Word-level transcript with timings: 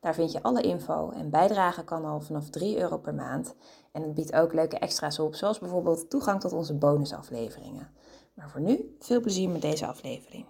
Daar 0.00 0.14
vind 0.14 0.32
je 0.32 0.42
alle 0.42 0.62
info 0.62 1.10
en 1.10 1.30
bijdragen 1.30 1.84
kan 1.84 2.04
al 2.04 2.20
vanaf 2.20 2.50
3 2.50 2.78
euro 2.78 2.98
per 2.98 3.14
maand. 3.14 3.54
En 3.92 4.02
het 4.02 4.14
biedt 4.14 4.32
ook 4.32 4.52
leuke 4.52 4.78
extra's 4.78 5.18
op, 5.18 5.34
zoals 5.34 5.58
bijvoorbeeld 5.58 6.10
toegang 6.10 6.40
tot 6.40 6.52
onze 6.52 6.74
bonusafleveringen. 6.74 7.88
Maar 8.34 8.50
voor 8.50 8.60
nu, 8.60 8.96
veel 8.98 9.20
plezier 9.20 9.48
met 9.48 9.62
deze 9.62 9.86
aflevering. 9.86 10.46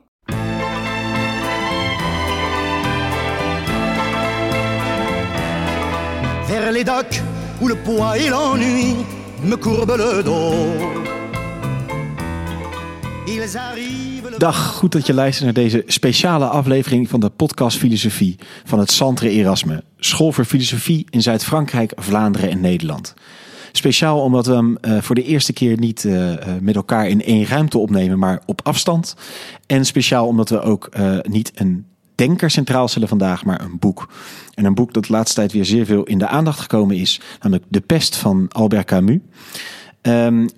Dag, 14.40 14.66
goed 14.66 14.92
dat 14.92 15.06
je 15.06 15.14
luistert 15.14 15.44
naar 15.44 15.64
deze 15.64 15.82
speciale 15.86 16.44
aflevering 16.44 17.08
van 17.08 17.20
de 17.20 17.30
podcast 17.30 17.78
Filosofie 17.78 18.36
van 18.64 18.78
het 18.78 18.90
Centre 18.90 19.30
Erasme, 19.30 19.84
School 19.96 20.32
voor 20.32 20.44
Filosofie 20.44 21.06
in 21.10 21.22
Zuid-Frankrijk, 21.22 21.92
Vlaanderen 21.96 22.50
en 22.50 22.60
Nederland. 22.60 23.14
Speciaal 23.72 24.20
omdat 24.20 24.46
we 24.46 24.52
hem 24.52 24.76
eh, 24.76 25.00
voor 25.00 25.14
de 25.14 25.24
eerste 25.24 25.52
keer 25.52 25.78
niet 25.78 26.04
eh, 26.04 26.32
eh, 26.32 26.60
met 26.60 26.76
elkaar 26.76 27.08
in 27.08 27.22
één 27.22 27.46
ruimte 27.46 27.78
opnemen, 27.78 28.18
maar 28.18 28.42
op 28.46 28.60
afstand. 28.62 29.16
En 29.66 29.84
speciaal 29.84 30.26
omdat 30.26 30.48
we 30.48 30.60
ook 30.60 30.90
niet 31.22 31.52
een 31.54 31.86
denker 32.14 32.50
centraal 32.50 32.88
stellen 32.88 33.08
vandaag, 33.08 33.44
maar 33.44 33.60
een 33.60 33.78
boek. 33.78 34.08
En 34.54 34.64
een 34.64 34.74
boek 34.74 34.92
dat 34.92 35.04
de 35.04 35.12
laatste 35.12 35.36
tijd 35.36 35.52
weer 35.52 35.64
zeer 35.64 35.86
veel 35.86 36.04
in 36.04 36.18
de 36.18 36.28
aandacht 36.28 36.60
gekomen 36.60 36.96
is, 36.96 37.20
namelijk 37.40 37.66
De 37.68 37.80
Pest 37.80 38.16
van 38.16 38.46
Albert 38.48 38.86
Camus. 38.86 39.18
Ehm, 40.00 40.48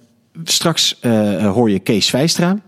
straks 0.45 0.99
hoor 1.41 1.71
je 1.71 1.79
Kees 1.79 2.11
Vijstra. 2.11 2.59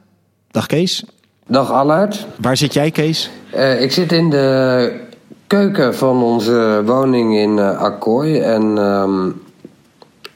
Dag 0.55 0.67
Kees. 0.67 1.05
Dag 1.47 1.71
Allard. 1.73 2.27
Waar 2.41 2.57
zit 2.57 2.75
jij, 2.75 2.91
Kees? 2.91 3.31
Eh, 3.51 3.83
ik 3.83 3.93
zit 3.93 4.13
in 4.13 4.31
de 4.31 5.01
keuken 5.47 5.95
van 5.95 6.23
onze 6.23 6.83
woning 6.87 7.37
in 7.37 7.59
eh 7.59 7.79
Akkooi. 7.79 8.39
En 8.39 8.79
ehm, 8.79 9.31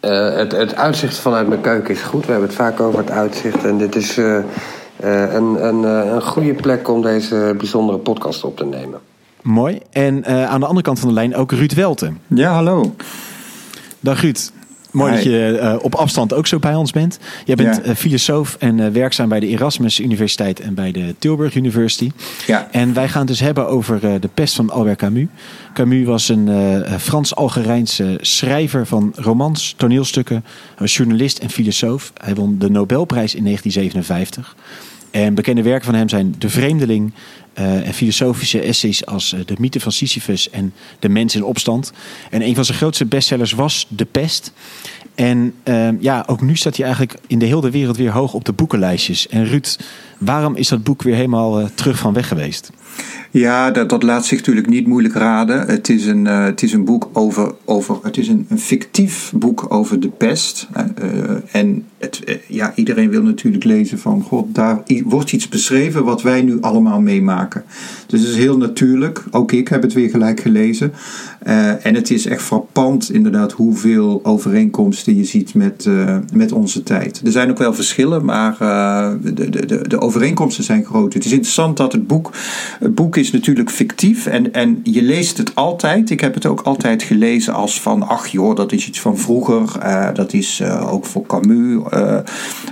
eh, 0.00 0.36
het, 0.36 0.52
het 0.52 0.75
uitzicht 0.75 1.16
vanuit 1.16 1.48
mijn 1.48 1.60
keuken 1.60 1.94
is 1.94 2.00
goed. 2.00 2.25
We 2.27 2.30
hebben 2.30 2.48
het 2.48 2.58
vaak 2.58 2.80
over 2.80 2.98
het 2.98 3.10
uitzicht. 3.10 3.64
En 3.64 3.78
dit 3.78 3.97
is 3.97 4.16
eh, 4.16 4.38
eh, 4.38 5.34
een, 5.34 5.66
een, 5.66 5.84
eh, 5.84 6.12
een 6.12 6.22
goede 6.22 6.55
plek 6.55 6.88
om 6.88 7.03
deze 7.03 7.55
bijzondere 7.58 7.98
podcast 7.98 8.44
op 8.44 8.56
te 8.56 8.64
nemen. 8.64 9.00
Mooi. 9.42 9.80
En 9.91 10.25
eh, 10.25 10.50
aan 10.50 10.60
de 10.60 10.66
andere 10.66 10.84
kant 10.84 10.98
van 10.98 11.08
de 11.08 11.14
lijn 11.14 11.36
ook 11.36 11.53
Ruud 11.53 11.75
Welten. 11.75 12.20
Ja, 12.27 12.53
hallo. 12.53 12.94
Dag 14.00 14.20
Ruud. 14.20 14.50
Mooi 14.91 15.12
dat 15.12 15.22
je 15.22 15.58
eh, 15.58 15.77
op 15.81 15.94
afstand 15.94 16.33
ook 16.33 16.47
zo 16.47 16.58
bij 16.58 16.75
ons 16.75 16.91
bent. 16.91 17.19
Jij 17.44 17.55
bent 17.55 17.77
Ja. 17.77 17.83
eh, 17.83 17.94
filosoof 17.94 18.56
en 18.58 18.81
eh, 18.81 18.91
werkzaam 18.91 19.28
bij 19.28 19.41
de 19.41 19.47
Erasmus 19.47 20.00
Universiteit 20.00 20.61
en 20.61 20.75
bij 20.75 20.92
de 20.92 21.14
Tilburg 21.19 21.55
University. 21.55 22.11
Ja. 22.47 22.69
En 22.70 22.94
wij 22.94 23.09
gaan 23.09 23.19
het 23.20 23.28
dus 23.28 23.41
hebben 23.41 23.69
over 23.69 24.00
de 24.20 24.28
pest 24.34 24.55
van 24.55 24.70
Albert 24.70 24.98
Camus. 24.98 25.27
Camus 25.75 26.06
was 26.06 26.28
een 26.28 26.48
Frans-Algerijnse 26.98 28.19
schrijver 28.20 28.86
van 28.86 29.12
romans, 29.16 29.75
toneelstukken. 29.77 30.44
Was 30.78 30.97
journalist 30.97 31.39
en 31.39 31.50
filosoof. 31.50 32.12
Hij 32.22 32.34
won 32.34 32.59
de 32.59 32.70
Nobelprijs 32.70 33.34
in 33.34 33.44
1957. 33.44 34.56
En 35.10 35.34
bekende 35.34 35.62
werken 35.62 35.84
van 35.84 35.94
hem 35.94 36.09
zijn 36.09 36.34
De 36.38 36.49
Vreemdeling 36.49 37.12
eh, 37.58 37.86
en 37.86 37.94
filosofische 37.94 38.60
essays 38.60 39.06
als 39.06 39.32
eh, 39.32 39.41
De 39.44 39.54
mythe 39.58 39.80
van 39.80 39.92
Sisyphus 39.92 40.50
en 40.50 40.72
De 40.98 41.08
mens 41.08 41.34
in 41.34 41.44
opstand. 41.44 41.92
En 42.30 42.42
een 42.42 42.54
van 42.54 42.64
zijn 42.64 42.78
grootste 42.78 43.06
bestsellers 43.06 43.52
was 43.52 43.86
De 43.88 44.04
Pest. 44.04 44.52
En 45.19 45.54
eh, 45.62 45.88
ja, 46.00 46.24
ook 46.26 46.41
nu 46.41 46.56
staat 46.56 46.76
hij 46.76 46.84
eigenlijk 46.84 47.19
in 47.26 47.38
de 47.38 47.46
hele 47.46 47.70
wereld 47.70 47.96
weer 47.96 48.10
hoog 48.10 48.34
op 48.34 48.44
de 48.44 48.52
boekenlijstjes. 48.52 49.28
En 49.28 49.44
Ruud, 49.44 49.78
waarom 50.19 50.56
is 50.56 50.69
dat 50.69 50.82
boek 50.82 51.02
weer 51.02 51.14
helemaal 51.14 51.60
eh, 51.60 51.66
terug 51.74 51.98
van 51.98 52.12
weg 52.12 52.28
geweest? 52.28 52.70
Ja, 53.31 53.70
dat, 53.70 53.88
dat 53.88 54.03
laat 54.03 54.26
zich 54.26 54.38
natuurlijk 54.38 54.69
niet 54.69 54.86
moeilijk 54.86 55.14
raden. 55.14 55.66
Het 55.66 55.88
is 55.88 56.06
een, 56.06 56.26
eh, 56.26 56.44
het 56.44 56.62
is 56.62 56.72
een 56.72 56.84
boek 56.84 57.09
over. 57.12 57.54
over 57.64 57.98
het 58.03 58.16
is 58.16 58.28
een, 58.28 58.47
een 58.48 58.59
fictief 58.59 59.32
boek 59.34 59.66
over 59.69 60.00
de 60.00 60.09
pest. 60.09 60.69
Eh, 60.72 60.84
eh, 60.84 61.37
en 61.53 61.84
het, 61.98 62.41
ja, 62.47 62.72
iedereen 62.75 63.10
wil 63.10 63.22
natuurlijk 63.22 63.64
lezen 63.64 63.98
van. 63.98 64.22
God, 64.22 64.54
daar 64.54 64.82
wordt 65.04 65.32
iets 65.32 65.48
beschreven 65.48 66.04
wat 66.04 66.22
wij 66.22 66.42
nu 66.42 66.60
allemaal 66.60 67.00
meemaken. 67.00 67.64
Dus 68.06 68.20
het 68.20 68.28
is 68.28 68.37
heel 68.37 68.56
natuurlijk. 68.56 69.25
Ook 69.31 69.53
ik 69.53 69.69
heb 69.69 69.82
het 69.82 69.92
weer 69.92 70.10
gelijk 70.10 70.41
gelezen. 70.41 70.92
En 71.82 71.94
het 71.94 72.10
is 72.10 72.26
echt 72.26 72.42
frappant, 72.42 73.12
inderdaad, 73.12 73.53
hoeveel 73.53 74.20
overeenkomsten 74.22 75.16
je 75.16 75.25
ziet 75.25 75.54
met, 75.54 75.88
met 76.32 76.53
onze 76.53 76.82
tijd. 76.82 77.20
Er 77.25 77.32
zijn 77.32 77.50
ook 77.50 77.58
wel 77.58 77.75
verschillen, 77.75 78.25
maar 78.25 78.56
de, 79.22 79.50
de, 79.50 79.88
de 79.88 80.00
overeenkomsten 80.00 80.64
zijn 80.64 80.84
groot. 80.84 81.14
Het 81.14 81.25
is 81.25 81.32
interessant 81.32 81.76
dat 81.76 81.92
het 81.92 82.06
boek. 82.06 82.31
Het 82.88 82.97
boek 82.97 83.16
is 83.16 83.31
natuurlijk 83.31 83.71
fictief 83.71 84.26
en, 84.26 84.53
en 84.53 84.81
je 84.82 85.03
leest 85.03 85.38
het 85.38 85.54
altijd. 85.54 86.10
Ik 86.10 86.21
heb 86.21 86.34
het 86.34 86.47
ook 86.47 86.60
altijd 86.60 87.03
gelezen 87.03 87.54
als 87.54 87.81
van. 87.81 88.09
Ach 88.09 88.26
joh, 88.26 88.56
dat 88.56 88.72
is 88.72 88.88
iets 88.88 89.00
van 89.00 89.19
vroeger. 89.19 89.78
Eh, 89.78 90.15
dat 90.15 90.32
is 90.32 90.60
eh, 90.60 90.93
ook 90.93 91.04
voor 91.04 91.26
Camus. 91.26 91.82
eh, 91.91 92.19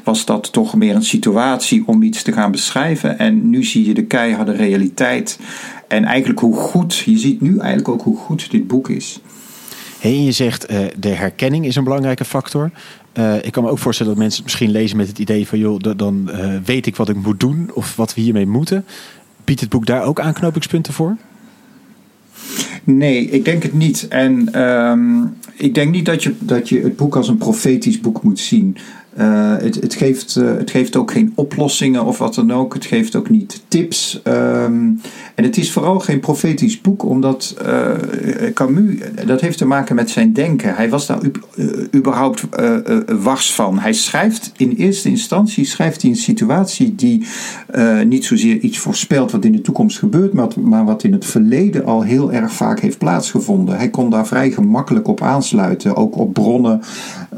was 0.05 0.25
dat 0.25 0.53
toch 0.53 0.75
meer 0.75 0.95
een 0.95 1.05
situatie 1.05 1.83
om 1.87 2.03
iets 2.03 2.23
te 2.23 2.33
gaan 2.33 2.51
beschrijven. 2.51 3.19
En 3.19 3.51
nu 3.51 3.65
zie 3.65 3.87
je 3.87 3.95
de 3.95 4.05
keiharde 4.05 4.53
realiteit. 4.53 5.39
En 5.89 6.05
eigenlijk 6.05 6.41
hoe 6.41 6.55
goed. 6.57 6.97
Je 6.97 7.19
ziet 7.19 7.41
nu 7.41 7.59
eigenlijk 7.59 7.89
ook 7.89 8.03
hoe 8.03 8.17
goed 8.17 8.51
dit 8.51 8.67
boek 8.67 8.89
is. 8.89 9.21
Hey, 9.99 10.21
je 10.21 10.33
zegt 10.33 10.69
de 10.99 11.09
herkenning 11.09 11.67
is 11.67 11.77
een 11.77 11.85
belangrijke 11.85 12.25
factor. 12.25 12.71
Ik 13.43 13.53
kan 13.53 13.63
me 13.65 13.71
ook 13.71 13.79
voorstellen 13.79 14.13
dat 14.13 14.21
mensen 14.23 14.43
het 14.43 14.51
misschien 14.53 14.71
lezen 14.71 14.97
met 14.97 15.09
het 15.09 15.19
idee 15.19 15.47
van... 15.47 15.59
joh, 15.59 15.81
da- 15.81 15.95
dan 15.95 16.31
weet 16.65 16.87
ik 16.87 16.97
wat 16.97 17.09
ik 17.09 17.17
moet 17.17 17.41
doen 17.41 17.71
of 17.75 17.97
wat 17.97 18.15
we 18.15 18.21
hiermee 18.21 18.47
moeten. 18.47 18.85
Biedt 19.47 19.61
het 19.61 19.71
boek 19.71 19.87
daar 19.87 20.05
ook 20.05 20.21
aanknopingspunten 20.21 20.93
voor? 20.93 21.17
Nee, 22.85 23.31
ik 23.31 23.45
denk 23.45 23.63
het 23.63 23.73
niet. 23.73 24.09
En 24.09 24.53
ehm, 24.53 25.25
ik 25.55 25.75
denk 25.75 25.91
niet 25.91 26.07
dat 26.07 26.23
je, 26.23 26.35
dat 26.39 26.69
je 26.69 26.81
het 26.81 26.97
boek 26.97 27.17
als 27.17 27.29
een 27.29 27.37
profetisch 27.37 28.01
boek 28.01 28.23
moet 28.23 28.39
zien. 28.39 28.77
Eh, 29.17 29.57
het, 29.59 29.75
het, 29.75 29.95
geeft, 29.95 30.37
eh, 30.37 30.57
het 30.57 30.71
geeft 30.71 30.97
ook 30.97 31.11
geen 31.11 31.33
oplossingen 31.35 32.05
of 32.05 32.19
wat 32.19 32.35
dan 32.35 32.53
ook. 32.53 32.75
Het 32.75 32.85
geeft 32.85 33.17
ook 33.17 33.31
niet 33.31 33.63
tips. 33.69 34.21
Ehm, 34.23 34.91
en 35.35 35.45
het 35.45 35.57
is 35.57 35.73
vooral 35.73 35.99
geen 35.99 36.21
profetisch 36.21 36.81
boek, 36.81 37.05
omdat 37.05 37.57
eh, 37.65 37.91
Camus, 38.55 38.95
dat 39.27 39.41
heeft 39.41 39.59
te 39.59 39.67
maken 39.67 39.95
met 39.95 40.11
zijn 40.11 40.33
denken. 40.33 40.75
Hij 40.75 40.89
was 40.89 41.07
daar 41.07 41.19
überhaupt 41.95 42.45
wars 43.23 43.55
van. 43.55 43.79
Hij 43.79 43.93
schrijft 43.93 44.53
in 44.57 44.71
eerste 44.71 45.09
instantie 45.09 45.65
schrijft 45.65 46.03
hij 46.03 46.11
een 46.11 46.17
situatie 46.17 46.95
die 46.95 47.27
niet 48.07 48.25
zozeer 48.25 48.59
iets 48.59 48.79
voorspelt 48.79 49.31
wat 49.31 49.45
in 49.45 49.53
de 49.53 49.61
toekomst 49.61 49.99
gebeurt, 49.99 50.33
maar, 50.33 50.49
maar 50.61 50.85
wat 50.85 51.03
in 51.03 51.13
het 51.13 51.25
verleden 51.25 51.85
al 51.85 52.03
heel 52.03 52.33
erg 52.33 52.53
vaak 52.53 52.81
heeft 52.81 52.99
plaatsgevonden. 52.99 53.77
Hij 53.77 53.91
kon 53.91 54.11
daar 54.11 54.27
vrij 54.27 54.51
gemakkelijk 54.51 55.09
op 55.09 55.23
aansluiten, 55.23 55.97
ook 55.97 56.17
op 56.17 56.33
bronnen. 56.33 56.81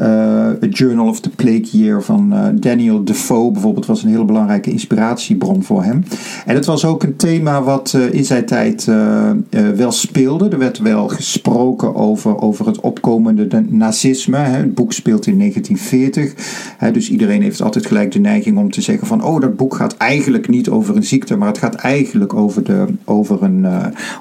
A 0.00 0.56
Journal 0.70 1.08
of 1.08 1.20
the 1.20 1.30
Plague 1.30 1.67
Year 1.70 2.02
van 2.02 2.32
eh, 2.32 2.46
Daniel 2.54 3.04
Defoe 3.04 3.52
bijvoorbeeld 3.52 3.86
was 3.86 4.02
een 4.02 4.10
hele 4.10 4.24
belangrijke 4.24 4.70
inspiratiebron 4.70 5.62
voor 5.62 5.82
hem. 5.82 6.04
En 6.46 6.54
het 6.54 6.64
was 6.64 6.84
ook 6.84 7.02
een 7.02 7.16
thema 7.16 7.62
wat 7.62 7.92
eh, 7.94 8.12
in 8.12 8.24
zijn 8.24 8.46
tijd 8.46 8.88
eh, 8.88 9.30
wel 9.76 9.92
speelde. 9.92 10.48
Er 10.48 10.58
werd 10.58 10.78
wel 10.78 11.08
gesproken 11.08 11.94
over, 11.94 12.40
over 12.40 12.66
het 12.66 12.80
opkomende 12.80 13.46
de- 13.46 13.66
nazisme. 13.68 14.36
Hè. 14.36 14.56
Het 14.56 14.74
boek 14.74 14.92
speelt 14.92 15.26
in 15.26 15.38
1940. 15.38 16.34
Hè, 16.78 16.90
dus 16.90 17.10
iedereen 17.10 17.42
heeft 17.42 17.62
altijd 17.62 17.86
gelijk 17.86 18.12
de 18.12 18.18
neiging 18.18 18.58
om 18.58 18.70
te 18.70 18.80
zeggen 18.80 19.06
van... 19.06 19.24
oh, 19.24 19.40
dat 19.40 19.56
boek 19.56 19.74
gaat 19.74 19.96
eigenlijk 19.96 20.48
niet 20.48 20.68
over 20.68 20.96
een 20.96 21.04
ziekte... 21.04 21.36
maar 21.36 21.48
het 21.48 21.58
gaat 21.58 21.74
eigenlijk 21.74 22.34
over, 22.34 22.64
de, 22.64 22.84
over, 23.04 23.42
een, 23.42 23.66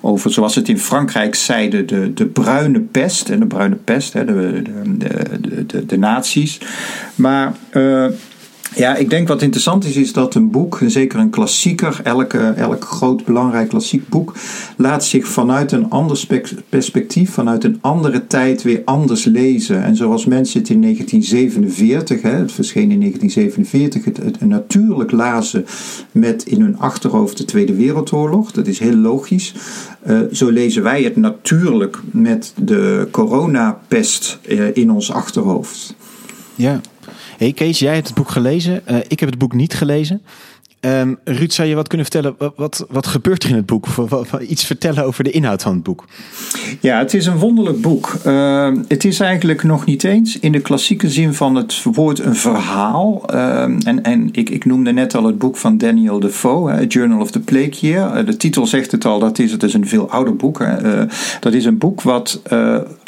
over 0.02 0.32
zoals 0.32 0.56
het 0.56 0.70
in 0.70 0.80
Frankrijk 0.80 1.36
zeiden... 1.36 1.88
de, 1.88 2.14
de 2.14 2.26
bruine 2.26 2.80
pest. 2.80 3.30
En 3.30 3.40
de 3.40 3.46
bruine 3.46 3.76
pest, 3.76 4.14
hè, 4.14 4.26
de, 4.26 4.62
de, 4.98 5.40
de, 5.42 5.66
de, 5.66 5.86
de. 5.86 5.98
Maar... 7.16 7.37
eh, 7.70 8.06
Ja, 8.78 8.96
ik 8.96 9.10
denk 9.10 9.28
wat 9.28 9.42
interessant 9.42 9.86
is, 9.86 9.96
is 9.96 10.14
dat 10.14 10.36
een 10.36 10.52
boek, 10.52 10.80
zeker 10.88 11.20
een 11.20 11.30
klassieker, 11.30 12.00
elke, 12.04 12.38
elk 12.38 12.84
groot 12.84 13.26
belangrijk 13.26 13.70
klassiek 13.70 14.10
boek, 14.10 14.34
laat 14.78 15.06
zich 15.06 15.28
vanuit 15.28 15.72
een 15.72 15.90
ander 15.90 16.26
perspectief, 16.70 17.32
vanuit 17.32 17.64
een 17.64 17.78
andere 17.82 18.28
tijd 18.28 18.62
weer 18.64 18.82
anders 18.86 19.26
lezen. 19.26 19.84
En 19.84 19.96
zoals 19.96 20.26
mensen 20.26 20.60
het 20.60 20.70
in 20.70 20.82
1947, 20.82 22.22
hè, 22.22 22.30
het 22.30 22.52
verscheen 22.52 22.92
in 22.92 23.00
1947, 23.00 24.06
het, 24.06 24.42
natuurlijk 24.42 25.12
lazen 25.12 25.66
met 26.12 26.44
in 26.44 26.62
hun 26.62 26.80
achterhoofd 26.80 27.38
de 27.38 27.46
Tweede 27.46 27.76
Wereldoorlog. 27.76 28.52
Dat 28.52 28.68
is 28.68 28.80
heel 28.80 28.96
logisch. 28.96 29.54
Uh, 30.08 30.20
zo 30.32 30.50
lezen 30.50 30.84
wij 30.84 31.04
het 31.04 31.16
natuurlijk 31.16 31.98
met 32.12 32.54
de 32.56 33.08
coronapest 33.12 34.40
uh, 34.48 34.76
in 34.76 34.92
ons 34.92 35.12
achterhoofd. 35.12 35.96
Ja. 36.56 36.82
Hey 37.38 37.54
Kees, 37.54 37.80
jij 37.80 37.94
hebt 37.94 38.08
het 38.08 38.16
boek 38.16 38.30
gelezen. 38.30 38.82
Uh, 38.92 38.98
ik 39.08 39.20
heb 39.20 39.30
het 39.30 39.38
boek 39.38 39.54
niet 39.54 39.74
gelezen. 39.74 40.22
Um, 40.80 41.20
Ruud, 41.24 41.52
zou 41.52 41.68
je 41.68 41.76
wat 41.76 41.88
kunnen 41.88 42.08
vertellen? 42.12 42.54
Wat, 42.56 42.86
wat, 42.90 43.08
gebeurt 43.08 43.44
er 43.44 43.50
in 43.50 43.56
het 43.56 43.66
boek? 43.66 43.88
Of 43.98 44.34
iets 44.40 44.66
vertellen 44.66 45.06
over 45.06 45.24
de 45.24 45.32
inhoud 45.32 45.62
van 45.62 45.74
het 45.74 45.84
boek? 45.84 46.06
Ja, 46.80 46.98
het 46.98 47.14
is 47.14 47.26
een 47.26 47.38
wonderlijk 47.38 47.82
boek. 47.82 48.18
Uh, 48.26 48.72
het 48.88 49.06
is 49.06 49.20
eigenlijk 49.20 49.64
nog 49.64 49.86
niet 49.86 50.04
eens 50.04 50.40
in 50.40 50.52
de 50.52 50.60
klassieke 50.60 51.10
zin 51.10 51.34
van 51.34 51.56
het 51.56 51.84
woord 51.84 52.20
een 52.20 52.36
verhaal. 52.36 53.24
Uh, 53.34 53.62
en 53.62 54.04
en 54.04 54.30
ik, 54.32 54.50
ik 54.50 54.66
noemde 54.66 54.92
net 54.92 55.16
al 55.16 55.24
het 55.24 55.38
boek 55.38 55.58
van 55.58 55.78
Daniel 55.78 56.20
Defoe, 56.20 56.72
A 56.72 56.84
Journal 56.84 57.22
of 57.22 57.32
the 57.32 57.40
Plague 57.40 57.80
Year. 57.80 58.20
Uh, 58.20 58.26
de 58.26 58.38
titel 58.38 58.68
zegt 58.68 58.92
het 58.92 59.06
al, 59.06 59.20
dat 59.20 59.40
is, 59.40 59.52
het 59.52 59.64
is 59.64 59.74
een 59.74 59.88
veel 59.88 60.10
ouder 60.12 60.36
boek. 60.36 60.60
Hè. 60.60 61.06
dat 61.40 61.54
is 61.54 61.66
een 61.66 61.78
boek 61.78 62.02
wat 62.02 62.42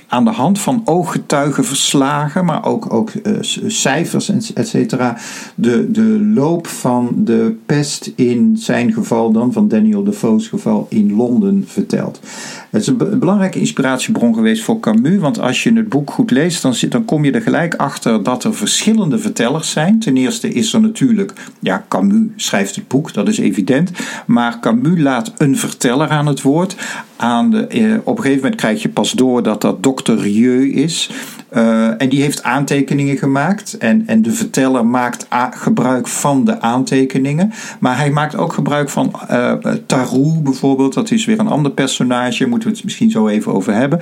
aan 0.09 0.25
de 0.25 0.31
hand 0.31 0.59
van 0.59 0.81
ooggetuigenverslagen, 0.85 2.45
maar 2.45 2.65
ook, 2.65 2.93
ook 2.93 3.11
uh, 3.13 3.37
cijfers, 3.67 4.53
et 4.53 4.67
cetera, 4.67 5.17
de, 5.55 5.91
de 5.91 6.31
loop 6.33 6.67
van 6.67 7.11
de 7.15 7.55
pest 7.65 8.11
in 8.15 8.57
zijn 8.57 8.93
geval 8.93 9.31
dan, 9.31 9.53
van 9.53 9.67
Daniel 9.67 10.03
Defoe's 10.03 10.47
geval, 10.47 10.85
in 10.89 11.15
Londen 11.15 11.63
vertelt. 11.67 12.19
Het 12.69 12.81
is 12.81 12.87
een 12.87 13.19
belangrijke 13.19 13.59
inspiratiebron 13.59 14.33
geweest 14.33 14.63
voor 14.63 14.79
Camus, 14.79 15.19
want 15.19 15.39
als 15.39 15.63
je 15.63 15.73
het 15.73 15.89
boek 15.89 16.11
goed 16.11 16.31
leest, 16.31 16.61
dan, 16.61 16.73
dan 16.89 17.05
kom 17.05 17.25
je 17.25 17.31
er 17.31 17.41
gelijk 17.41 17.75
achter 17.75 18.23
dat 18.23 18.43
er 18.43 18.55
verschillende 18.55 19.19
vertellers 19.19 19.71
zijn. 19.71 19.99
Ten 19.99 20.17
eerste 20.17 20.49
is 20.53 20.73
er 20.73 20.81
natuurlijk, 20.81 21.33
ja, 21.59 21.85
Camus 21.87 22.29
schrijft 22.35 22.75
het 22.75 22.87
boek, 22.87 23.13
dat 23.13 23.27
is 23.27 23.37
evident, 23.37 23.91
maar 24.25 24.59
Camus 24.59 24.99
laat 24.99 25.33
een 25.37 25.57
verteller 25.57 26.07
aan 26.07 26.25
het 26.25 26.41
woord. 26.41 26.75
Aan 27.15 27.51
de, 27.51 27.67
eh, 27.67 27.93
op 28.03 28.17
een 28.17 28.23
gegeven 28.23 28.43
moment 28.43 28.61
krijg 28.61 28.81
je 28.81 28.89
pas 28.89 29.11
door 29.11 29.43
dat 29.43 29.61
dat 29.61 29.83
dokter 29.83 30.17
Rieu 30.17 30.71
is. 30.71 31.09
Uh, 31.53 32.01
en 32.01 32.09
die 32.09 32.21
heeft 32.21 32.43
aantekeningen 32.43 33.17
gemaakt. 33.17 33.77
En, 33.77 34.03
en 34.07 34.21
de 34.21 34.31
verteller 34.31 34.85
maakt 34.85 35.27
gebruik 35.51 36.07
van 36.07 36.45
de 36.45 36.61
aantekeningen. 36.61 37.51
Maar 37.79 37.97
hij 37.97 38.11
maakt 38.11 38.35
ook 38.35 38.53
gebruik 38.53 38.89
van 38.89 39.13
uh, 39.31 39.53
Tarou 39.85 40.39
bijvoorbeeld. 40.41 40.93
Dat 40.93 41.11
is 41.11 41.25
weer 41.25 41.39
een 41.39 41.47
ander 41.47 41.71
personage. 41.71 42.47
We 42.63 42.69
het 42.69 42.83
misschien 42.83 43.11
zo 43.11 43.27
even 43.27 43.53
over 43.53 43.73
hebben. 43.73 43.99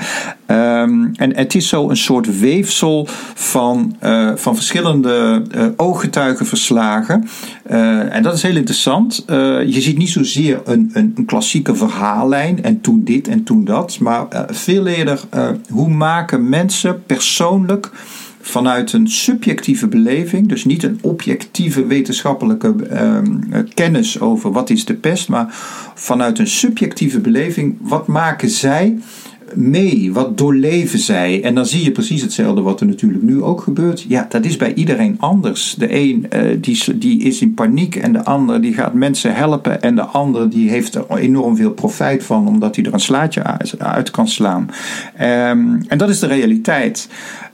Um, 0.48 1.12
en 1.16 1.36
het 1.36 1.56
is 1.56 1.68
zo 1.68 1.90
een 1.90 1.98
soort 1.98 2.40
weefsel 2.40 3.08
van, 3.34 3.96
uh, 4.04 4.32
van 4.36 4.56
verschillende 4.56 5.44
ooggetuigenverslagen. 5.76 7.28
en 8.10 8.24
dat 8.24 8.34
is 8.34 8.42
heel 8.42 8.56
interessant. 8.56 9.24
je 9.28 9.82
ziet 9.82 9.98
niet 9.98 10.10
zozeer 10.10 10.62
een, 10.66 10.90
een, 10.94 11.14
een, 11.16 11.26
klassieke 11.26 11.76
verhaallijn. 11.76 12.64
En 12.64 12.82
toen 12.82 13.04
dit 13.04 13.28
en 13.28 13.44
toen 13.44 13.66
dat. 13.66 14.00
Maar 14.00 14.26
veel 14.48 14.86
eerder 14.86 15.20
hoe 15.70 15.90
maken 15.90 16.50
mensen 16.50 17.04
persoonlijk 17.06 17.92
vanuit 18.50 18.94
een 18.94 19.08
subjectieve 19.08 19.88
beleving, 19.88 20.48
dus 20.48 20.66
niet 20.66 20.84
een 20.84 21.00
objectieve 21.02 21.86
wetenschappelijke 21.86 22.76
uh, 22.92 23.60
kennis 23.74 24.20
over 24.20 24.52
wat 24.52 24.70
is 24.70 24.86
de 24.86 24.94
pest, 24.94 25.30
maar 25.30 25.48
vanuit 25.94 26.40
een 26.40 26.48
subjectieve 26.48 27.20
beleving, 27.20 27.78
wat 27.80 28.08
maken 28.08 28.50
zij 28.50 28.98
mee? 29.54 30.14
Wat 30.14 30.38
doorleven 30.38 31.00
zij? 31.00 31.44
En 31.44 31.56
dan 31.56 31.66
zie 31.66 31.84
je 31.84 31.92
precies 31.92 32.22
hetzelfde 32.22 32.62
wat 32.62 32.80
er 32.80 32.88
natuurlijk 32.88 33.24
nu 33.24 33.42
ook 33.42 33.62
gebeurt. 33.62 34.06
Ja, 34.08 34.26
dat 34.30 34.46
is 34.46 34.58
bij 34.58 34.74
iedereen 34.74 35.16
anders. 35.20 35.76
De 35.78 35.94
een 35.94 36.28
uh, 36.36 36.58
die, 36.62 36.98
die 36.98 37.24
is 37.24 37.42
in 37.42 37.54
paniek 37.54 37.96
en 37.96 38.14
de 38.14 38.24
ander 38.24 38.62
die 38.62 38.74
gaat 38.74 38.94
mensen 38.94 39.36
helpen 39.36 39.82
en 39.82 39.96
de 39.96 40.06
ander 40.06 40.50
die 40.50 40.70
heeft 40.70 40.96
er 40.96 41.06
enorm 41.16 41.56
veel 41.56 41.72
profijt 41.72 42.24
van 42.24 42.48
omdat 42.48 42.76
hij 42.76 42.86
er 42.86 42.94
een 42.94 43.00
slaatje 43.00 43.44
uit 43.78 44.12
kan 44.12 44.28
slaan. 44.28 44.70
Um, 45.22 45.82
en 45.88 45.98
dat 45.98 46.10
is 46.10 46.20
de 46.20 46.28
realiteit. 46.28 47.10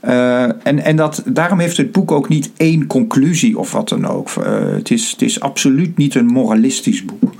Uh, 0.05 0.43
en 0.43 0.83
en 0.83 0.95
dat, 0.95 1.23
daarom 1.25 1.59
heeft 1.59 1.77
het 1.77 1.91
boek 1.91 2.11
ook 2.11 2.29
niet 2.29 2.51
één 2.57 2.87
conclusie 2.87 3.59
of 3.59 3.71
wat 3.71 3.89
dan 3.89 4.07
ook. 4.07 4.29
Uh, 4.39 4.45
het, 4.73 4.91
is, 4.91 5.11
het 5.11 5.21
is 5.21 5.39
absoluut 5.39 5.97
niet 5.97 6.15
een 6.15 6.25
moralistisch 6.25 7.05
boek. 7.05 7.33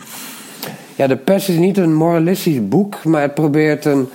Ja, 0.95 1.07
de 1.07 1.15
pers 1.15 1.49
is 1.49 1.57
niet 1.57 1.77
een 1.77 1.95
moralistisch 1.95 2.67
boek, 2.67 3.03
maar 3.03 3.21
het 3.21 3.33
probeert 3.33 3.85
een 3.85 4.07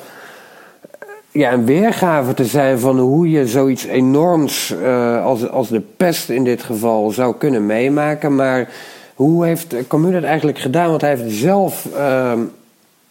ja, 1.30 1.52
een 1.52 1.64
weergave 1.64 2.34
te 2.34 2.44
zijn 2.44 2.78
van 2.78 2.98
hoe 2.98 3.30
je 3.30 3.46
zoiets 3.46 3.84
enorms 3.84 4.75
uh, 4.82 5.25
als, 5.25 5.48
als 5.48 5.69
de 5.69 5.82
pest 5.96 6.28
in 6.28 6.44
dit 6.44 6.62
geval 6.62 7.10
zou 7.10 7.34
kunnen 7.38 7.66
meemaken. 7.66 8.34
Maar 8.34 8.69
hoe 9.14 9.46
heeft 9.46 9.75
Camus 9.88 10.12
dat 10.12 10.22
eigenlijk 10.22 10.58
gedaan? 10.58 10.88
Want 10.90 11.00
hij 11.00 11.16
heeft 11.16 11.34
zelf 11.34 11.88
uh, 11.96 12.32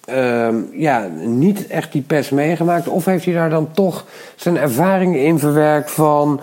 uh, 0.10 0.48
ja, 0.72 1.08
niet 1.24 1.68
echt 1.68 1.92
die 1.92 2.02
pest 2.02 2.32
meegemaakt. 2.32 2.88
Of 2.88 3.06
heeft 3.06 3.26
hij 3.26 3.34
daar 3.34 3.50
dan 3.50 3.72
toch 3.72 4.06
zijn 4.36 4.58
ervaringen 4.58 5.24
in 5.24 5.40
verwerkt 5.40 5.92
van 5.92 6.42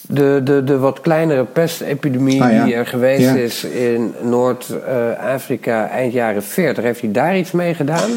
de, 0.00 0.40
de, 0.44 0.64
de 0.64 0.78
wat 0.78 1.00
kleinere 1.00 1.44
pestepidemie 1.44 2.42
ah, 2.42 2.64
die 2.64 2.74
er 2.74 2.86
geweest 2.86 3.34
is 3.34 3.64
in 3.64 4.14
Noord-Afrika 4.20 5.88
eind 5.88 6.12
jaren 6.12 6.42
40. 6.42 6.84
Heeft 6.84 7.00
hij 7.00 7.12
daar 7.12 7.38
iets 7.38 7.50
mee 7.50 7.74
gedaan? 7.74 8.10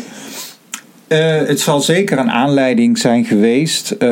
Uh, 1.07 1.47
het 1.47 1.59
zal 1.59 1.81
zeker 1.81 2.17
een 2.17 2.31
aanleiding 2.31 2.97
zijn 2.97 3.25
geweest. 3.25 3.95
Uh, 3.99 4.07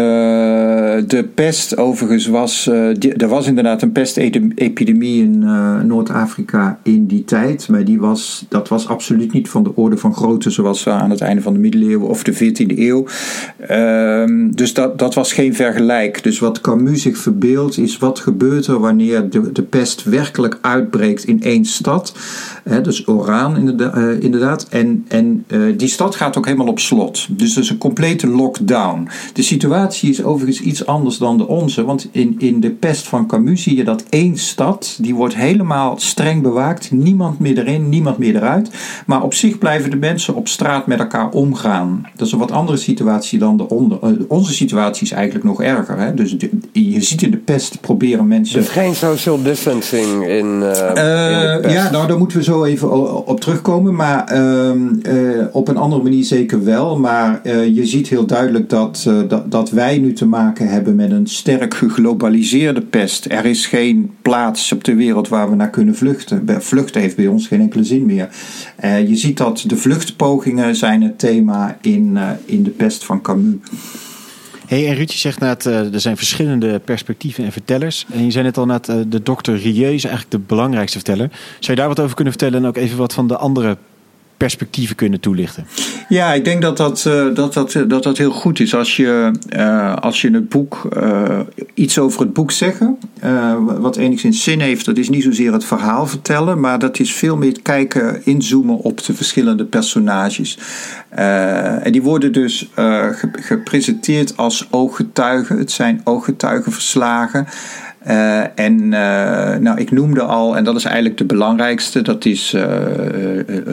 de 1.07 1.23
pest, 1.23 1.77
overigens, 1.77 2.27
was. 2.27 2.67
Uh, 2.67 3.21
er 3.21 3.27
was 3.27 3.47
inderdaad 3.47 3.81
een 3.81 3.91
pestepidemie 3.91 5.23
in 5.23 5.39
Noord-Afrika 5.87 6.79
in 6.83 7.05
die 7.05 7.25
tijd. 7.25 7.67
Maar 7.69 7.85
die 7.85 7.99
was, 7.99 8.45
dat 8.49 8.67
was 8.67 8.87
absoluut 8.87 9.33
niet 9.33 9.49
van 9.49 9.63
de 9.63 9.75
orde 9.75 9.97
van 9.97 10.15
grootte 10.15 10.49
zoals 10.49 10.87
aan 10.87 11.09
het 11.09 11.21
einde 11.21 11.41
van 11.41 11.53
de 11.53 11.59
middeleeuwen 11.59 12.07
of 12.07 12.23
de 12.23 12.33
14e 12.33 12.77
eeuw. 12.77 13.05
Ehm, 13.57 14.51
dus 14.51 14.73
dat, 14.73 14.99
dat 14.99 15.13
was 15.13 15.33
geen 15.33 15.55
vergelijk. 15.55 16.23
Dus 16.23 16.39
wat 16.39 16.61
Camus 16.61 17.01
zich 17.01 17.17
verbeeldt, 17.17 17.77
is 17.77 17.97
wat 17.97 18.19
gebeurt 18.19 18.67
er 18.67 18.79
wanneer 18.79 19.29
de, 19.29 19.51
de 19.51 19.63
pest 19.63 20.03
werkelijk 20.03 20.57
uitbreekt 20.61 21.23
in 21.23 21.43
één 21.43 21.65
stad. 21.65 22.15
dus 22.83 23.05
inderdaad. 23.05 24.19
inderdaad. 24.19 24.67
En, 24.69 25.05
en 25.07 25.45
die 25.77 25.87
stad 25.87 26.15
gaat 26.15 26.37
ook 26.37 26.45
helemaal 26.45 26.67
op 26.67 26.79
slot. 26.79 27.27
Dus 27.29 27.53
dat 27.53 27.63
is 27.63 27.69
een 27.69 27.77
complete 27.77 28.27
lockdown. 28.27 29.07
De 29.33 29.41
situatie 29.41 30.09
is 30.09 30.23
overigens 30.23 30.61
iets 30.61 30.82
anders 30.85 31.17
dan 31.17 31.37
de 31.37 31.47
onze. 31.47 31.85
Want 31.85 32.09
in, 32.11 32.35
in 32.37 32.59
de 32.59 32.71
pest 32.71 33.07
van 33.07 33.27
Camus 33.27 33.63
zie 33.63 33.75
je 33.75 33.83
dat 33.83 34.03
één 34.09 34.37
stad, 34.37 34.97
die 35.01 35.15
wordt 35.15 35.35
helemaal 35.35 35.93
streng 35.97 36.41
bewaakt. 36.41 36.91
Niemand 36.91 37.39
meer 37.39 37.57
erin, 37.57 37.89
niemand 37.89 38.17
meer 38.17 38.35
eruit. 38.35 38.69
Maar 39.05 39.23
op 39.23 39.33
zich 39.33 39.57
blijven 39.57 39.89
de 39.89 39.95
mensen 39.95 40.35
op 40.35 40.47
straat 40.47 40.87
met 40.87 40.99
elkaar 40.99 41.29
omgaan. 41.29 42.05
Dat 42.15 42.27
is 42.27 42.33
een 42.33 42.39
wat 42.39 42.51
andere 42.51 42.77
situatie 42.77 43.39
dan 43.39 43.57
de 43.57 43.69
onder, 43.69 43.97
eh, 44.01 44.09
onze 44.27 44.53
situatie 44.53 45.03
is 45.03 45.11
eigenlijk 45.11 45.45
nog 45.45 45.61
erger. 45.61 45.97
Hè? 45.97 46.13
Dus 46.13 46.35
je 46.71 47.01
ziet 47.01 47.21
in 47.21 47.31
de 47.31 47.37
pest 47.37 47.81
proberen 47.81 48.27
mensen... 48.27 48.59
Dus 48.59 48.69
geen 48.69 48.95
social 48.95 49.41
distancing 49.41 50.27
in, 50.27 50.45
uh, 50.45 50.69
uh, 50.69 51.73
Ja, 51.73 51.91
nou 51.91 52.07
daar 52.07 52.17
moeten 52.17 52.37
we 52.37 52.43
zo 52.43 52.63
even 52.63 53.25
op 53.27 53.39
terugkomen. 53.39 53.95
Maar 53.95 54.25
ehm, 54.25 54.79
op 55.51 55.67
een 55.67 55.77
andere 55.77 56.03
manier 56.03 56.23
zeker 56.23 56.63
wel 56.63 56.99
maar 56.99 57.41
je 57.49 57.85
ziet 57.85 58.07
heel 58.07 58.25
duidelijk 58.25 58.69
dat, 58.69 59.09
dat, 59.27 59.51
dat 59.51 59.69
wij 59.69 59.97
nu 59.97 60.13
te 60.13 60.25
maken 60.25 60.67
hebben 60.67 60.72
met 60.81 61.11
een 61.11 61.27
sterk 61.27 61.73
geglobaliseerde 61.73 62.81
pest. 62.81 63.25
Er 63.25 63.45
is 63.45 63.65
geen 63.65 64.11
plaats 64.21 64.71
op 64.71 64.83
de 64.83 64.95
wereld 64.95 65.27
waar 65.27 65.49
we 65.49 65.55
naar 65.55 65.69
kunnen 65.69 65.95
vluchten. 65.95 66.61
Vluchten 66.61 67.01
heeft 67.01 67.15
bij 67.15 67.27
ons 67.27 67.47
geen 67.47 67.59
enkele 67.59 67.83
zin 67.83 68.05
meer. 68.05 68.29
Uh, 68.83 69.07
je 69.07 69.15
ziet 69.15 69.37
dat 69.37 69.63
de 69.67 69.77
vluchtpogingen 69.77 70.75
zijn 70.75 71.01
het 71.01 71.19
thema 71.19 71.77
in, 71.81 72.17
in 72.45 72.63
de 72.63 72.69
pest 72.69 73.05
van 73.05 73.21
Camus. 73.21 73.55
Hey, 74.67 74.87
en 74.87 74.95
Ruud, 74.95 75.11
je 75.11 75.17
zegt 75.17 75.39
net, 75.39 75.65
er 75.65 76.01
zijn 76.01 76.17
verschillende 76.17 76.79
perspectieven 76.79 77.43
en 77.43 77.51
vertellers. 77.51 78.05
En 78.11 78.25
je 78.25 78.31
zei 78.31 78.43
net 78.43 78.57
al 78.57 78.65
net, 78.65 78.85
de 78.85 79.23
dokter 79.23 79.57
Rieu 79.57 79.93
is 79.93 80.03
eigenlijk 80.03 80.31
de 80.31 80.39
belangrijkste 80.39 80.97
verteller. 80.97 81.29
Zou 81.59 81.71
je 81.71 81.75
daar 81.75 81.87
wat 81.87 81.99
over 81.99 82.15
kunnen 82.15 82.33
vertellen 82.33 82.59
en 82.59 82.67
ook 82.67 82.77
even 82.77 82.97
wat 82.97 83.13
van 83.13 83.27
de 83.27 83.37
andere 83.37 83.77
perspectieven 84.37 84.95
kunnen 84.95 85.19
toelichten? 85.19 85.67
Ja, 86.09 86.33
ik 86.33 86.45
denk 86.45 86.61
dat 86.61 86.77
dat, 86.77 87.05
uh, 87.07 87.35
dat, 87.35 87.53
dat, 87.53 87.83
dat, 87.87 88.03
dat 88.03 88.17
heel 88.17 88.31
goed 88.31 88.59
is. 88.59 88.75
Als 88.75 88.95
je, 88.95 89.31
uh, 89.55 89.95
als 89.95 90.21
je 90.21 90.31
het 90.31 90.49
boek 90.49 90.87
iets 91.73 91.99
over 91.99 92.21
het 92.21 92.33
boek 92.33 92.51
zeggen, 92.51 92.97
wat 93.79 93.95
enigszins 93.95 94.43
zin 94.43 94.59
heeft, 94.59 94.85
dat 94.85 94.97
is 94.97 95.09
niet 95.09 95.23
zozeer 95.23 95.53
het 95.53 95.65
verhaal 95.65 96.07
vertellen, 96.07 96.59
maar 96.59 96.79
dat 96.79 96.99
is 96.99 97.13
veel 97.13 97.37
meer 97.37 97.61
kijken, 97.61 98.25
inzoomen 98.25 98.77
op 98.77 99.03
de 99.05 99.13
verschillende 99.13 99.65
personages. 99.65 100.57
en 101.09 101.91
die 101.91 102.01
worden 102.01 102.31
dus 102.31 102.69
gepresenteerd 103.31 104.37
als 104.37 104.67
ooggetuigen. 104.71 105.57
Het 105.57 105.71
zijn 105.71 106.01
ooggetuigenverslagen. 106.03 107.47
Uh, 108.07 108.59
en 108.59 108.81
uh, 108.81 109.55
nou, 109.55 109.77
ik 109.79 109.91
noemde 109.91 110.21
al, 110.21 110.57
en 110.57 110.63
dat 110.63 110.75
is 110.75 110.83
eigenlijk 110.83 111.17
de 111.17 111.25
belangrijkste, 111.25 112.01
dat 112.01 112.25
is 112.25 112.53
uh, 112.53 112.63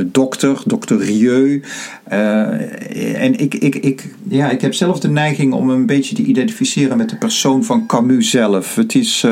dokter, 0.06 0.62
dokter 0.66 0.98
Rieu. 0.98 1.62
en 2.04 3.38
ik, 3.38 3.54
ik, 3.54 3.74
ik, 3.74 4.14
ja, 4.28 4.50
ik 4.50 4.60
heb 4.60 4.74
zelf 4.74 5.00
de 5.00 5.08
neiging 5.08 5.52
om 5.52 5.70
een 5.70 5.86
beetje 5.86 6.14
te 6.14 6.22
identificeren 6.22 6.96
met 6.96 7.10
de 7.10 7.16
persoon 7.16 7.64
van 7.64 7.86
Camus 7.86 8.30
zelf. 8.30 8.74
Het 8.74 8.94
is, 8.94 9.24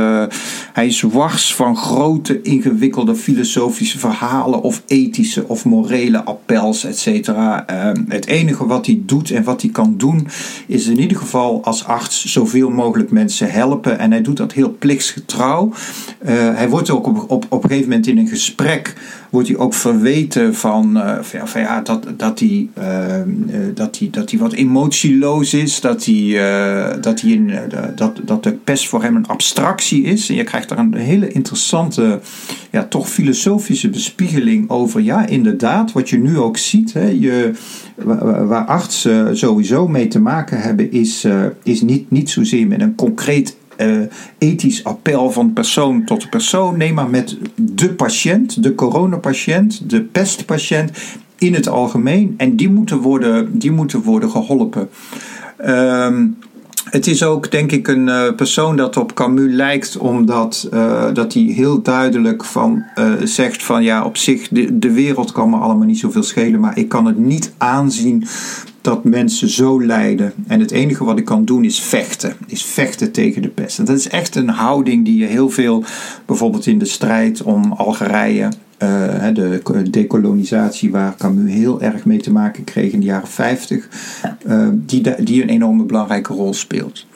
hij 0.73 0.87
is 0.87 1.01
wars 1.01 1.55
van 1.55 1.77
grote, 1.77 2.43
ingewikkelde 2.43 3.15
filosofische 3.15 3.99
verhalen 3.99 4.63
of 4.63 4.83
ethische 4.87 5.49
of 5.49 5.65
morele 5.65 6.25
appels, 6.25 6.85
et 6.85 7.07
het 8.09 8.27
enige 8.27 8.67
wat 8.67 8.87
hij 8.87 9.03
doet 9.07 9.31
en 9.31 9.45
wat 9.45 9.63
hij 9.63 9.71
kan 9.71 9.95
doen, 9.97 10.27
is 10.67 10.87
in 10.87 11.01
ieder 11.01 11.17
geval 11.17 11.65
als 11.65 11.85
arts 11.85 12.25
zoveel 12.25 12.71
mogelijk 12.71 13.11
mensen 13.11 13.51
helpen. 13.51 13.99
En 13.99 14.11
hij 14.11 14.23
doet 14.23 14.37
dat 14.37 14.53
heel 14.53 14.77
plichtsgetrouw. 14.89 15.73
Uh, 16.23 16.29
hij 16.31 16.69
wordt 16.69 16.91
ook 16.91 17.07
op, 17.07 17.25
op, 17.31 17.47
op 17.49 17.63
een 17.63 17.69
gegeven 17.69 17.89
moment 17.89 18.07
in 18.07 18.19
een 18.19 18.29
gesprek 18.29 18.95
wordt 19.31 19.49
hij 19.49 19.57
ook 19.57 19.75
verweten 19.75 20.55
van, 20.55 20.97
uh, 20.97 21.19
van 21.23 21.61
ja, 21.61 21.81
dat, 21.81 22.07
dat, 22.17 22.39
hij, 22.39 22.69
uh, 22.79 22.85
dat, 23.75 23.99
hij, 23.99 24.09
dat 24.11 24.31
hij 24.31 24.41
wat 24.41 24.53
emotieloos 24.53 25.55
is, 25.55 25.81
dat, 25.81 26.05
hij, 26.05 26.33
dat, 27.01 27.21
hij 27.21 27.31
in, 27.31 27.53
dat, 27.97 28.21
dat 28.25 28.43
de 28.43 28.53
pest 28.53 28.89
voor 28.89 29.03
hem 29.03 29.17
een 29.17 29.27
abstractie 29.27 30.03
is. 30.03 30.29
En 30.29 30.35
je 30.35 30.45
krijgt 30.45 30.69
daar 30.69 30.79
een 30.79 30.95
hele 30.95 31.29
interessante, 31.29 32.21
ja, 32.71 32.85
toch 32.85 33.09
filosofische 33.09 33.89
bespiegeling 33.89 34.71
over. 34.71 35.01
Ja, 35.01 35.27
inderdaad, 35.27 35.93
wat 35.93 36.09
je 36.09 36.19
nu 36.19 36.39
ook 36.39 36.57
ziet, 36.57 36.93
hè, 36.93 37.09
je, 37.09 37.53
waar 38.47 38.65
artsen 38.65 39.39
sowieso 39.39 39.89
mee 39.89 40.09
te 40.09 40.21
maken 40.21 40.61
hebben, 40.61 40.93
is, 40.93 41.27
is 41.63 41.81
niet, 41.81 42.11
niet 42.11 42.31
zozeer 42.31 42.67
met 42.67 42.81
een 42.81 42.95
concreet 42.95 43.57
uh, 43.79 44.01
ethisch 44.39 44.85
appel 44.85 45.31
van 45.31 45.53
persoon 45.53 46.05
tot 46.05 46.31
persoon. 46.31 46.77
Nee, 46.77 46.93
maar 46.93 47.11
met 47.11 47.39
de 47.55 47.95
patiënt, 47.95 48.63
de 48.63 48.75
coronapatiënt, 48.75 49.91
de 49.91 50.03
pestpatiënt 50.03 50.91
in 51.39 51.55
het 51.55 51.69
algemeen. 51.69 52.35
En 52.37 52.57
die 52.57 52.71
moeten 52.71 52.99
worden, 52.99 53.59
die 53.59 53.73
moeten 53.73 54.03
worden 54.03 54.31
geholpen. 54.31 54.89
Uh, 55.65 56.21
het 56.85 57.07
is 57.07 57.23
ook, 57.23 57.51
denk 57.51 57.73
ik, 57.73 57.89
een 57.89 58.07
uh, 58.07 58.35
persoon 58.35 58.77
dat 58.77 58.97
op 58.97 59.15
Camus 59.15 59.53
lijkt, 59.53 59.97
omdat 59.97 60.69
uh, 60.73 61.05
dat 61.13 61.33
hij 61.33 61.43
heel 61.43 61.83
duidelijk 61.83 62.45
van, 62.45 62.85
zegt 63.25 63.63
van 63.63 63.83
ja, 63.83 64.05
op 64.05 64.17
zich, 64.17 64.49
de, 64.49 64.79
de 64.79 64.93
wereld 64.93 65.33
kan 65.33 65.51
me 65.51 65.57
allemaal 65.57 65.87
niet 65.87 65.99
zoveel 65.99 66.23
schelen, 66.23 66.61
maar 66.61 66.79
ik 66.79 66.89
kan 66.89 67.07
het 67.07 67.19
niet 67.19 67.53
aanzien 67.57 68.25
dat 68.89 69.05
mensen 69.05 69.49
zo 69.49 69.83
lijden. 69.83 70.33
En 70.47 70.61
het 70.61 70.71
enige 70.71 71.05
wat 71.05 71.19
ik 71.19 71.25
kan 71.25 71.45
doen 71.45 71.65
is 71.65 71.81
vechten. 71.81 72.37
Is 72.47 72.65
vechten 72.65 73.13
tegen 73.13 73.43
de 73.43 73.49
pest. 73.49 73.79
En 73.79 73.85
dat 73.85 73.97
is 73.97 74.09
echt 74.09 74.35
een 74.35 74.49
houding 74.49 75.05
die 75.05 75.19
je 75.19 75.27
heel 75.27 75.51
veel, 75.51 75.85
bijvoorbeeld 76.27 76.67
in 76.67 76.79
de 76.79 76.85
strijd 76.85 77.43
om 77.43 77.73
Algerije. 77.73 78.49
Uh, 78.83 79.35
de 79.35 79.91
decolonisatie 79.91 80.91
waar 80.91 81.17
Camus 81.17 81.53
heel 81.53 81.83
erg 81.83 82.05
mee 82.05 82.19
te 82.19 82.33
maken 82.33 82.65
kreeg 82.65 82.93
in 82.93 83.01
de 83.01 83.07
jaren 83.07 83.29
50, 83.29 83.89
uh, 84.47 84.69
die, 84.73 85.25
die 85.25 85.43
een 85.43 85.49
enorme 85.49 85.85
belangrijke 85.85 86.33
rol 86.33 86.55
speelt. 86.55 87.07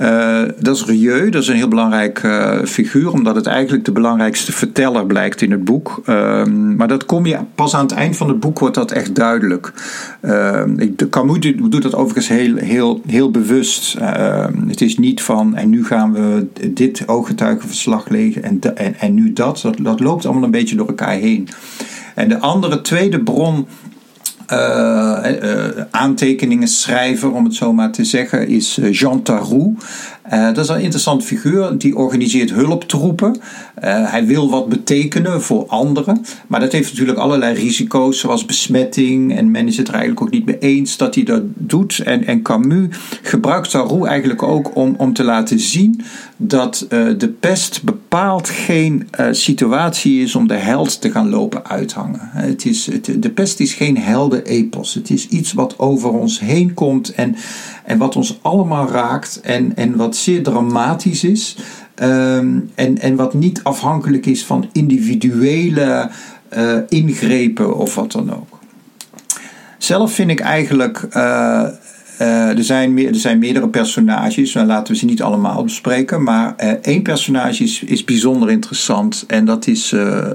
Uh, 0.00 0.42
dat 0.58 0.76
is 0.76 0.84
Rieu, 0.84 1.30
dat 1.30 1.42
is 1.42 1.48
een 1.48 1.56
heel 1.56 1.68
belangrijk 1.68 2.22
uh, 2.22 2.62
figuur, 2.64 3.12
omdat 3.12 3.34
het 3.34 3.46
eigenlijk 3.46 3.84
de 3.84 3.92
belangrijkste 3.92 4.52
verteller 4.52 5.06
blijkt 5.06 5.42
in 5.42 5.50
het 5.50 5.64
boek. 5.64 6.02
Uh, 6.06 6.44
maar 6.76 6.88
dat 6.88 7.04
kom 7.06 7.26
je 7.26 7.38
pas 7.54 7.74
aan 7.74 7.82
het 7.82 7.92
eind 7.92 8.16
van 8.16 8.28
het 8.28 8.40
boek 8.40 8.58
wordt 8.58 8.74
dat 8.74 8.90
echt 8.90 9.14
duidelijk. 9.14 9.72
Ehm, 10.20 10.88
de 10.96 11.08
Camus 11.08 11.38
doet 11.56 11.82
dat 11.82 11.94
overigens 11.94 12.28
heel, 12.28 12.56
heel, 12.56 13.00
heel 13.06 13.30
bewust. 13.30 13.94
Ehm, 13.94 14.68
het 14.68 14.80
is 14.80 14.98
niet 14.98 15.22
van 15.22 15.56
en 15.56 15.70
nu 15.70 15.84
gaan 15.84 16.12
we 16.12 16.46
dit 16.70 17.02
ooggetuigenverslag 17.06 18.08
lezen 18.08 18.42
en, 18.42 18.76
en, 18.76 18.94
en 18.98 19.14
nu 19.14 19.32
dat. 19.32 19.70
dat. 19.82 20.00
Loopt 20.00 20.24
allemaal 20.24 20.44
een 20.44 20.50
beetje 20.50 20.76
door 20.76 20.88
elkaar 20.88 21.14
heen. 21.14 21.48
En 22.14 22.28
de 22.28 22.38
andere 22.38 22.80
tweede 22.80 23.20
bron 23.20 23.66
aantekeningen 25.90 26.68
schrijver, 26.68 27.32
om 27.32 27.44
het 27.44 27.54
zo 27.54 27.72
maar 27.72 27.92
te 27.92 28.04
zeggen, 28.04 28.48
is 28.48 28.78
eh, 28.78 28.92
Jean 28.92 29.22
Tarou. 29.22 29.74
Uh, 30.32 30.44
dat 30.44 30.58
is 30.58 30.68
een 30.68 30.80
interessante 30.80 31.24
figuur. 31.24 31.78
Die 31.78 31.96
organiseert 31.96 32.50
hulptroepen. 32.50 33.36
Hij 33.80 34.26
wil 34.26 34.50
wat 34.50 34.68
betekenen 34.68 35.42
voor 35.42 35.66
anderen. 35.66 36.24
Maar 36.46 36.60
dat 36.60 36.72
heeft 36.72 36.90
natuurlijk 36.90 37.18
allerlei 37.18 37.54
risico's, 37.54 38.18
zoals 38.18 38.44
besmetting. 38.44 39.36
En 39.36 39.50
men 39.50 39.66
is 39.66 39.76
het 39.76 39.88
er 39.88 39.94
eigenlijk 39.94 40.22
ook 40.22 40.30
niet 40.30 40.44
mee 40.44 40.58
eens 40.58 40.96
dat 40.96 41.14
hij 41.14 41.24
dat 41.24 41.42
doet. 41.54 41.98
En, 41.98 42.26
en 42.26 42.42
Camus 42.42 42.86
gebruikt 43.22 43.70
Tarou 43.70 44.08
eigenlijk 44.08 44.42
ook 44.42 44.76
om, 44.76 44.94
om 44.98 45.12
te 45.12 45.24
laten 45.24 45.60
zien 45.60 46.02
dat 46.42 46.86
uh, 46.88 47.18
de 47.18 47.28
pest 47.28 47.82
bepaald 47.82 48.48
geen 48.48 49.08
situatie 49.30 50.22
is 50.22 50.34
om 50.34 50.46
de 50.46 50.54
held 50.54 51.00
te 51.00 51.10
gaan 51.10 51.28
lopen 51.28 51.66
uithangen. 51.66 52.20
Het 52.22 52.64
is, 52.64 52.90
de 53.18 53.30
pest 53.30 53.60
is 53.60 53.74
geen 53.74 53.98
heldenepos. 53.98 54.94
Het 54.94 55.10
is 55.10 55.28
iets 55.28 55.52
wat 55.52 55.78
over 55.78 56.10
ons 56.10 56.40
heen 56.40 56.74
komt 56.74 57.14
en, 57.14 57.36
en 57.84 57.98
wat 57.98 58.16
ons 58.16 58.38
allemaal 58.42 58.88
raakt. 58.88 59.40
En, 59.40 59.76
en 59.76 59.96
wat 59.96 60.16
zeer 60.16 60.42
dramatisch 60.42 61.24
is. 61.24 61.56
Um, 62.02 62.70
en, 62.74 62.98
en 62.98 63.16
wat 63.16 63.34
niet 63.34 63.62
afhankelijk 63.62 64.26
is 64.26 64.44
van 64.44 64.68
individuele 64.72 66.10
uh, 66.56 66.76
ingrepen 66.88 67.76
of 67.76 67.94
wat 67.94 68.12
dan 68.12 68.34
ook. 68.34 68.58
Zelf 69.78 70.12
vind 70.12 70.30
ik 70.30 70.40
eigenlijk. 70.40 71.08
Uh, 72.20 72.26
uh, 72.26 72.58
er, 72.58 72.64
zijn 72.64 72.94
meer, 72.94 73.08
er 73.08 73.14
zijn 73.14 73.38
meerdere 73.38 73.68
personages, 73.68 74.52
nou, 74.52 74.66
laten 74.66 74.92
we 74.92 74.98
ze 74.98 75.04
niet 75.04 75.22
allemaal 75.22 75.64
bespreken. 75.64 76.22
Maar 76.22 76.54
uh, 76.58 76.70
één 76.82 77.02
personage 77.02 77.62
is, 77.62 77.82
is 77.82 78.04
bijzonder 78.04 78.50
interessant 78.50 79.24
en 79.26 79.44
dat 79.44 79.66
is 79.66 79.92
uh. 79.92 80.26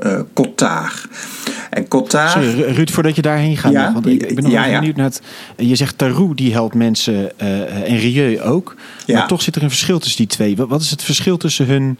En. 1.69 2.29
Sorry, 2.29 2.61
Ruud, 2.61 2.89
voordat 2.89 3.15
je 3.15 3.21
daarheen 3.21 3.57
gaat, 3.57 3.71
ja? 3.71 3.93
want 3.93 4.07
ik, 4.07 4.35
ben 4.35 4.43
nog 4.43 4.51
ja, 4.51 4.65
ja. 4.65 4.79
benieuwd 4.79 4.95
naar 4.95 5.05
het... 5.05 5.21
Je 5.57 5.75
zegt 5.75 5.97
Tarou, 5.97 6.35
die 6.35 6.51
helpt 6.51 6.75
mensen 6.75 7.39
en 7.85 7.97
Rieu 7.97 8.41
ook. 8.41 8.75
Maar 9.07 9.27
toch 9.27 9.41
zit 9.41 9.55
er 9.55 9.63
een 9.63 9.69
verschil 9.69 9.99
tussen 9.99 10.17
die 10.17 10.27
twee. 10.27 10.55
Wat 10.55 10.81
is 10.81 10.91
het 10.91 11.03
verschil 11.03 11.37
tussen 11.37 11.65
hun 11.65 11.97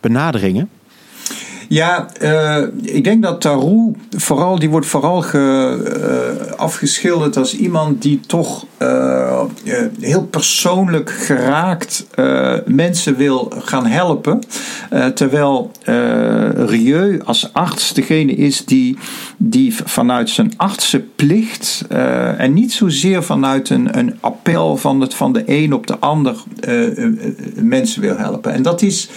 benaderingen? 0.00 0.68
Ja, 1.68 2.08
uh, 2.22 2.62
ik 2.82 3.04
denk 3.04 3.22
dat 3.22 3.40
Tarou 3.40 3.94
vooral, 4.16 4.58
die 4.58 4.70
wordt 4.70 4.86
vooral 4.86 5.22
ge, 5.22 6.38
uh, 6.48 6.52
afgeschilderd 6.52 7.36
als 7.36 7.56
iemand 7.56 8.02
die 8.02 8.20
toch 8.26 8.66
uh, 8.78 9.42
heel 10.00 10.24
persoonlijk 10.24 11.10
geraakt 11.10 12.06
mensen 12.66 13.16
wil 13.16 13.52
gaan 13.58 13.86
helpen. 13.86 14.40
terwijl 15.14 15.70
Rieu 16.54 17.20
als 17.24 17.52
arts 17.52 17.94
degene 17.94 18.32
is 18.32 18.64
die, 18.64 18.98
die 19.36 19.74
vanuit 19.84 20.30
zijn 20.30 20.52
artsenplicht 20.56 21.84
en 22.38 22.52
niet 22.52 22.72
zozeer 22.72 23.22
vanuit 23.22 23.70
een, 23.70 23.98
een 23.98 24.16
appel 24.20 24.76
van, 24.76 25.00
het, 25.00 25.14
van 25.14 25.32
de 25.32 25.42
een 25.46 25.72
op 25.72 25.86
de 25.86 25.98
ander 25.98 26.36
mensen 27.54 28.00
wil 28.00 28.16
helpen. 28.16 28.52
En 28.52 28.62
dat 28.62 28.82
is 28.82 29.08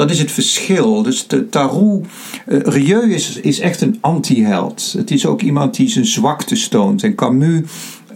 dat 0.00 0.10
is 0.10 0.18
het 0.18 0.30
verschil. 0.30 1.02
Dus 1.02 1.26
Tarou, 1.50 2.02
uh, 2.46 2.60
Rieu 2.62 3.12
is, 3.12 3.40
is 3.40 3.60
echt 3.60 3.80
een 3.80 3.98
anti-held. 4.00 4.94
Het 4.96 5.10
is 5.10 5.26
ook 5.26 5.42
iemand 5.42 5.74
die 5.74 5.88
zijn 5.88 6.06
zwakte 6.06 6.68
toont. 6.68 7.02
En 7.02 7.14
Camus 7.14 7.62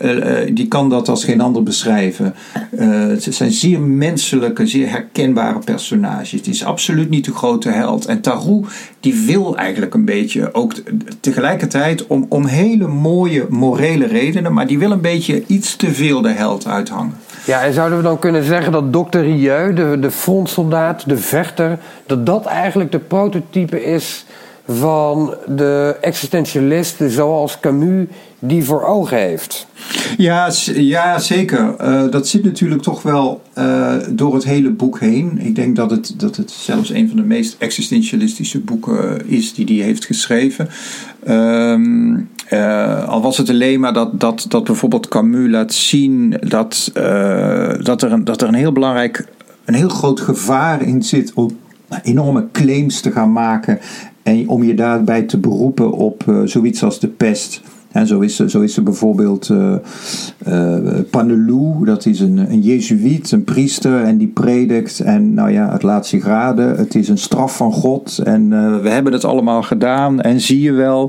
uh, 0.02 0.38
die 0.52 0.68
kan 0.68 0.88
dat 0.88 1.08
als 1.08 1.24
geen 1.24 1.40
ander 1.40 1.62
beschrijven. 1.62 2.34
Uh, 2.78 3.06
het 3.06 3.26
zijn 3.30 3.52
zeer 3.52 3.80
menselijke, 3.80 4.66
zeer 4.66 4.90
herkenbare 4.90 5.58
personages. 5.58 6.30
Het 6.30 6.46
is 6.46 6.64
absoluut 6.64 7.10
niet 7.10 7.24
de 7.24 7.32
grote 7.32 7.70
held. 7.70 8.06
En 8.06 8.20
Tarou 8.20 8.64
die 9.00 9.14
wil 9.14 9.56
eigenlijk 9.56 9.94
een 9.94 10.04
beetje 10.04 10.54
ook 10.54 10.74
tegelijkertijd 11.20 12.06
om, 12.06 12.26
om 12.28 12.46
hele 12.46 12.86
mooie 12.86 13.46
morele 13.48 14.06
redenen, 14.06 14.52
maar 14.52 14.66
die 14.66 14.78
wil 14.78 14.90
een 14.90 15.00
beetje 15.00 15.44
iets 15.46 15.76
te 15.76 15.94
veel 15.94 16.20
de 16.20 16.28
held 16.28 16.66
uithangen. 16.66 17.14
Ja, 17.44 17.62
en 17.62 17.72
zouden 17.72 17.98
we 17.98 18.04
dan 18.04 18.18
kunnen 18.18 18.44
zeggen 18.44 18.72
dat 18.72 18.92
dokter 18.92 19.22
Rieu, 19.22 19.72
de, 19.72 19.98
de 20.00 20.10
frontsoldaat, 20.10 21.08
de 21.08 21.16
vechter, 21.16 21.78
dat 22.06 22.26
dat 22.26 22.46
eigenlijk 22.46 22.92
de 22.92 22.98
prototype 22.98 23.84
is 23.84 24.26
van 24.68 25.34
de 25.46 25.96
existentialist 26.00 26.96
zoals 27.06 27.60
Camus 27.60 28.06
die 28.48 28.64
voor 28.64 28.84
ogen 28.84 29.18
heeft. 29.18 29.66
Ja, 30.16 30.50
ja 30.74 31.18
zeker. 31.18 31.74
Uh, 31.80 32.10
dat 32.10 32.28
zit 32.28 32.44
natuurlijk 32.44 32.82
toch 32.82 33.02
wel 33.02 33.42
uh, 33.58 33.94
door 34.10 34.34
het 34.34 34.44
hele 34.44 34.70
boek 34.70 35.00
heen. 35.00 35.38
Ik 35.38 35.54
denk 35.54 35.76
dat 35.76 35.90
het, 35.90 36.14
dat 36.16 36.36
het 36.36 36.50
zelfs 36.50 36.90
een 36.90 37.08
van 37.08 37.16
de 37.16 37.22
meest 37.22 37.56
existentialistische 37.58 38.60
boeken 38.60 39.28
is 39.28 39.54
die 39.54 39.66
hij 39.66 39.84
heeft 39.84 40.04
geschreven. 40.04 40.68
Uh, 41.26 43.08
al 43.08 43.22
was 43.22 43.36
het 43.36 43.50
alleen 43.50 43.80
maar 43.80 43.92
dat, 43.92 44.20
dat, 44.20 44.46
dat 44.48 44.64
bijvoorbeeld 44.64 45.08
Camus 45.08 45.50
laat 45.50 45.72
zien 45.72 46.36
dat, 46.40 46.90
dat, 47.82 48.02
er 48.02 48.12
een, 48.12 48.24
dat 48.24 48.42
er 48.42 48.48
een 48.48 48.54
heel 48.54 48.72
belangrijk, 48.72 49.26
een 49.64 49.74
heel 49.74 49.88
groot 49.88 50.20
gevaar 50.20 50.82
in 50.82 51.02
zit 51.02 51.32
om 51.34 51.50
enorme 52.02 52.46
claims 52.52 53.00
te 53.00 53.10
gaan 53.10 53.32
maken 53.32 53.78
en 54.22 54.48
om 54.48 54.62
je 54.62 54.74
daarbij 54.74 55.22
te 55.22 55.38
beroepen 55.38 55.92
op 55.92 56.42
zoiets 56.44 56.82
als 56.82 57.00
de 57.00 57.08
pest 57.08 57.62
En 57.94 58.06
zo 58.06 58.20
is, 58.20 58.36
zo 58.36 58.60
is 58.60 58.76
er 58.76 58.82
bijvoorbeeld 58.82 59.48
uh, 59.48 59.74
uh, 60.48 60.76
Panelou, 61.10 61.84
dat 61.84 62.06
is 62.06 62.20
een, 62.20 62.36
een 62.36 62.60
jezuïet, 62.60 63.30
een 63.30 63.44
priester, 63.44 64.04
en 64.04 64.18
die 64.18 64.28
predikt. 64.28 65.00
En 65.00 65.34
nou 65.34 65.50
ja, 65.50 65.72
het 65.72 65.82
laat 65.82 66.06
zich 66.06 66.24
raden, 66.24 66.76
het 66.76 66.94
is 66.94 67.08
een 67.08 67.18
straf 67.18 67.56
van 67.56 67.72
God. 67.72 68.18
En 68.18 68.50
uh, 68.52 68.80
we 68.80 68.88
hebben 68.88 69.12
het 69.12 69.24
allemaal 69.24 69.62
gedaan. 69.62 70.20
En 70.20 70.40
zie 70.40 70.60
je 70.60 70.72
wel, 70.72 71.08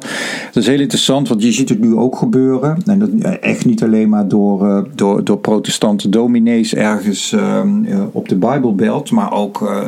dat 0.53 0.63
is 0.63 0.67
heel 0.67 0.79
interessant, 0.79 1.27
want 1.27 1.41
je 1.41 1.51
ziet 1.51 1.69
het 1.69 1.79
nu 1.79 1.95
ook 1.95 2.15
gebeuren. 2.15 2.77
En 2.85 2.99
dat 2.99 3.09
echt 3.39 3.65
niet 3.65 3.83
alleen 3.83 4.09
maar 4.09 4.27
door, 4.27 4.87
door, 4.95 5.23
door 5.23 5.37
protestante 5.37 6.09
dominees 6.09 6.75
ergens 6.75 7.31
ehm, 7.31 7.83
op 8.11 8.29
de 8.29 8.35
Bijbelbelt, 8.35 9.11
maar 9.11 9.33
ook 9.33 9.83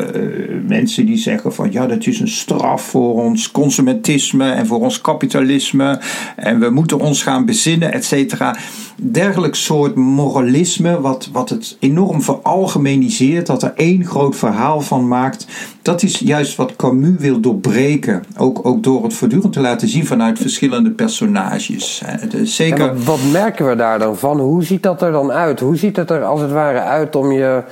mensen 0.67 1.05
die 1.05 1.17
zeggen 1.17 1.53
van 1.53 1.71
ja, 1.71 1.87
dat 1.87 2.07
is 2.07 2.19
een 2.19 2.27
straf 2.27 2.81
voor 2.81 3.23
ons 3.23 3.51
consumentisme 3.51 4.51
en 4.51 4.65
voor 4.65 4.79
ons 4.79 5.01
kapitalisme. 5.01 5.99
En 6.35 6.59
we 6.59 6.69
moeten 6.69 6.85
moeten 6.87 7.07
ons 7.07 7.23
gaan 7.23 7.45
bezinnen, 7.45 7.93
et 7.93 8.05
cetera. 8.05 8.55
Dergelijk 8.95 9.55
soort 9.55 9.95
moralisme, 9.95 11.01
wat, 11.01 11.29
wat 11.31 11.49
het 11.49 11.77
enorm 11.79 12.21
veralgemeniseert, 12.21 13.47
dat 13.47 13.63
er 13.63 13.73
één 13.75 14.05
groot 14.05 14.35
verhaal 14.35 14.81
van 14.81 15.07
maakt, 15.07 15.47
dat 15.81 16.03
is 16.03 16.19
juist 16.19 16.55
wat 16.55 16.75
Camus 16.75 17.15
wil 17.17 17.39
doorbreken. 17.39 18.23
Ook, 18.37 18.65
ook 18.65 18.83
door 18.83 19.03
het 19.03 19.13
voortdurend 19.13 19.53
te 19.53 19.59
laten 19.59 19.87
zien 19.87 20.05
vanuit 20.05 20.39
verschillende 20.39 20.91
personages. 20.91 22.03
Zeker... 22.43 22.87
wat, 22.87 23.03
wat 23.03 23.19
merken 23.31 23.67
we 23.69 23.75
daar 23.75 23.99
dan 23.99 24.17
van? 24.17 24.39
Hoe 24.39 24.63
ziet 24.63 24.83
dat 24.83 25.01
er 25.01 25.11
dan 25.11 25.31
uit? 25.31 25.59
Hoe 25.59 25.75
ziet 25.77 25.95
het 25.95 26.09
er 26.09 26.23
als 26.23 26.41
het 26.41 26.51
ware 26.51 26.79
uit 26.79 27.15
om 27.15 27.31
je 27.31 27.63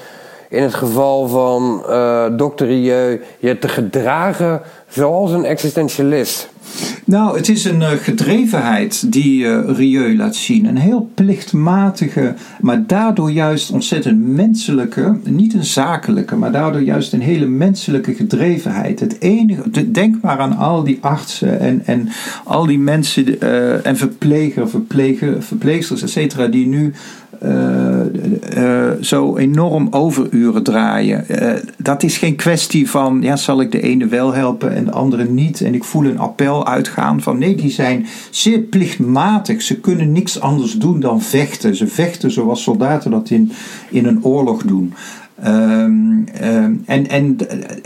in 0.50 0.64
het 0.64 0.74
geval 0.74 1.28
van 1.28 1.84
uh, 1.90 2.26
Dr. 2.26 2.64
Rieu 2.64 3.22
je 3.40 3.60
te 3.60 3.68
gedragen 3.68 4.62
zoals 4.88 5.32
een 5.32 5.46
existentialist? 5.46 6.50
Nou, 7.08 7.38
het 7.38 7.50
is 7.50 7.66
een 7.66 7.82
uh, 7.82 7.90
gedrevenheid 7.90 9.12
die 9.12 9.44
uh, 9.44 9.60
Rieu 9.66 10.16
laat 10.16 10.36
zien. 10.36 10.66
Een 10.66 10.78
heel 10.78 11.10
plichtmatige, 11.14 12.34
maar 12.62 12.84
daardoor 12.88 13.32
juist 13.32 13.72
ontzettend 13.72 14.28
menselijke, 14.28 15.18
niet 15.24 15.54
een 15.54 15.66
zakelijke, 15.66 16.36
maar 16.36 16.52
daardoor 16.52 16.82
juist 16.82 17.14
een 17.14 17.22
hele 17.22 17.46
menselijke 17.46 18.14
gedrevenheid. 18.14 19.00
Het 19.00 19.22
enige, 19.22 19.92
denk 19.92 20.16
maar 20.22 20.40
aan 20.40 20.58
al 20.58 20.84
die 20.84 20.98
artsen 21.02 21.60
en, 21.60 21.82
en 21.86 22.10
al 22.44 22.66
die 22.66 22.80
mensen 22.80 23.44
uh, 23.44 23.86
en 23.86 23.98
verpleger, 23.98 24.70
verpleger, 24.70 25.44
verpleegsters, 25.44 26.02
et 26.02 26.10
cetera, 26.10 26.48
die 26.48 26.68
nu 26.68 26.94
zo 29.02 29.38
enorm 29.38 29.88
overuren 29.92 30.64
draaien. 30.64 31.26
Dat 31.78 32.04
is 32.04 32.18
geen 32.18 32.36
kwestie 32.36 32.90
van, 32.90 33.22
ja, 33.22 33.36
zal 33.36 33.62
ik 33.62 33.72
de 33.72 33.82
ene 33.82 34.08
wel 34.08 34.34
helpen 34.34 34.76
en 34.76 34.86
de 34.86 34.92
andere 34.92 35.24
niet? 35.24 35.62
En 35.62 35.74
ik 35.74 35.84
voel 35.84 36.06
een 36.06 36.20
appel 36.20 36.68
uitgaan 36.68 36.94
van, 37.22 37.38
nee, 37.38 37.56
die 37.56 37.72
zijn 37.72 38.06
zeer 38.30 38.60
plichtmatig. 38.60 39.62
Ze 39.62 39.80
kunnen 39.80 40.12
niks 40.12 40.40
anders 40.40 40.74
doen 40.74 41.00
dan 41.00 41.22
vechten. 41.22 41.76
Ze 41.76 41.88
vechten 41.88 42.32
zoals 42.32 42.64
soldaten 42.64 43.12
dat 43.12 43.30
in, 43.30 43.52
in 43.90 44.06
een 44.06 44.24
oorlog 44.24 44.64
doen. 44.64 44.94
Um, 45.46 46.26
um, 46.44 46.84
en, 46.86 47.10
en 47.10 47.38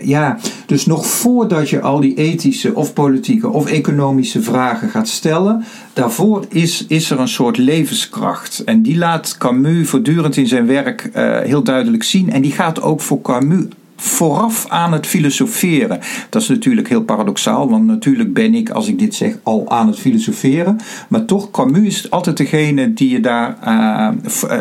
ja, 0.04 0.38
dus 0.66 0.86
nog 0.86 1.06
voordat 1.06 1.70
je 1.70 1.82
al 1.82 2.00
die 2.00 2.16
ethische 2.16 2.76
of 2.76 2.94
politieke 2.94 3.50
of 3.50 3.66
economische 3.66 4.42
vragen 4.42 4.90
gaat 4.90 5.08
stellen, 5.08 5.64
daarvoor 5.94 6.46
is, 6.50 6.86
is 6.88 7.12
er 7.12 7.20
een 7.20 7.28
soort 7.28 7.58
levenskracht. 7.58 8.64
En 8.64 8.82
die 8.82 8.98
laat 8.98 9.36
Camus 9.38 9.90
voortdurend 9.90 10.38
in 10.38 10.48
zijn 10.48 10.66
werk 10.66 11.10
uh, 11.16 11.40
heel 11.40 11.64
duidelijk 11.64 12.04
zien. 12.04 12.32
En 12.32 12.42
die 12.42 12.52
gaat 12.52 12.82
ook 12.82 13.02
voor 13.02 13.22
Camus 13.22 13.66
vooraf 14.00 14.66
aan 14.68 14.94
het 14.94 15.08
filosoferen. 15.08 16.00
Dat 16.30 16.42
is 16.42 16.48
natuurlijk 16.48 16.90
heel 16.90 17.04
paradoxaal, 17.04 17.70
want 17.70 17.86
natuurlijk 17.86 18.34
ben 18.34 18.54
ik, 18.54 18.70
als 18.70 18.88
ik 18.88 19.00
dit 19.00 19.16
zeg, 19.16 19.38
al 19.44 19.70
aan 19.70 19.88
het 19.88 20.00
filosoferen. 20.00 20.80
Maar 21.08 21.26
toch, 21.26 21.52
Camus 21.52 21.88
is 21.88 22.12
altijd 22.12 22.38
degene 22.38 22.94
die 22.94 23.10
je 23.10 23.20
daar, 23.20 23.58
uh, 23.68 24.10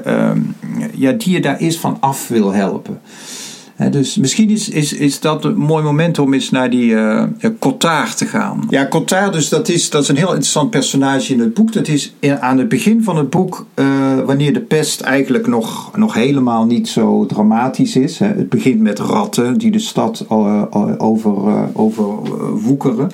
uh, 0.06 0.30
ja, 0.94 1.12
die 1.12 1.32
je 1.32 1.40
daar 1.40 1.56
eerst 1.56 1.78
van 1.78 1.96
af 2.00 2.28
wil 2.28 2.52
helpen 2.52 3.00
dus 3.90 4.16
misschien 4.16 4.50
is, 4.50 4.68
is, 4.68 4.92
is 4.92 5.20
dat 5.20 5.44
een 5.44 5.56
mooi 5.56 5.84
moment 5.84 6.18
om 6.18 6.34
eens 6.34 6.50
naar 6.50 6.70
die 6.70 6.90
uh, 6.90 7.24
Cotard 7.58 8.16
te 8.16 8.26
gaan. 8.26 8.66
Ja, 8.68 8.88
Cotard, 8.88 9.32
dus 9.32 9.48
dat 9.48 9.68
is, 9.68 9.90
dat 9.90 10.02
is 10.02 10.08
een 10.08 10.16
heel 10.16 10.28
interessant 10.28 10.70
personage 10.70 11.32
in 11.32 11.40
het 11.40 11.54
boek. 11.54 11.72
Dat 11.72 11.88
is 11.88 12.14
aan 12.40 12.58
het 12.58 12.68
begin 12.68 13.02
van 13.02 13.16
het 13.16 13.30
boek, 13.30 13.66
uh, 13.74 13.86
wanneer 14.26 14.52
de 14.52 14.60
pest 14.60 15.00
eigenlijk 15.00 15.46
nog, 15.46 15.96
nog 15.96 16.14
helemaal 16.14 16.66
niet 16.66 16.88
zo 16.88 17.26
dramatisch 17.26 17.96
is. 17.96 18.18
Hè. 18.18 18.26
Het 18.26 18.48
begint 18.48 18.80
met 18.80 18.98
ratten 18.98 19.58
die 19.58 19.70
de 19.70 19.78
stad 19.78 20.24
uh, 20.32 20.62
over, 20.98 21.32
overwoekeren. 21.72 23.10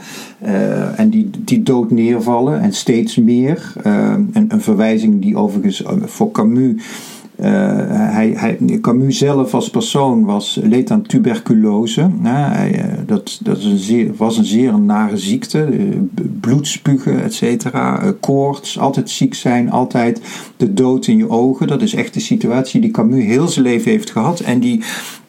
en 0.97 1.11
die, 1.11 1.31
die 1.39 1.63
dood 1.63 1.91
neervallen 1.91 2.61
en 2.61 2.73
steeds 2.73 3.17
meer. 3.17 3.73
en 3.83 4.45
een 4.49 4.61
verwijzing 4.61 5.23
die 5.23 5.37
overigens 5.37 5.83
voor 6.05 6.31
Camus 6.31 6.83
uh, 7.41 7.47
hij, 7.89 8.33
hij, 8.37 8.79
Camus 8.81 9.19
zelf 9.19 9.55
als 9.55 9.71
persoon 9.71 10.25
was, 10.25 10.61
leed 10.63 10.91
aan 10.91 11.03
tuberculose. 11.03 12.11
uh, 12.75 12.85
dat 13.07 13.41
dat 13.43 13.59
is 13.59 13.65
een 13.65 14.15
was 14.17 14.39
een 14.39 14.45
zeer 14.45 14.79
nare 14.79 15.17
ziekte. 15.17 15.69
Uh, 15.71 15.97
bloedspugen, 16.41 17.23
et 17.23 17.35
cetera. 17.35 18.15
koorts, 18.21 18.79
altijd 18.79 19.11
ziek 19.11 19.35
zijn, 19.35 19.71
altijd 19.71 20.21
de 20.57 20.75
dood 20.75 21.07
in 21.07 21.17
je 21.17 21.29
ogen. 21.29 21.67
Dat 21.67 21.83
is 21.83 21.95
echt 21.95 22.15
de 22.15 22.21
situatie 22.21 22.81
die 22.81 22.91
Camus 22.91 23.25
heel 23.25 23.49
zijn 23.49 23.65
leven 23.65 23.91
heeft 23.91 24.11
gehad. 24.11 24.41
En 24.41 24.61
die 24.61 24.83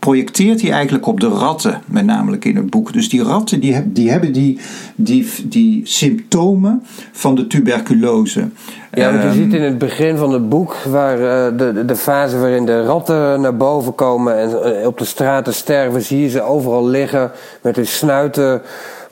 projecteert 0.05 0.61
hij 0.61 0.71
eigenlijk 0.71 1.07
op 1.07 1.19
de 1.19 1.27
ratten, 1.27 1.81
met 1.85 2.05
namelijk 2.05 2.45
in 2.45 2.55
het 2.55 2.69
boek. 2.69 2.93
Dus 2.93 3.09
die 3.09 3.23
ratten 3.23 3.59
die, 3.59 3.91
die 3.91 4.11
hebben 4.11 4.31
die, 4.31 4.59
die, 4.95 5.31
die 5.43 5.81
symptomen 5.83 6.83
van 7.11 7.35
de 7.35 7.47
tuberculose. 7.47 8.49
Ja, 8.91 9.11
want 9.11 9.21
je 9.21 9.27
um, 9.27 9.33
ziet 9.33 9.53
in 9.53 9.61
het 9.61 9.77
begin 9.77 10.17
van 10.17 10.33
het 10.33 10.49
boek 10.49 10.75
waar 10.75 11.19
uh, 11.19 11.57
de, 11.57 11.85
de 11.85 11.95
fase 11.95 12.39
waarin 12.39 12.65
de 12.65 12.83
ratten 12.83 13.41
naar 13.41 13.57
boven 13.57 13.95
komen 13.95 14.37
en 14.37 14.49
uh, 14.49 14.87
op 14.87 14.97
de 14.97 15.05
straten 15.05 15.53
sterven, 15.53 16.01
zie 16.01 16.21
je 16.21 16.29
ze 16.29 16.41
overal 16.41 16.87
liggen 16.87 17.31
met 17.61 17.75
hun 17.75 17.87
snuiten 17.87 18.61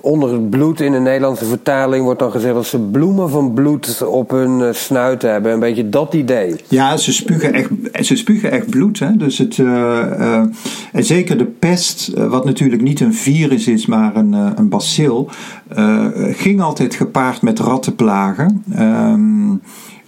onder 0.04 0.32
het 0.32 0.50
bloed 0.50 0.82
in 0.82 0.92
de 0.92 1.00
Nederlandse 1.00 1.46
vertaling 1.46 2.04
wordt 2.04 2.20
dan 2.20 2.32
gezegd 2.32 2.54
dat 2.54 2.66
ze 2.66 2.80
bloemen 2.80 3.30
van 3.30 3.54
bloed 3.54 4.04
op 4.08 4.30
hun 4.30 4.60
uh, 4.60 4.68
snuit 4.72 5.22
hebben. 5.22 5.52
Een 5.52 5.60
beetje 5.60 5.90
dat 5.90 6.14
idee. 6.14 6.56
Ja, 6.68 6.98
ze 6.98 7.14
spugen 7.14 7.54
echt, 7.54 7.70
ze 8.06 8.16
spugen 8.16 8.52
echt 8.52 8.70
bloed. 8.70 9.00
Hè? 9.00 9.18
Dus 9.18 9.38
het, 9.38 9.58
uh, 9.58 9.68
uh, 9.68 10.44
en 10.92 11.04
zeker 11.04 11.38
de 11.38 11.46
pest, 11.46 12.12
wat 12.14 12.46
natuurlijk 12.46 12.82
niet 12.82 13.00
een 13.00 13.14
virus 13.14 13.68
is, 13.68 13.86
maar 13.86 14.16
een, 14.16 14.34
een 14.34 14.70
bacil, 14.70 15.30
ging 16.32 16.62
altijd 16.62 16.96
gepaard 16.96 17.42
met 17.42 17.60
rattenplagen. 17.60 18.64
Um, 18.80 19.62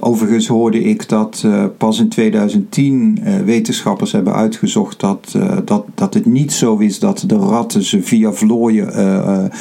Overigens 0.08 0.48
hoorde 0.48 0.84
ik 0.84 1.10
dat 1.10 1.44
uh, 1.46 1.66
pas 1.78 2.00
in 2.00 2.10
2010 2.10 3.20
uh, 3.24 3.36
wetenschappers 3.38 4.12
hebben 4.12 4.34
uitgezocht 4.34 5.00
dat, 5.00 5.34
uh, 5.36 5.58
dat, 5.66 5.86
dat 5.96 6.14
het 6.14 6.26
niet 6.26 6.54
zo 6.54 6.78
is 6.78 7.00
dat 7.00 7.24
de 7.28 7.36
ratten 7.36 7.84
ze 7.84 8.02
via 8.02 8.32
vlooien 8.32 9.52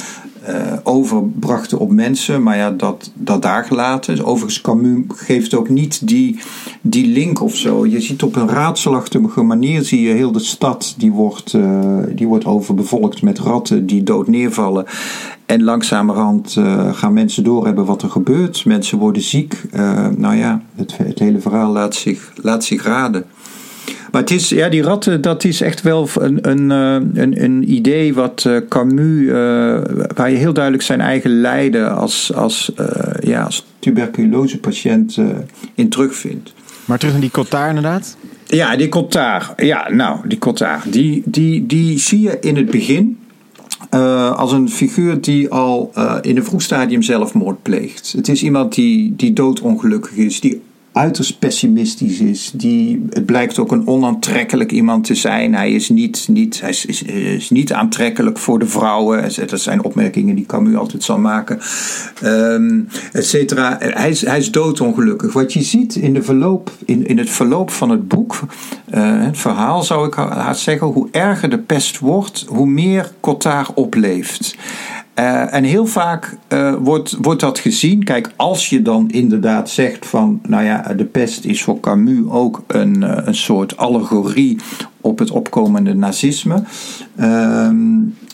uh, 0.49 0.73
overbrachten 0.83 1.79
op 1.79 1.91
mensen. 1.91 2.43
Maar 2.43 2.57
ja, 2.57 2.71
dat, 2.71 3.11
dat 3.13 3.41
daar 3.41 3.63
gelaten. 3.63 4.25
Overigens, 4.25 4.61
Camus 4.61 5.03
geeft 5.07 5.55
ook 5.55 5.69
niet 5.69 6.07
die, 6.07 6.39
die 6.81 7.07
link 7.07 7.41
of 7.41 7.55
zo. 7.55 7.85
Je 7.85 8.01
ziet 8.01 8.23
op 8.23 8.35
een 8.35 8.49
raadselachtige 8.49 9.41
manier, 9.41 9.83
zie 9.83 10.01
je 10.01 10.13
heel 10.13 10.31
de 10.31 10.39
stad, 10.39 10.95
die 10.97 11.11
wordt, 11.11 11.53
uh, 11.53 11.99
die 12.09 12.27
wordt 12.27 12.45
overbevolkt 12.45 13.21
met 13.21 13.39
ratten 13.39 13.85
die 13.85 14.03
dood 14.03 14.27
neervallen. 14.27 14.85
En 15.45 15.63
langzamerhand 15.63 16.55
uh, 16.55 16.93
gaan 16.93 17.13
mensen 17.13 17.43
doorhebben 17.43 17.85
wat 17.85 18.01
er 18.01 18.09
gebeurt. 18.09 18.65
Mensen 18.65 18.97
worden 18.97 19.21
ziek. 19.21 19.61
nou 20.17 20.35
ja, 20.35 20.61
het, 20.75 20.97
het 20.97 21.19
hele 21.19 21.39
verhaal 21.39 21.71
laat 21.71 21.95
zich, 21.95 22.31
laat 22.41 22.63
zich 22.63 22.83
raden. 22.83 23.25
Maar 24.11 24.21
het 24.21 24.31
is, 24.31 24.49
ja, 24.49 24.69
die 24.69 24.81
ratten, 24.81 25.21
dat 25.21 25.43
is 25.43 25.61
echt 25.61 25.81
wel 25.81 26.09
een, 26.19 26.49
een, 26.49 26.71
eh, 26.71 27.21
een, 27.23 27.43
een 27.43 27.71
idee 27.73 28.13
wat 28.13 28.43
eh, 28.47 28.57
Camus, 28.69 29.21
uh, 29.21 29.31
waar 30.15 30.31
je 30.31 30.37
heel 30.37 30.53
duidelijk 30.53 30.83
zijn 30.83 31.01
eigen 31.01 31.41
lijden 31.41 31.95
als, 31.95 32.33
als, 32.33 32.71
uh, 32.79 32.87
ja, 33.19 33.43
als 33.43 33.65
tuberculosepatiënt 33.79 35.19
in 35.75 35.89
terugvindt. 35.89 36.53
Maar 36.85 36.97
terug 36.97 37.13
naar 37.13 37.23
die 37.23 37.31
Cotard 37.31 37.67
inderdaad? 37.67 38.17
Ja, 38.45 38.75
die 38.75 38.89
Cotard. 38.89 39.53
Ja, 39.61 39.89
nou, 39.89 40.27
die 40.27 40.37
Cotard. 40.37 40.93
Die, 40.93 41.21
die, 41.25 41.65
die 41.65 41.99
zie 41.99 42.21
je 42.21 42.37
in 42.39 42.55
het 42.55 42.71
begin. 42.71 43.17
Uh, 43.93 44.31
als 44.35 44.51
een 44.51 44.69
figuur 44.69 45.21
die 45.21 45.49
al 45.49 45.91
uh, 45.97 46.15
in 46.21 46.37
een 46.37 46.43
vroeg 46.43 46.61
stadium 46.61 47.01
zelfmoord 47.01 47.61
pleegt. 47.61 48.13
Het 48.17 48.27
is 48.27 48.43
iemand 48.43 48.75
die, 48.75 49.13
die 49.15 49.33
doodongelukkig 49.33 50.11
is, 50.11 50.39
die 50.39 50.61
uiterst 50.95 51.39
pessimistisch 51.39 52.19
is. 52.19 52.51
Die, 52.53 53.05
het 53.09 53.25
blijkt 53.25 53.59
ook 53.59 53.71
een 53.71 53.87
onaantrekkelijk 53.87 54.71
iemand 54.71 55.03
te 55.03 55.15
zijn. 55.15 55.53
Hij 55.55 55.71
is 55.71 55.89
niet, 55.89 56.27
niet, 56.29 56.61
hij 56.61 56.69
is, 56.69 56.85
is, 56.85 57.49
niet 57.49 57.73
aantrekkelijk 57.73 58.37
voor 58.37 58.59
de 58.59 58.67
vrouwen. 58.67 59.31
Dat 59.47 59.61
zijn 59.61 59.83
opmerkingen 59.83 60.35
die 60.35 60.45
Camus 60.45 60.75
altijd 60.75 61.03
zal 61.03 61.19
maken. 61.19 61.59
Um, 62.23 62.87
et 63.11 63.25
cetera. 63.25 63.77
Hij 63.79 64.09
is, 64.09 64.25
hij 64.25 64.37
is 64.37 64.51
doodongelukkig. 64.51 65.33
Wat 65.33 65.53
je 65.53 65.61
ziet 65.61 65.95
in, 65.95 66.13
de 66.13 66.23
verloop, 66.23 66.71
in, 66.85 67.07
in 67.07 67.17
het 67.17 67.29
verloop 67.29 67.71
van 67.71 67.89
het 67.89 68.07
boek, 68.07 68.39
uh, 68.93 69.23
het 69.23 69.37
verhaal 69.37 69.83
zou 69.83 70.07
ik 70.07 70.13
haast 70.13 70.61
zeggen, 70.61 70.87
hoe 70.87 71.07
erger 71.11 71.49
de 71.49 71.59
pest 71.59 71.99
wordt, 71.99 72.45
hoe 72.47 72.67
meer 72.67 73.11
Cotard 73.19 73.73
opleeft. 73.73 74.55
Uh, 75.19 75.53
en 75.53 75.63
heel 75.63 75.85
vaak 75.85 76.37
uh, 76.49 76.73
wordt, 76.79 77.17
wordt 77.21 77.39
dat 77.39 77.59
gezien. 77.59 78.03
Kijk, 78.03 78.31
als 78.35 78.69
je 78.69 78.81
dan 78.81 79.09
inderdaad 79.09 79.69
zegt 79.69 80.05
van, 80.05 80.39
nou 80.47 80.63
ja, 80.63 80.93
de 80.97 81.05
pest 81.05 81.45
is 81.45 81.63
voor 81.63 81.79
Camus 81.79 82.29
ook 82.29 82.63
een, 82.67 83.01
uh, 83.01 83.17
een 83.23 83.35
soort 83.35 83.77
allegorie 83.77 84.57
op 85.01 85.19
het 85.19 85.31
opkomende 85.31 85.93
nazisme. 85.93 86.63
Ehm, 87.15 87.77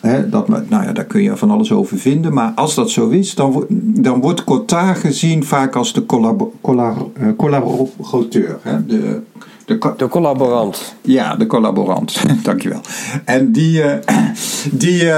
hè, 0.02 0.30
dat, 0.30 0.48
nou 0.48 0.84
ja, 0.84 0.92
daar 0.92 1.06
kun 1.06 1.22
je 1.22 1.38
van 1.38 1.52
alles 1.52 1.72
over 1.72 1.98
vinden. 1.98 2.34
Maar 2.34 2.52
als 2.56 2.76
dat 2.76 2.90
zo 2.90 3.10
is, 3.10 3.36
dan, 3.36 3.66
dan 3.80 4.22
wordt 4.22 4.44
Cotard 4.44 4.98
gezien 4.98 5.44
vaak 5.44 5.76
als 5.76 5.94
de 5.94 6.06
collabo, 6.06 6.54
collab, 6.62 7.10
collaborateur. 7.38 8.60
Hè, 8.62 8.86
de, 8.86 9.22
de, 9.66 9.94
de, 9.98 10.08
collaborant. 10.08 10.96
Ja, 11.02 11.36
de 11.36 11.46
collaborant. 11.46 12.24
Dankjewel. 12.44 12.82
En 13.26 13.52
die, 13.52 13.84
die 14.72 15.12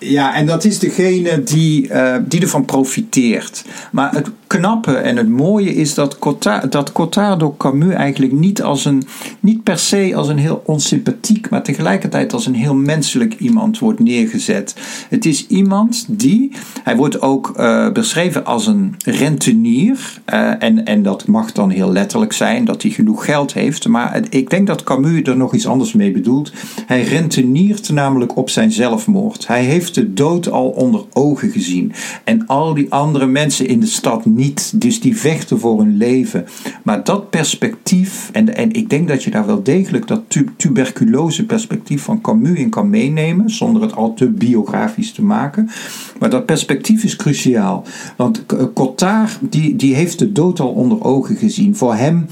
ja, 0.00 0.34
en 0.34 0.46
dat 0.46 0.64
is 0.64 0.78
degene 0.78 1.42
die, 1.42 1.88
uh, 1.88 2.16
die 2.28 2.40
ervan 2.40 2.64
profiteert. 2.64 3.64
Maar 3.92 4.14
het 4.14 4.30
knappe 4.46 4.92
en 4.92 5.16
het 5.16 5.28
mooie 5.28 5.74
is 5.74 5.94
dat 5.94 6.18
Cotard, 6.18 6.72
dat 6.72 6.92
Cotard 6.92 7.40
door 7.40 7.56
Camus 7.56 7.94
eigenlijk 7.94 8.32
niet, 8.32 8.62
als 8.62 8.84
een, 8.84 9.02
niet 9.40 9.62
per 9.62 9.78
se 9.78 10.12
als 10.14 10.28
een 10.28 10.38
heel 10.38 10.62
onsympathiek, 10.64 11.50
maar 11.50 11.62
tegelijkertijd 11.62 12.32
als 12.32 12.46
een 12.46 12.54
heel 12.54 12.74
menselijk 12.74 13.34
iemand 13.38 13.78
wordt 13.78 14.00
neergezet. 14.00 14.74
Het 15.08 15.26
is 15.26 15.46
iemand 15.46 16.04
die, 16.08 16.52
hij 16.82 16.96
wordt 16.96 17.22
ook 17.22 17.54
uh, 17.56 17.92
beschreven 17.92 18.44
als 18.44 18.66
een 18.66 18.94
rentenier. 19.04 20.20
Uh, 20.32 20.62
en, 20.62 20.84
en 20.84 21.02
dat 21.02 21.26
mag 21.26 21.52
dan 21.52 21.70
heel 21.70 21.92
letterlijk 21.92 22.32
zijn, 22.32 22.64
dat 22.64 22.82
hij 22.82 22.90
genoeg 22.90 23.24
geld 23.24 23.52
heeft. 23.52 23.88
Maar 23.88 24.20
ik 24.30 24.50
denk 24.50 24.66
dat 24.66 24.84
Camus 24.84 25.22
er 25.22 25.36
nog 25.36 25.54
iets 25.54 25.66
anders 25.66 25.92
mee 25.92 26.12
bedoelt. 26.12 26.52
Hij 26.86 27.02
renteniert 27.02 27.90
namelijk 27.90 28.36
op 28.36 28.50
zijn 28.50 28.72
zelfmoord. 28.72 29.46
Hij 29.46 29.64
de 29.92 30.12
dood 30.12 30.50
al 30.50 30.68
onder 30.68 31.04
ogen 31.12 31.50
gezien. 31.50 31.92
En 32.24 32.46
al 32.46 32.74
die 32.74 32.92
andere 32.92 33.26
mensen 33.26 33.66
in 33.66 33.80
de 33.80 33.86
stad 33.86 34.26
niet. 34.26 34.80
Dus 34.80 35.00
die 35.00 35.16
vechten 35.16 35.58
voor 35.58 35.78
hun 35.78 35.96
leven. 35.96 36.46
Maar 36.82 37.04
dat 37.04 37.30
perspectief, 37.30 38.30
en, 38.32 38.56
en 38.56 38.72
ik 38.72 38.90
denk 38.90 39.08
dat 39.08 39.24
je 39.24 39.30
daar 39.30 39.46
wel 39.46 39.62
degelijk 39.62 40.06
dat 40.06 40.22
tu 40.28 40.46
tuberculose 40.56 41.46
perspectief 41.46 42.02
van 42.02 42.20
Camus 42.20 42.58
in 42.58 42.70
kan 42.70 42.90
meenemen, 42.90 43.50
zonder 43.50 43.82
het 43.82 43.96
al 43.96 44.14
te 44.14 44.28
biografisch 44.28 45.12
te 45.12 45.22
maken. 45.22 45.70
Maar 46.18 46.30
dat 46.30 46.46
perspectief 46.46 47.04
is 47.04 47.16
cruciaal. 47.16 47.84
Want 48.16 48.46
Cotard, 48.74 49.38
die, 49.40 49.76
die 49.76 49.94
heeft 49.94 50.18
de 50.18 50.32
dood 50.32 50.60
al 50.60 50.68
onder 50.68 51.04
ogen 51.04 51.36
gezien. 51.36 51.76
Voor 51.76 51.94
hem 51.94 52.26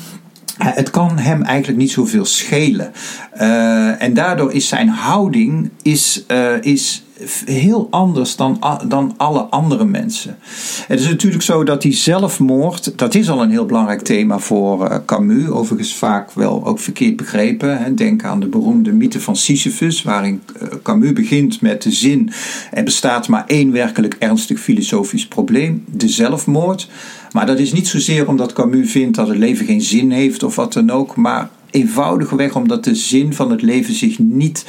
het 0.59 0.90
kan 0.90 1.18
hem 1.18 1.42
eigenlijk 1.42 1.79
niet 1.79 1.90
zoveel 1.90 2.25
schelen. 2.25 2.92
Uh, 3.40 4.03
en 4.03 4.14
daardoor 4.14 4.53
is 4.53 4.68
zijn 4.68 4.88
houding 4.88 5.71
is, 5.83 6.25
uh, 6.29 6.51
is 6.61 7.05
heel 7.44 7.87
anders 7.90 8.37
dan, 8.37 8.62
dan 8.88 9.14
alle 9.16 9.40
andere 9.40 9.85
mensen. 9.85 10.38
Het 10.87 11.00
is 11.00 11.09
natuurlijk 11.09 11.42
zo 11.42 11.64
dat 11.64 11.83
die 11.83 11.92
zelfmoord, 11.92 12.98
dat 12.98 13.14
is 13.14 13.31
al 13.31 13.42
een 13.42 13.50
heel 13.50 13.66
belangrijk 13.66 14.00
thema 14.00 14.38
voor 14.38 14.90
uh, 14.90 14.96
Camus, 15.07 15.48
overigens 15.48 15.94
vaak 15.94 16.33
wel 16.33 16.66
ook 16.66 16.78
verkeerd 16.78 17.16
begrepen. 17.16 17.96
Denk 17.96 18.24
aan 18.24 18.40
de 18.40 18.46
beroemde 18.46 18.92
mythe 18.92 19.20
van 19.20 19.37
Sisyphus, 19.37 20.02
waarin 20.02 20.42
uh, 20.62 20.68
Camus 20.83 21.12
begint 21.12 21.61
met 21.61 21.83
de 21.83 21.92
zin: 21.92 22.31
er 22.70 22.85
bestaat 22.85 23.28
maar 23.28 23.44
één 23.46 23.72
werkelijk 23.72 24.16
ernstig 24.18 24.61
filosofisch 24.61 25.26
probleem, 25.26 25.85
de 25.87 26.09
zelfmoord. 26.09 26.88
Maar 27.33 27.46
dat 27.46 27.59
is 27.59 27.72
niet 27.72 27.88
zozeer 27.88 28.28
omdat 28.28 28.52
Camus 28.52 28.90
vindt 28.90 29.16
dat 29.16 29.28
het 29.28 29.38
leven 29.38 29.66
geen 29.66 29.83
zin 29.83 30.11
heeft 30.11 30.42
of 30.42 30.57
wat 30.57 30.72
dan 30.72 30.90
ook, 30.90 31.16
maar 31.16 31.50
eenvoudigweg 31.70 32.57
omdat 32.57 32.85
de 32.85 32.94
zin 32.94 33.35
van 33.35 33.50
het 33.50 33.62
leven 33.62 33.94
zich 33.94 34.18
niet 34.18 34.64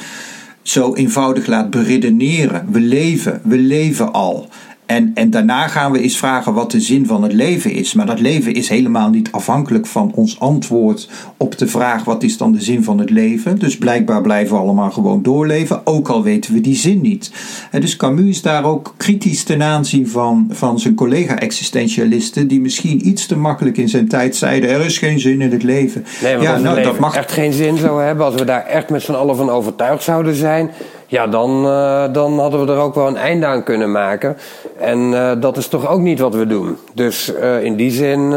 zo 0.70 0.94
eenvoudig 0.94 1.46
laat 1.46 1.70
beredeneren. 1.70 2.66
We 2.72 2.80
leven, 2.80 3.40
we 3.44 3.56
leven 3.56 4.12
al. 4.12 4.48
En, 4.90 5.10
en 5.14 5.30
daarna 5.30 5.68
gaan 5.68 5.92
we 5.92 6.00
eens 6.00 6.16
vragen 6.16 6.54
wat 6.54 6.70
de 6.70 6.80
zin 6.80 7.06
van 7.06 7.22
het 7.22 7.32
leven 7.32 7.72
is. 7.72 7.94
Maar 7.94 8.06
dat 8.06 8.20
leven 8.20 8.54
is 8.54 8.68
helemaal 8.68 9.10
niet 9.10 9.32
afhankelijk 9.32 9.86
van 9.86 10.12
ons 10.14 10.40
antwoord 10.40 11.08
op 11.36 11.58
de 11.58 11.66
vraag 11.66 12.04
wat 12.04 12.22
is 12.22 12.36
dan 12.36 12.52
de 12.52 12.60
zin 12.60 12.84
van 12.84 12.98
het 12.98 13.10
leven. 13.10 13.58
Dus 13.58 13.78
blijkbaar 13.78 14.22
blijven 14.22 14.56
we 14.56 14.62
allemaal 14.62 14.90
gewoon 14.90 15.22
doorleven, 15.22 15.86
ook 15.86 16.08
al 16.08 16.22
weten 16.22 16.54
we 16.54 16.60
die 16.60 16.74
zin 16.74 17.00
niet. 17.00 17.30
En 17.70 17.80
dus 17.80 17.96
Camus 17.96 18.28
is 18.28 18.42
daar 18.42 18.64
ook 18.64 18.94
kritisch 18.96 19.42
ten 19.42 19.62
aanzien 19.62 20.08
van, 20.08 20.48
van 20.50 20.80
zijn 20.80 20.94
collega-existentialisten, 20.94 22.48
die 22.48 22.60
misschien 22.60 23.08
iets 23.08 23.26
te 23.26 23.36
makkelijk 23.36 23.76
in 23.76 23.88
zijn 23.88 24.08
tijd 24.08 24.36
zeiden: 24.36 24.70
er 24.70 24.84
is 24.84 24.98
geen 24.98 25.20
zin 25.20 25.40
in 25.40 25.52
het 25.52 25.62
leven. 25.62 26.04
Nee, 26.22 26.34
maar 26.34 26.44
ja, 26.44 26.52
als 26.52 26.62
nou, 26.62 26.82
dat 26.82 26.98
mag 26.98 27.16
echt 27.16 27.32
geen 27.32 27.52
zin 27.52 27.76
zou 27.76 28.02
hebben, 28.02 28.26
als 28.26 28.34
we 28.34 28.44
daar 28.44 28.66
echt 28.66 28.90
met 28.90 29.02
z'n 29.02 29.12
allen 29.12 29.36
van 29.36 29.50
overtuigd 29.50 30.02
zouden 30.02 30.34
zijn 30.34 30.70
ja, 31.10 31.26
dan, 31.26 31.64
uh, 31.64 32.04
dan 32.12 32.38
hadden 32.38 32.66
we 32.66 32.72
er 32.72 32.78
ook 32.78 32.94
wel 32.94 33.06
een 33.06 33.16
einde 33.16 33.46
aan 33.46 33.62
kunnen 33.62 33.90
maken. 33.90 34.36
En 34.78 34.98
uh, 34.98 35.32
dat 35.38 35.56
is 35.56 35.68
toch 35.68 35.88
ook 35.88 36.00
niet 36.00 36.18
wat 36.18 36.34
we 36.34 36.46
doen. 36.46 36.76
Dus 36.94 37.32
uh, 37.34 37.62
in 37.62 37.76
die 37.76 37.90
zin 37.90 38.34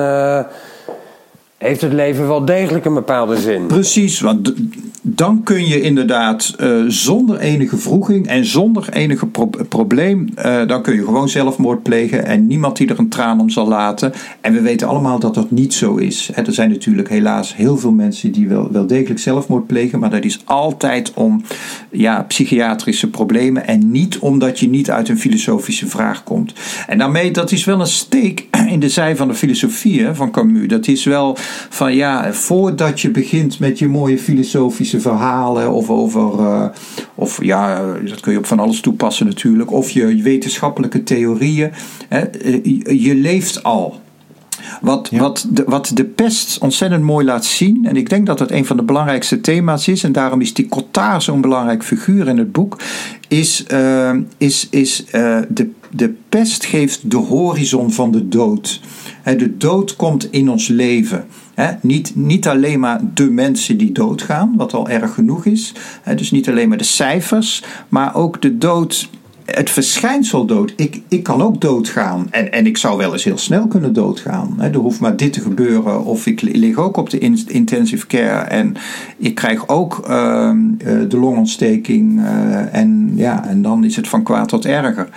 heeft 1.63 1.81
het 1.81 1.93
leven 1.93 2.27
wel 2.27 2.45
degelijk 2.45 2.85
een 2.85 2.93
bepaalde 2.93 3.37
zin. 3.37 3.65
Precies, 3.65 4.19
want 4.19 4.53
dan 5.01 5.43
kun 5.43 5.67
je 5.67 5.81
inderdaad 5.81 6.55
uh, 6.59 6.83
zonder 6.87 7.39
enige 7.39 7.77
vroeging 7.77 8.27
en 8.27 8.45
zonder 8.45 8.89
enige 8.89 9.25
pro 9.25 9.49
probleem, 9.69 10.29
uh, 10.37 10.67
dan 10.67 10.81
kun 10.81 10.95
je 10.95 11.03
gewoon 11.03 11.29
zelfmoord 11.29 11.83
plegen 11.83 12.25
en 12.25 12.47
niemand 12.47 12.77
die 12.77 12.87
er 12.87 12.99
een 12.99 13.09
traan 13.09 13.39
om 13.39 13.49
zal 13.49 13.67
laten. 13.67 14.13
En 14.41 14.53
we 14.53 14.61
weten 14.61 14.87
allemaal 14.87 15.19
dat 15.19 15.33
dat 15.33 15.51
niet 15.51 15.73
zo 15.73 15.95
is. 15.95 16.31
Er 16.33 16.53
zijn 16.53 16.69
natuurlijk 16.69 17.09
helaas 17.09 17.55
heel 17.55 17.77
veel 17.77 17.91
mensen 17.91 18.31
die 18.31 18.47
wel, 18.47 18.71
wel 18.71 18.87
degelijk 18.87 19.19
zelfmoord 19.19 19.67
plegen, 19.67 19.99
maar 19.99 20.09
dat 20.09 20.23
is 20.23 20.41
altijd 20.45 21.11
om 21.13 21.41
ja, 21.91 22.25
psychiatrische 22.27 23.09
problemen 23.09 23.67
en 23.67 23.91
niet 23.91 24.19
omdat 24.19 24.59
je 24.59 24.69
niet 24.69 24.91
uit 24.91 25.09
een 25.09 25.19
filosofische 25.19 25.87
vraag 25.87 26.23
komt. 26.23 26.53
En 26.87 26.97
daarmee, 26.97 27.31
dat 27.31 27.51
is 27.51 27.65
wel 27.65 27.79
een 27.79 27.87
steek 27.87 28.47
in 28.73 28.79
de 28.79 28.89
zij 28.89 29.15
van 29.15 29.27
de 29.27 29.33
filosofie 29.33 30.07
van 30.13 30.31
Camus. 30.31 30.67
Dat 30.67 30.87
is 30.87 31.03
wel 31.03 31.35
van 31.69 31.95
ja, 31.95 32.33
voordat 32.33 33.01
je 33.01 33.09
begint 33.09 33.59
met 33.59 33.79
je 33.79 33.87
mooie 33.87 34.17
filosofische 34.17 34.99
verhalen 34.99 35.71
of 35.71 35.89
over, 35.89 36.39
uh, 36.39 36.65
of 37.15 37.43
ja, 37.43 37.93
dat 38.05 38.19
kun 38.19 38.31
je 38.31 38.37
op 38.37 38.45
van 38.45 38.59
alles 38.59 38.79
toepassen 38.79 39.25
natuurlijk, 39.25 39.71
of 39.71 39.89
je 39.89 40.21
wetenschappelijke 40.21 41.03
theorieën, 41.03 41.71
hè, 42.07 42.19
eh, 42.19 43.03
je 43.03 43.15
leeft 43.15 43.63
al. 43.63 44.01
Wat, 44.81 45.09
wat, 45.09 45.47
de, 45.49 45.63
wat 45.67 45.91
de 45.93 46.05
pest 46.05 46.57
ontzettend 46.59 47.03
mooi 47.03 47.25
laat 47.25 47.45
zien, 47.45 47.85
en 47.85 47.95
ik 47.95 48.09
denk 48.09 48.25
dat 48.25 48.39
het 48.39 48.51
een 48.51 48.65
van 48.65 48.77
de 48.77 48.83
belangrijkste 48.83 49.41
thema's 49.41 49.87
is, 49.87 50.03
en 50.03 50.11
daarom 50.11 50.41
is 50.41 50.53
die 50.53 50.67
Cotard 50.67 51.23
zo'n 51.23 51.41
belangrijk 51.41 51.83
figuur 51.83 52.27
in 52.27 52.37
het 52.37 52.51
boek, 52.51 52.79
is, 53.27 53.65
uh, 53.71 54.11
is, 54.37 54.67
is 54.69 55.05
uh, 55.11 55.39
de, 55.49 55.69
de 55.95 56.13
pest 56.29 56.65
geeft 56.65 57.11
de 57.11 57.17
horizon 57.17 57.91
van 57.91 58.11
de 58.11 58.27
dood. 58.27 58.81
De 59.23 59.57
dood 59.57 59.95
komt 59.95 60.31
in 60.31 60.49
ons 60.49 60.67
leven. 60.67 61.25
niet, 61.81 62.15
niet 62.15 62.47
alleen 62.47 62.79
maar 62.79 63.01
de 63.13 63.29
mensen 63.29 63.77
die 63.77 63.91
doodgaan, 63.91 64.53
wat 64.57 64.73
al 64.73 64.89
erg 64.89 65.13
genoeg 65.13 65.45
is. 65.45 65.73
dus 66.15 66.31
niet 66.31 66.49
alleen 66.49 66.69
maar 66.69 66.77
de 66.77 66.83
cijfers, 66.83 67.63
maar 67.89 68.15
ook 68.15 68.41
de 68.41 68.57
dood 68.57 69.09
het 69.45 69.69
verschijnsel 69.69 70.45
dood. 70.45 70.73
Ik, 70.75 71.01
ik 71.07 71.23
kan 71.23 71.41
ook 71.41 71.61
doodgaan. 71.61 72.27
En, 72.31 72.51
en 72.51 72.65
ik 72.65 72.77
zou 72.77 72.97
wel 72.97 73.13
eens 73.13 73.23
heel 73.23 73.37
snel 73.37 73.67
kunnen 73.67 73.93
doodgaan. 73.93 74.61
er 74.61 74.75
hoeft 74.75 74.99
maar 74.99 75.17
dit 75.17 75.33
te 75.33 75.41
gebeuren. 75.41 76.05
Of 76.05 76.25
ik 76.25 76.41
lig 76.41 76.77
ook 76.77 76.97
op 76.97 77.09
de 77.09 77.19
intensive 77.47 78.07
care. 78.07 78.43
En 78.43 78.75
ik 79.17 79.35
krijg 79.35 79.67
ook 79.67 80.05
uh, 80.09 80.51
de 81.07 81.17
longontsteking. 81.17 82.19
Uh, 82.19 82.75
en, 82.75 83.11
ja, 83.15 83.47
en 83.47 83.61
dan 83.61 83.83
is 83.83 83.95
het 83.95 84.07
van 84.07 84.23
kwaad 84.23 84.47
tot 84.47 84.65
erger. 84.65 85.09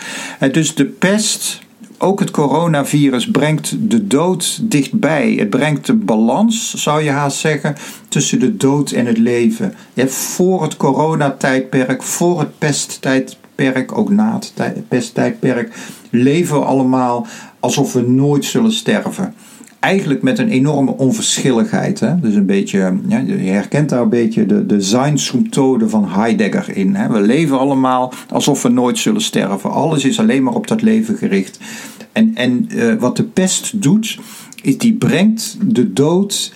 dus 0.53 0.75
de 0.75 0.85
pest 0.85 1.65
ook 1.99 2.21
het 2.21 2.31
coronavirus 2.31 3.31
brengt 3.31 3.91
de 3.91 4.07
dood 4.07 4.59
dichtbij. 4.63 5.35
Het 5.39 5.51
brengt 5.51 5.87
de 5.87 5.95
balans, 5.95 6.75
zou 6.75 7.03
je 7.03 7.11
haast 7.11 7.39
zeggen, 7.39 7.77
tussen 8.09 8.41
de 8.41 8.57
dood 8.57 8.91
en 8.91 9.07
het 9.07 9.19
leven. 9.19 9.75
Voor 10.07 10.63
het 10.63 10.77
coronatijdperk, 10.77 12.03
voor 12.03 12.39
het 12.39 12.59
pesttijdperk, 12.59 13.45
ook 13.93 14.11
na 14.11 14.39
het 14.57 14.89
pesttijdperk, 14.89 15.75
leven 16.11 16.59
we 16.59 16.65
allemaal 16.65 17.27
alsof 17.61 17.93
we 17.93 18.01
nooit 18.01 18.45
zullen 18.45 18.73
sterven 18.73 19.35
eigenlijk 19.87 20.23
met 20.23 20.39
een 20.39 20.49
enorme 20.49 20.97
onverschilligheid. 20.97 22.01
Hè? 22.01 22.21
Dus 22.21 22.35
een 22.35 22.47
beetje, 22.47 22.99
ja, 23.09 23.19
je 23.19 23.35
herkent 23.35 23.89
daar 23.89 24.01
een 24.01 24.09
beetje 24.09 24.47
de, 24.47 24.67
de 24.67 24.81
Seinsymptode 24.81 25.89
van 25.89 26.09
Heidegger 26.09 26.77
in. 26.77 26.95
Hè? 26.95 27.09
We 27.09 27.21
leven 27.21 27.59
allemaal 27.59 28.13
alsof 28.31 28.63
we 28.63 28.69
nooit 28.69 28.99
zullen 28.99 29.21
sterven. 29.21 29.71
Alles 29.71 30.05
is 30.05 30.19
alleen 30.19 30.43
maar 30.43 30.55
op 30.55 30.67
dat 30.67 30.83
leven 30.83 31.17
gericht. 31.17 31.59
En, 32.13 32.33
en 32.35 32.69
uh, 32.73 32.95
wat 32.95 33.17
de 33.17 33.25
pest 33.25 33.83
doet, 33.83 34.19
is 34.63 34.79
die 34.79 34.95
brengt 34.95 35.57
de 35.63 35.93
dood 35.93 36.53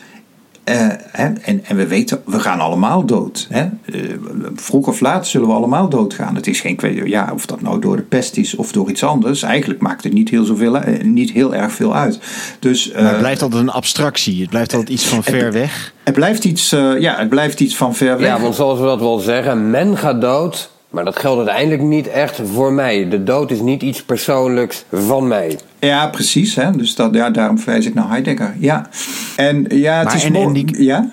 en, 1.12 1.42
en 1.42 1.76
we 1.76 1.86
weten, 1.86 2.22
we 2.24 2.40
gaan 2.40 2.60
allemaal 2.60 3.04
dood. 3.04 3.46
Hè? 3.50 3.68
Uh, 3.84 4.12
vroeg 4.54 4.86
of 4.86 5.00
laat 5.00 5.26
zullen 5.26 5.48
we 5.48 5.54
allemaal 5.54 5.88
doodgaan. 5.88 6.34
Het 6.34 6.46
is 6.46 6.60
geen 6.60 6.76
kwestie, 6.76 7.08
ja, 7.08 7.30
of 7.34 7.46
dat 7.46 7.60
nou 7.60 7.80
door 7.80 7.96
de 7.96 8.02
pest 8.02 8.36
is 8.36 8.54
of 8.54 8.72
door 8.72 8.90
iets 8.90 9.04
anders. 9.04 9.42
Eigenlijk 9.42 9.80
maakt 9.80 10.04
het 10.04 10.12
niet 10.12 10.28
heel, 10.28 10.44
zoveel, 10.44 10.76
uh, 10.76 11.02
niet 11.02 11.30
heel 11.30 11.54
erg 11.54 11.72
veel 11.72 11.94
uit. 11.94 12.18
Dus, 12.58 12.92
maar 12.92 13.04
het 13.04 13.18
blijft 13.18 13.42
altijd 13.42 13.62
een 13.62 13.70
abstractie. 13.70 14.40
Het 14.40 14.50
blijft 14.50 14.72
altijd 14.72 14.90
iets 14.90 15.06
van 15.06 15.22
ver 15.22 15.52
weg. 15.52 15.92
Het 16.04 16.14
blijft 16.14 16.44
iets, 16.44 16.70
ja, 16.98 17.16
het 17.18 17.28
blijft 17.28 17.60
iets 17.60 17.76
van 17.76 17.94
ver 17.94 18.18
weg. 18.18 18.26
Ja, 18.26 18.40
want 18.40 18.54
zoals 18.54 18.78
we 18.78 18.84
dat 18.84 19.00
wel 19.00 19.18
zeggen, 19.18 19.70
men 19.70 19.96
gaat 19.96 20.20
dood 20.20 20.70
Maar 20.90 21.04
dat 21.04 21.18
geldt 21.18 21.38
uiteindelijk 21.38 21.82
niet 21.82 22.08
echt 22.08 22.40
voor 22.52 22.72
mij. 22.72 23.08
De 23.08 23.22
dood 23.22 23.50
is 23.50 23.60
niet 23.60 23.82
iets 23.82 24.02
persoonlijks 24.02 24.84
van 24.92 25.28
mij. 25.28 25.58
Ja, 25.78 26.06
precies. 26.08 26.54
Hè? 26.54 26.70
Dus 26.70 26.94
dat, 26.94 27.14
ja, 27.14 27.30
daarom 27.30 27.58
verwijs 27.58 27.86
ik 27.86 27.94
naar 27.94 28.08
Heidegger. 28.08 28.54
Ja. 28.58 28.88
En 29.36 29.64
ja, 29.68 29.94
het 29.98 30.04
Maar 30.04 30.16
is 30.16 30.24
en- 30.24 30.52
die- 30.52 30.84
Ja? 30.84 31.10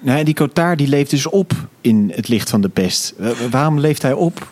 Nou, 0.00 0.18
en 0.18 0.24
die 0.24 0.34
Cotard 0.34 0.78
die 0.78 0.88
leeft 0.88 1.10
dus 1.10 1.28
op 1.28 1.52
in 1.80 2.12
het 2.14 2.28
licht 2.28 2.50
van 2.50 2.60
de 2.60 2.68
pest. 2.68 3.14
Waarom 3.50 3.78
leeft 3.80 4.02
hij 4.02 4.12
op, 4.12 4.46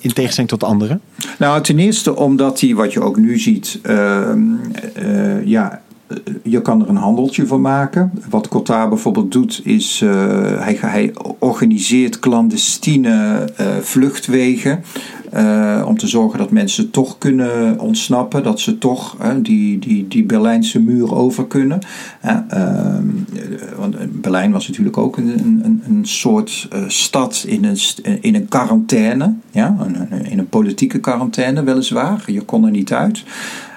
in 0.00 0.12
tegenstelling 0.12 0.48
tot 0.48 0.64
anderen? 0.64 1.00
Nou, 1.38 1.62
ten 1.62 1.78
eerste 1.78 2.16
omdat 2.16 2.60
hij, 2.60 2.74
wat 2.74 2.92
je 2.92 3.00
ook 3.00 3.16
nu 3.16 3.38
ziet, 3.38 3.78
ehm, 3.82 4.40
eh, 4.94 5.44
ja, 5.46 5.80
je 6.42 6.62
kan 6.62 6.82
er 6.82 6.88
een 6.88 6.96
handeltje 6.96 7.46
van 7.46 7.60
maken. 7.60 8.12
Wat 8.30 8.48
Cotard 8.48 8.88
bijvoorbeeld 8.88 9.32
doet, 9.32 9.60
is 9.64 10.00
eh, 10.02 10.10
hij, 10.60 10.76
hij 10.80 11.12
organiseert 11.38 12.18
clandestine 12.18 13.44
eh, 13.56 13.66
vluchtwegen. 13.80 14.82
eh, 15.32 15.84
om 15.86 15.96
te 15.98 16.06
zorgen 16.06 16.38
dat 16.38 16.50
mensen 16.50 16.90
toch 16.90 17.18
kunnen 17.18 17.80
ontsnappen. 17.80 18.42
Dat 18.42 18.60
ze 18.60 18.78
toch 18.78 19.16
eh, 19.20 19.30
die, 19.42 19.78
die, 19.78 20.08
die 20.08 20.24
Berlijnse 20.24 20.80
muur 20.80 21.14
over 21.14 21.46
kunnen. 21.46 21.78
Ehm, 22.20 22.46
eh, 22.48 23.02
want 23.78 24.20
Berlijn 24.20 24.52
was 24.52 24.68
natuurlijk 24.68 24.96
ook 24.96 25.16
een, 25.16 25.40
een, 25.64 25.82
een 25.88 26.06
soort 26.06 26.68
eh, 26.70 26.80
stad 26.86 27.44
in 27.48 27.64
een, 27.64 27.78
in 28.20 28.34
een 28.34 28.48
quarantaine. 28.48 29.34
Ja? 29.50 29.76
In 30.22 30.38
een 30.38 30.48
politieke 30.48 30.98
quarantaine 30.98 31.62
weliswaar. 31.62 32.22
Je 32.26 32.40
kon 32.40 32.64
er 32.64 32.70
niet 32.70 32.92
uit. 32.92 33.24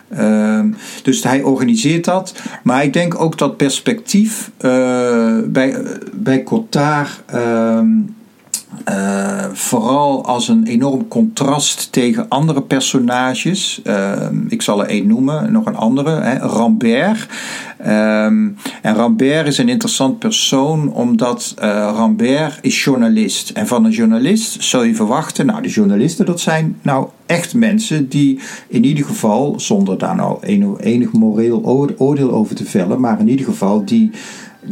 Ehm, 0.10 0.68
dus 1.04 1.24
hij 1.24 1.42
organiseert 1.42 2.06
dat. 2.06 2.34
Maar 2.64 2.84
ik 2.84 2.94
denk 2.94 3.22
ook 3.22 3.38
dat 3.38 3.58
perspectief 3.58 4.52
eh, 4.58 5.38
bij, 5.46 5.76
bij 6.14 6.44
Cotard. 6.44 7.22
ehm, 7.26 7.88
eh, 8.84 9.46
vooral 9.54 10.26
als 10.26 10.48
een 10.48 10.66
enorm 10.66 11.08
contrast 11.08 11.92
tegen 11.92 12.30
andere 12.30 12.62
personages. 12.62 13.82
Ehm, 13.84 14.36
ik 14.48 14.62
zal 14.62 14.82
er 14.82 14.90
één 14.90 15.08
noemen, 15.08 15.52
nog 15.52 15.66
een 15.66 15.76
andere, 15.76 16.10
hè, 16.10 16.38
Rambert. 16.38 17.28
Ehm, 17.78 18.48
en 18.82 18.96
Rambert 18.96 19.48
is 19.48 19.58
een 19.58 19.70
interessant 19.70 20.20
persoon 20.20 20.94
omdat 20.94 21.54
eh, 21.58 21.70
Rambert 21.96 22.60
is 22.62 22.84
journalist. 22.84 23.50
En 23.50 23.68
van 23.68 23.86
een 23.86 23.92
journalist 23.92 24.64
zou 24.64 24.88
je 24.88 24.96
verwachten, 24.96 25.46
nou 25.46 25.62
de 25.62 25.70
journalisten 25.70 26.26
dat 26.26 26.40
zijn 26.40 26.78
nou 26.82 27.08
echt 27.26 27.54
mensen 27.54 28.10
die 28.10 28.40
in 28.68 28.84
ieder 28.86 29.06
geval, 29.06 29.60
zonder 29.60 29.98
daar 29.98 30.16
nou 30.16 30.38
enig, 30.80 31.12
moreel 31.12 31.62
oor- 31.64 31.94
oordeel 31.98 32.32
over 32.32 32.56
te 32.56 32.66
vellen, 32.66 33.00
maar 33.00 33.20
in 33.20 33.30
ieder 33.30 33.46
geval 33.46 33.86
die 33.86 34.12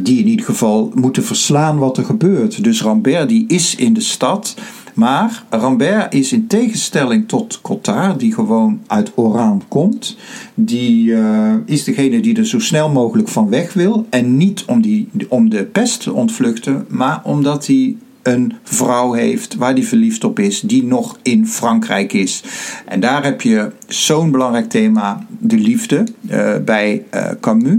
die 0.04 0.18
in 0.18 0.26
ieder 0.26 0.46
geval 0.46 0.92
moeten 0.94 1.24
verslaan 1.24 1.78
wat 1.78 1.98
er 1.98 2.04
gebeurt. 2.04 2.64
Dus 2.64 2.82
Rambert 2.82 3.28
die 3.28 3.44
is 3.48 3.74
in 3.74 3.92
de 3.92 4.00
stad. 4.00 4.54
Maar 4.94 5.44
Rambert 5.50 6.14
is 6.14 6.32
in 6.32 6.46
tegenstelling 6.46 7.28
tot 7.28 7.60
Cotard, 7.62 8.20
die 8.20 8.34
gewoon 8.34 8.80
uit 8.86 9.12
Oran 9.14 9.62
komt, 9.68 10.16
die 10.54 11.14
eh, 11.14 11.54
is 11.64 11.84
degene 11.84 12.20
die 12.20 12.36
er 12.36 12.46
zo 12.46 12.58
snel 12.58 12.90
mogelijk 12.90 13.28
van 13.28 13.48
weg 13.48 13.72
wil. 13.72 14.06
En 14.10 14.36
niet 14.36 14.64
om, 14.66 14.82
die, 14.82 15.08
om 15.28 15.48
de 15.50 15.64
pest 15.64 16.02
te 16.02 16.12
ontvluchten, 16.12 16.86
maar 16.88 17.20
omdat 17.24 17.66
hij 17.66 17.96
een 18.28 18.52
vrouw 18.62 19.12
heeft 19.12 19.56
waar 19.56 19.72
hij 19.72 19.82
verliefd 19.82 20.24
op 20.24 20.38
is, 20.38 20.60
die 20.60 20.84
nog 20.84 21.18
in 21.22 21.46
Frankrijk 21.46 22.12
is. 22.12 22.42
En 22.86 23.00
daar 23.00 23.24
heb 23.24 23.42
je 23.42 23.70
zo'n 23.86 24.30
belangrijk 24.30 24.68
thema, 24.68 25.26
de 25.38 25.56
liefde, 25.56 26.04
eh, 26.26 26.56
bij 26.64 27.04
eh, 27.10 27.30
Camus, 27.40 27.76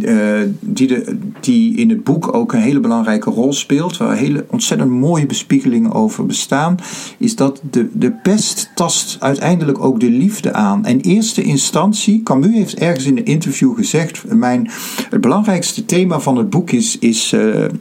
eh, 0.00 0.16
die, 0.60 0.86
de, 0.86 1.18
die 1.40 1.76
in 1.76 1.88
het 1.88 2.04
boek 2.04 2.34
ook 2.34 2.52
een 2.52 2.60
hele 2.60 2.80
belangrijke 2.80 3.30
rol 3.30 3.52
speelt, 3.52 3.96
waar 3.96 4.16
hele 4.16 4.44
ontzettend 4.50 4.90
mooie 4.90 5.26
bespiegelingen 5.26 5.92
over 5.92 6.26
bestaan, 6.26 6.76
is 7.18 7.36
dat 7.36 7.60
de, 7.70 7.88
de 7.92 8.10
pest 8.10 8.70
tast 8.74 9.16
uiteindelijk 9.20 9.84
ook 9.84 10.00
de 10.00 10.10
liefde 10.10 10.52
aan. 10.52 10.84
En 10.84 11.00
eerste 11.00 11.42
instantie, 11.42 12.22
Camus 12.22 12.54
heeft 12.54 12.74
ergens 12.74 13.04
in 13.04 13.16
een 13.16 13.24
interview 13.24 13.76
gezegd, 13.76 14.24
mijn, 14.34 14.70
het 15.10 15.20
belangrijkste 15.20 15.84
thema 15.84 16.20
van 16.20 16.36
het 16.36 16.50
boek 16.50 16.70
is, 16.70 16.98
is, 16.98 17.34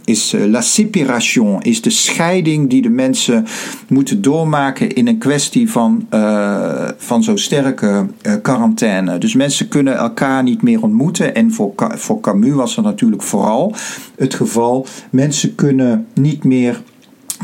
is 0.06 0.36
la 0.48 0.62
séparation, 0.62 1.62
is 1.62 1.82
de 1.82 1.90
scheiding 2.04 2.70
die 2.70 2.82
de 2.82 2.90
mensen 2.90 3.46
moeten 3.88 4.22
doormaken 4.22 4.90
in 4.90 5.08
een 5.08 5.18
kwestie 5.18 5.72
van, 5.72 6.06
eh, 6.10 6.88
van 6.98 7.24
zo'n 7.24 7.38
sterke 7.38 8.06
eh, 8.22 8.34
quarantaine. 8.42 9.18
Dus 9.18 9.36
mensen 9.36 9.68
kunnen 9.68 9.98
elkaar 9.98 10.44
niet 10.44 10.62
meer 10.62 10.82
ontmoeten. 10.82 11.36
En 11.36 11.52
voor, 11.52 11.74
voor 11.78 12.20
Camus 12.20 12.54
was 12.54 12.76
dat 12.76 12.84
natuurlijk 12.84 13.22
vooral 13.22 13.76
het 14.16 14.34
geval. 14.34 14.86
Mensen 15.10 15.56
kunnen 15.56 16.08
niet 16.14 16.44
meer 16.44 16.82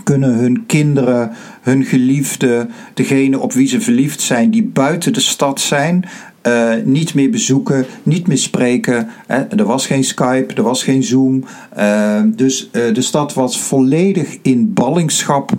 kunnen 0.04 0.34
hun 0.34 0.65
kinderen, 0.65 1.32
hun 1.62 1.84
geliefden, 1.84 2.69
degene 2.93 3.39
op 3.39 3.54
wie 3.54 3.67
ze 3.67 3.82
verliefd 3.82 4.22
zijn, 4.22 4.52
die 4.52 4.63
buiten 4.63 5.13
de 5.13 5.19
stad 5.19 5.60
zijn, 5.60 6.06
eh, 6.41 6.73
niet 6.84 7.13
meer 7.13 7.30
bezoeken, 7.30 7.86
niet 8.04 8.28
meer 8.28 8.38
spreken. 8.38 9.08
Hè. 9.28 9.38
Er 9.43 9.65
was 9.65 9.88
geen 9.88 10.04
Skype, 10.04 10.54
er 10.54 10.63
was 10.63 10.84
geen 10.84 11.04
Zoom. 11.04 11.43
Eh, 11.69 12.21
dus 12.25 12.69
eh, 12.71 12.93
de 12.93 13.02
stad 13.02 13.34
was 13.34 13.60
volledig 13.60 14.38
in 14.41 14.73
ballingschap 14.73 15.52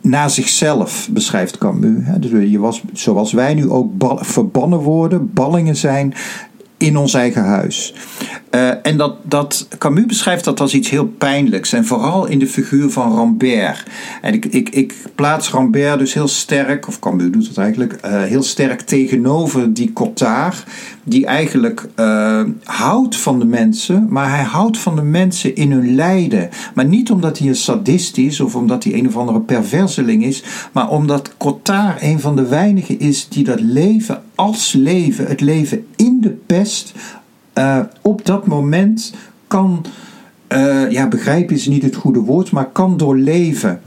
naar 0.00 0.30
zichzelf, 0.30 1.08
beschrijft 1.10 1.58
Camus. 1.58 2.04
Dus 2.20 2.50
je 2.50 2.58
was, 2.58 2.82
zoals 2.92 3.32
wij 3.32 3.54
nu 3.54 3.70
ook 3.70 3.92
verbannen 4.20 4.78
worden, 4.78 5.30
ballingen 5.32 5.76
zijn 5.76 6.14
in 6.76 6.96
ons 6.96 7.14
eigen 7.14 7.44
huis. 7.44 7.94
Eh, 8.50 8.70
en 8.82 8.96
dat, 8.96 9.16
dat, 9.22 9.68
Camus 9.78 10.06
beschrijft 10.06 10.44
dat 10.44 10.60
als 10.60 10.74
iets 10.74 10.90
heel 10.90 11.06
pijnlijks. 11.06 11.72
En 11.72 11.84
vooral 11.84 12.26
in 12.26 12.38
de 12.38 12.46
figuur 12.46 12.90
van 12.90 13.16
Rambert. 13.16 13.84
En 14.22 14.34
ik, 14.34 14.44
ik, 14.44 14.68
ik 14.68 14.94
plaats 15.14 15.50
Rambert 15.50 15.98
dus 15.98 16.14
heel 16.14 16.28
sterk, 16.28 16.88
of 16.88 16.98
Camus 16.98 17.30
doet 17.30 17.48
het 17.48 17.58
eigenlijk, 17.58 17.92
eh, 17.92 18.22
heel 18.22 18.42
sterk 18.42 18.80
tegenover 18.80 19.74
die 19.74 19.92
Cotard. 19.92 20.64
Die 21.04 21.26
eigenlijk 21.26 21.88
eh, 21.94 22.42
houdt 22.64 23.16
van 23.16 23.38
de 23.38 23.44
mensen, 23.44 24.06
maar 24.08 24.30
hij 24.30 24.44
houdt 24.44 24.78
van 24.78 24.96
de 24.96 25.02
mensen 25.02 25.54
in 25.56 25.72
hun 25.72 25.94
lijden. 25.94 26.48
Maar 26.74 26.86
niet 26.86 27.10
omdat 27.10 27.38
hij 27.38 27.48
een 27.48 27.56
sadist 27.56 28.18
is 28.18 28.40
of 28.40 28.54
omdat 28.54 28.84
hij 28.84 28.94
een 28.94 29.06
of 29.06 29.16
andere 29.16 29.40
perverseling 29.40 30.24
is. 30.24 30.42
Maar 30.72 30.90
omdat 30.90 31.36
Cotard 31.36 32.02
een 32.02 32.20
van 32.20 32.36
de 32.36 32.48
weinigen 32.48 32.98
is 32.98 33.28
die 33.28 33.44
dat 33.44 33.60
leven 33.60 34.22
als 34.34 34.72
leven, 34.72 35.26
het 35.26 35.40
leven 35.40 35.86
in 35.96 36.13
eh, 37.52 37.80
op 38.00 38.26
dat 38.26 38.46
moment 38.46 39.14
kan, 39.46 39.84
eh, 40.46 40.90
ja, 40.90 41.08
begrijpen 41.08 41.54
is 41.54 41.66
niet 41.66 41.82
het 41.82 41.94
goede 41.94 42.20
woord, 42.20 42.50
maar 42.50 42.70
kan 42.70 42.96
doorleven. 42.96 43.80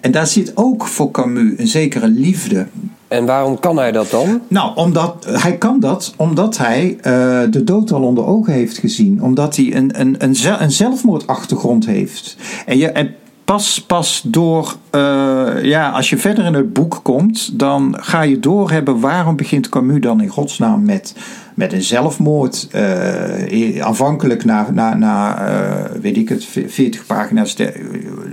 En 0.00 0.10
daar 0.10 0.26
zit 0.26 0.52
ook 0.54 0.86
voor 0.86 1.10
Camus 1.10 1.58
een 1.58 1.68
zekere 1.68 2.08
liefde. 2.08 2.66
En 3.08 3.26
waarom 3.26 3.60
kan 3.60 3.76
hij 3.76 3.92
dat 3.92 4.10
dan? 4.10 4.40
Nou, 4.48 4.76
omdat, 4.76 5.26
hij 5.28 5.58
kan 5.58 5.80
dat 5.80 6.14
omdat 6.16 6.58
hij 6.58 6.96
eh, 7.00 7.40
de 7.50 7.64
dood 7.64 7.92
al 7.92 8.02
onder 8.02 8.26
ogen 8.26 8.52
heeft 8.52 8.78
gezien. 8.78 9.22
Omdat 9.22 9.56
hij 9.56 9.74
een, 9.74 10.00
een, 10.00 10.14
een, 10.18 10.62
een 10.62 10.70
zelfmoordachtergrond 10.70 11.86
heeft. 11.86 12.36
En, 12.66 12.78
je, 12.78 12.88
en 12.90 13.14
pas, 13.50 13.80
pas 13.80 14.22
door, 14.26 14.76
eh, 14.90 15.62
ja, 15.62 15.90
als 15.90 16.10
je 16.10 16.16
verder 16.18 16.44
in 16.44 16.54
het 16.54 16.72
boek 16.72 17.00
komt, 17.02 17.58
dan 17.58 17.96
ga 18.00 18.22
je 18.22 18.40
doorhebben 18.40 19.00
waarom 19.00 19.36
begint 19.36 19.68
Camus 19.68 20.00
dan 20.00 20.20
in 20.20 20.28
godsnaam 20.28 20.84
met, 20.84 21.14
met 21.54 21.72
een 21.72 21.82
zelfmoord. 21.82 22.68
Eh, 22.70 23.80
aanvankelijk 23.80 24.44
na, 24.44 24.94
na, 24.94 25.38
eh, 25.38 26.00
weet 26.00 26.16
ik 26.16 26.28
het, 26.28 26.44
40 26.66 27.06
pagina's 27.06 27.56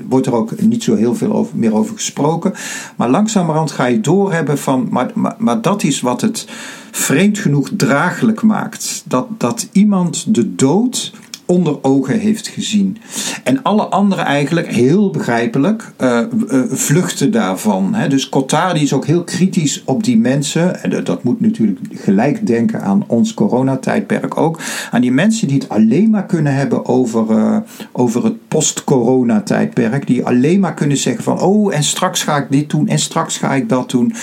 wordt 0.09 0.25
er 0.25 0.35
ook 0.35 0.61
niet 0.61 0.83
zo 0.83 0.95
heel 0.95 1.15
veel 1.15 1.33
over, 1.33 1.57
meer 1.57 1.73
over 1.73 1.95
gesproken. 1.95 2.53
Maar 2.95 3.09
langzamerhand 3.09 3.71
ga 3.71 3.85
je 3.85 4.01
doorhebben 4.01 4.57
van, 4.57 4.87
maar, 4.89 5.11
maar, 5.13 5.35
maar 5.37 5.61
dat 5.61 5.83
is 5.83 6.01
wat 6.01 6.21
het 6.21 6.47
vreemd 6.91 7.37
genoeg 7.37 7.69
draaglijk 7.77 8.41
maakt. 8.41 9.03
Dat, 9.05 9.27
dat 9.37 9.69
iemand 9.71 10.35
de 10.35 10.55
dood 10.55 11.11
onder 11.47 11.83
ogen 11.83 12.19
heeft 12.19 12.47
gezien. 12.47 12.97
En 13.43 13.63
alle 13.63 13.83
anderen 13.83 14.25
eigenlijk, 14.25 14.67
heel 14.73 15.09
begrijpelijk, 15.09 15.91
eh, 15.97 16.19
eh, 16.19 16.27
vluchten 16.69 17.31
daarvan. 17.31 17.93
Hè. 17.93 18.07
Dus 18.07 18.29
Cotard 18.29 18.81
is 18.81 18.93
ook 18.93 19.05
heel 19.05 19.23
kritisch 19.23 19.81
op 19.85 20.03
die 20.03 20.17
mensen. 20.17 20.83
En 20.83 21.03
dat- 21.03 21.23
moet 21.23 21.41
natuurlijk 21.41 21.79
gelijk 21.93 22.47
denken 22.47 22.81
aan 22.81 23.03
ons 23.07 23.33
coronatijdperk 23.33 24.37
ook. 24.37 24.59
Aan 24.91 25.01
die 25.01 25.11
mensen 25.11 25.47
die 25.47 25.57
het 25.57 25.69
alleen 25.69 26.09
maar 26.09 26.25
kunnen 26.25 26.55
hebben 26.55 26.85
over, 26.85 27.29
eh, 27.29 27.57
over 27.91 28.23
het 28.23 28.47
post-corona-tijdperk. 28.47 30.07
Die 30.07 30.25
alleen 30.25 30.59
maar 30.59 30.73
kunnen 30.73 30.97
zeggen 30.97 31.23
van, 31.23 31.41
oh, 31.41 31.75
en 31.75 31.83
straks 31.83 32.23
ga 32.23 32.37
ik 32.37 32.45
dit 32.49 32.69
doen 32.69 32.87
en 32.87 32.99
straks 32.99 33.37
ga 33.37 33.53
ik 33.53 33.69
dat 33.69 33.89
doen. 33.89 34.13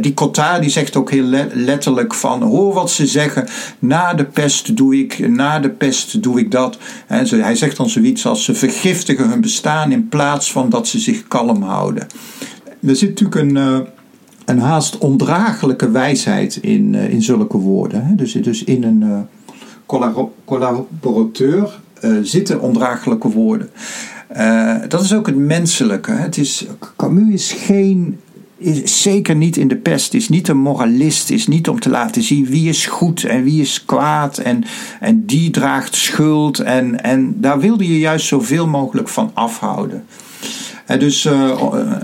Die 0.00 0.14
Cotard 0.14 0.60
die 0.60 0.70
zegt 0.70 0.96
ook 0.96 1.10
heel 1.10 1.24
le- 1.24 1.48
letterlijk 1.52 2.14
van, 2.14 2.42
hoor 2.42 2.72
wat 2.74 2.90
ze 2.90 3.06
zeggen, 3.06 3.46
na 3.78 4.14
de 4.14 4.24
pest 4.24 4.76
doe 4.76 4.98
ik, 4.98 5.28
na 5.28 5.58
de 5.60 5.70
pest 5.70 5.99
doe 6.04 6.38
ik 6.38 6.50
dat. 6.50 6.78
Hij 7.06 7.54
zegt 7.54 7.76
dan 7.76 7.90
zoiets 7.90 8.26
als, 8.26 8.44
ze 8.44 8.54
vergiftigen 8.54 9.28
hun 9.28 9.40
bestaan 9.40 9.92
in 9.92 10.08
plaats 10.08 10.52
van 10.52 10.70
dat 10.70 10.88
ze 10.88 10.98
zich 10.98 11.28
kalm 11.28 11.62
houden. 11.62 12.06
Er 12.86 12.96
zit 12.96 13.08
natuurlijk 13.08 13.40
een... 13.40 13.56
eh, 13.56 13.78
een 14.44 14.58
haast 14.58 14.98
ondraaglijke 14.98 15.90
wijsheid 15.90 16.56
in, 16.56 16.94
eh, 16.94 17.12
in 17.12 17.22
zulke 17.22 17.58
woorden. 17.58 18.16
Dus, 18.16 18.32
dus 18.32 18.64
in 18.64 18.84
een 18.84 19.02
eh, 19.02 19.18
collabo- 19.86 20.32
collaborateur 20.44 21.80
zitten 22.22 22.60
ondraaglijke 22.60 23.28
woorden. 23.28 23.70
Dat 24.88 25.02
is 25.02 25.14
ook 25.14 25.26
het 25.26 25.36
menselijke. 25.36 26.10
Het 26.10 26.36
is, 26.36 26.66
Camus 26.96 27.32
is 27.32 27.52
geen 27.52 28.18
is 28.60 29.02
zeker 29.02 29.36
niet 29.36 29.56
in 29.56 29.68
de 29.68 29.76
pest, 29.76 30.14
is 30.14 30.28
niet 30.28 30.48
een 30.48 30.58
moralist, 30.58 31.30
is 31.30 31.46
niet 31.46 31.68
om 31.68 31.80
te 31.80 31.90
laten 31.90 32.22
zien 32.22 32.46
wie 32.46 32.68
is 32.68 32.86
goed 32.86 33.24
en 33.24 33.42
wie 33.42 33.60
is 33.60 33.84
kwaad 33.84 34.38
en, 34.38 34.64
en 35.00 35.26
die 35.26 35.50
draagt 35.50 35.94
schuld. 35.94 36.58
En, 36.58 37.02
en 37.02 37.34
daar 37.40 37.60
wilde 37.60 37.88
je 37.88 37.98
juist 37.98 38.26
zoveel 38.26 38.66
mogelijk 38.66 39.08
van 39.08 39.30
afhouden. 39.34 40.04
En 40.90 40.98
dus 40.98 41.24
uh, 41.24 41.52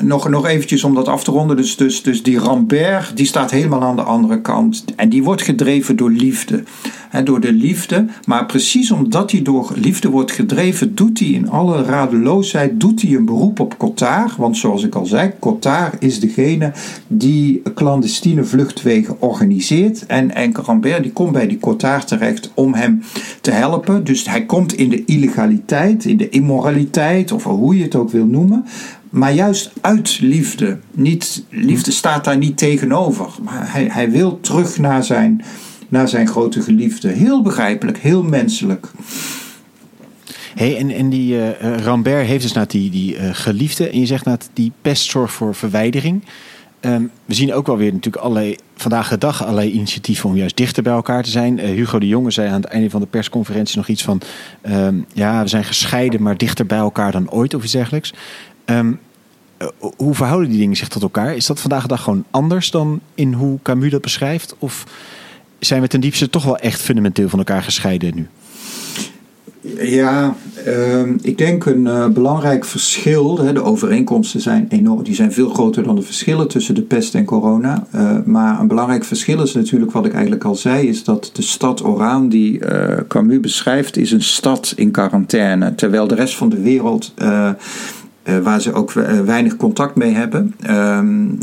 nog, 0.01 0.29
nog 0.29 0.46
eventjes 0.46 0.85
om 0.85 0.94
dat 0.94 1.09
af 1.09 1.25
te 1.25 1.31
ronden. 1.31 1.57
Dus, 1.57 1.77
dus, 1.77 2.03
dus 2.03 2.22
die 2.22 2.38
Rambert, 2.38 3.16
die 3.16 3.27
staat 3.27 3.51
helemaal 3.51 3.83
aan 3.83 3.96
de 3.96 4.03
andere 4.03 4.40
kant. 4.40 4.85
En 4.96 5.09
die 5.09 5.22
wordt 5.22 5.42
gedreven 5.42 5.96
door 5.96 6.11
liefde 6.11 6.62
door 7.25 7.40
de 7.40 7.53
liefde. 7.53 8.07
Maar 8.25 8.46
precies 8.46 8.90
omdat 8.90 9.31
hij 9.31 9.42
door 9.42 9.72
liefde 9.75 10.11
wordt 10.11 10.33
gedreven, 10.33 10.94
doet 10.94 11.18
hij 11.18 11.29
in 11.29 11.51
alle 11.51 11.83
radeloosheid 11.83 12.81
doet 12.81 13.03
hij 13.03 13.14
een 13.14 13.25
beroep 13.25 13.61
op 13.61 13.79
Cotard. 13.79 14.37
Want 14.37 14.57
zoals 14.57 14.85
ik 14.85 14.94
al 14.94 15.07
zei, 15.07 15.33
Cotard 15.38 16.03
is 16.03 16.20
degene 16.20 16.72
die 17.07 17.62
clandestine 17.75 18.44
vluchtwegen 18.44 19.20
organiseert. 19.20 20.07
En, 20.07 20.35
en 20.35 20.55
Rambert 20.55 21.03
die 21.03 21.12
komt 21.12 21.33
bij 21.33 21.46
die 21.46 21.59
Cotard 21.59 22.09
terecht 22.09 22.51
om 22.55 22.75
hem 22.75 23.03
te 23.40 23.51
helpen. 23.51 24.05
Dus 24.05 24.29
hij 24.29 24.44
komt 24.44 24.72
in 24.72 24.88
de 24.88 25.05
illegaliteit, 25.05 26.05
in 26.05 26.16
de 26.16 26.29
immoraliteit, 26.29 27.33
of 27.33 27.44
hoe 27.44 27.77
je 27.77 27.83
het 27.83 27.94
ook 27.94 28.11
wil 28.11 28.27
noemen. 28.27 28.64
Maar 29.16 29.33
juist 29.33 29.70
uit 29.81 30.18
liefde. 30.20 30.79
Niet, 30.90 31.44
liefde 31.50 31.90
staat 31.90 32.24
daar 32.24 32.37
niet 32.37 32.59
tegenover. 32.59 33.26
Maar 33.42 33.72
hij, 33.72 33.88
hij 33.90 34.11
wil 34.11 34.40
terug 34.40 34.79
naar 34.79 35.05
zijn 35.05 35.44
naar 35.88 36.09
zijn 36.09 36.26
grote 36.26 36.62
geliefde. 36.62 37.09
Heel 37.09 37.42
begrijpelijk, 37.42 37.98
heel 37.98 38.22
menselijk. 38.22 38.87
Hey, 40.55 40.76
en, 40.76 40.90
en 40.90 41.09
die 41.09 41.35
uh, 41.35 41.76
Rambert 41.76 42.26
heeft 42.26 42.42
dus 42.42 42.52
naar 42.52 42.68
die, 42.68 42.90
die 42.90 43.16
uh, 43.16 43.29
geliefde. 43.33 43.88
En 43.90 44.00
je 44.00 44.07
zegt 44.07 44.24
dat 44.24 44.50
die 44.52 44.72
pest 44.83 45.11
zorgt 45.11 45.35
voor 45.35 45.55
verwijdering. 45.55 46.24
Um, 46.81 47.11
we 47.24 47.35
zien 47.35 47.55
ook 47.55 47.66
wel 47.66 47.76
weer 47.76 47.92
natuurlijk 47.92 48.24
allerlei, 48.24 48.57
vandaag 48.76 49.09
de 49.09 49.18
dag 49.18 49.42
allerlei 49.42 49.70
initiatieven 49.70 50.29
om 50.29 50.37
juist 50.37 50.57
dichter 50.57 50.83
bij 50.83 50.92
elkaar 50.92 51.22
te 51.22 51.31
zijn. 51.31 51.59
Hugo 51.59 51.98
de 51.98 52.09
Jonge 52.09 52.31
zei 52.31 52.48
aan 52.48 52.61
het 52.61 52.70
einde 52.70 52.90
van 52.90 53.00
de 53.00 53.07
persconferentie 53.07 53.76
nog 53.76 53.88
iets 53.88 54.02
van... 54.02 54.20
Um, 54.70 55.07
ja, 55.12 55.42
we 55.42 55.48
zijn 55.48 55.64
gescheiden, 55.64 56.22
maar 56.22 56.37
dichter 56.37 56.66
bij 56.66 56.79
elkaar 56.79 57.12
dan 57.12 57.31
ooit 57.31 57.55
of 57.55 57.62
iets 57.62 57.72
dergelijks. 57.72 58.12
Um, 58.64 58.98
hoe 59.96 60.14
verhouden 60.14 60.50
die 60.50 60.58
dingen 60.58 60.76
zich 60.76 60.88
tot 60.88 61.02
elkaar? 61.02 61.36
Is 61.36 61.46
dat 61.46 61.60
vandaag 61.60 61.82
de 61.82 61.88
dag 61.88 62.02
gewoon 62.02 62.24
anders 62.30 62.70
dan 62.70 63.00
in 63.14 63.32
hoe 63.32 63.58
Camus 63.62 63.90
dat 63.90 64.02
beschrijft? 64.02 64.54
Of 64.58 64.84
zijn 65.58 65.80
we 65.80 65.88
ten 65.88 66.00
diepste 66.00 66.30
toch 66.30 66.44
wel 66.44 66.58
echt 66.58 66.80
fundamenteel 66.80 67.28
van 67.28 67.38
elkaar 67.38 67.62
gescheiden 67.62 68.14
nu? 68.14 68.28
Ja, 69.78 70.34
uh, 70.66 71.00
ik 71.20 71.38
denk 71.38 71.64
een 71.64 71.84
uh, 71.84 72.08
belangrijk 72.08 72.64
verschil. 72.64 73.38
Hè, 73.38 73.52
de 73.52 73.62
overeenkomsten 73.62 74.40
zijn 74.40 74.66
enorm, 74.68 75.02
die 75.02 75.14
zijn 75.14 75.32
veel 75.32 75.48
groter 75.48 75.82
dan 75.82 75.94
de 75.94 76.02
verschillen 76.02 76.48
tussen 76.48 76.74
de 76.74 76.82
pest 76.82 77.14
en 77.14 77.24
corona. 77.24 77.86
Uh, 77.94 78.16
maar 78.24 78.60
een 78.60 78.68
belangrijk 78.68 79.04
verschil 79.04 79.42
is 79.42 79.54
natuurlijk 79.54 79.92
wat 79.92 80.06
ik 80.06 80.12
eigenlijk 80.12 80.44
al 80.44 80.54
zei, 80.54 80.88
is 80.88 81.04
dat 81.04 81.30
de 81.32 81.42
stad 81.42 81.84
Oran 81.84 82.28
die 82.28 82.60
Camus 83.08 83.40
beschrijft, 83.40 83.96
is 83.96 84.12
een 84.12 84.22
stad 84.22 84.72
in 84.76 84.90
quarantaine, 84.90 85.74
terwijl 85.74 86.06
de 86.06 86.14
rest 86.14 86.36
van 86.36 86.48
de 86.48 86.60
wereld 86.60 87.14
uh, 88.28 88.38
waar 88.38 88.60
ze 88.60 88.72
ook 88.72 88.94
uh, 88.94 89.20
weinig 89.20 89.56
contact 89.56 89.94
mee 89.94 90.12
hebben. 90.12 90.54
Ehm, 90.60 91.24
uh, 91.28 91.36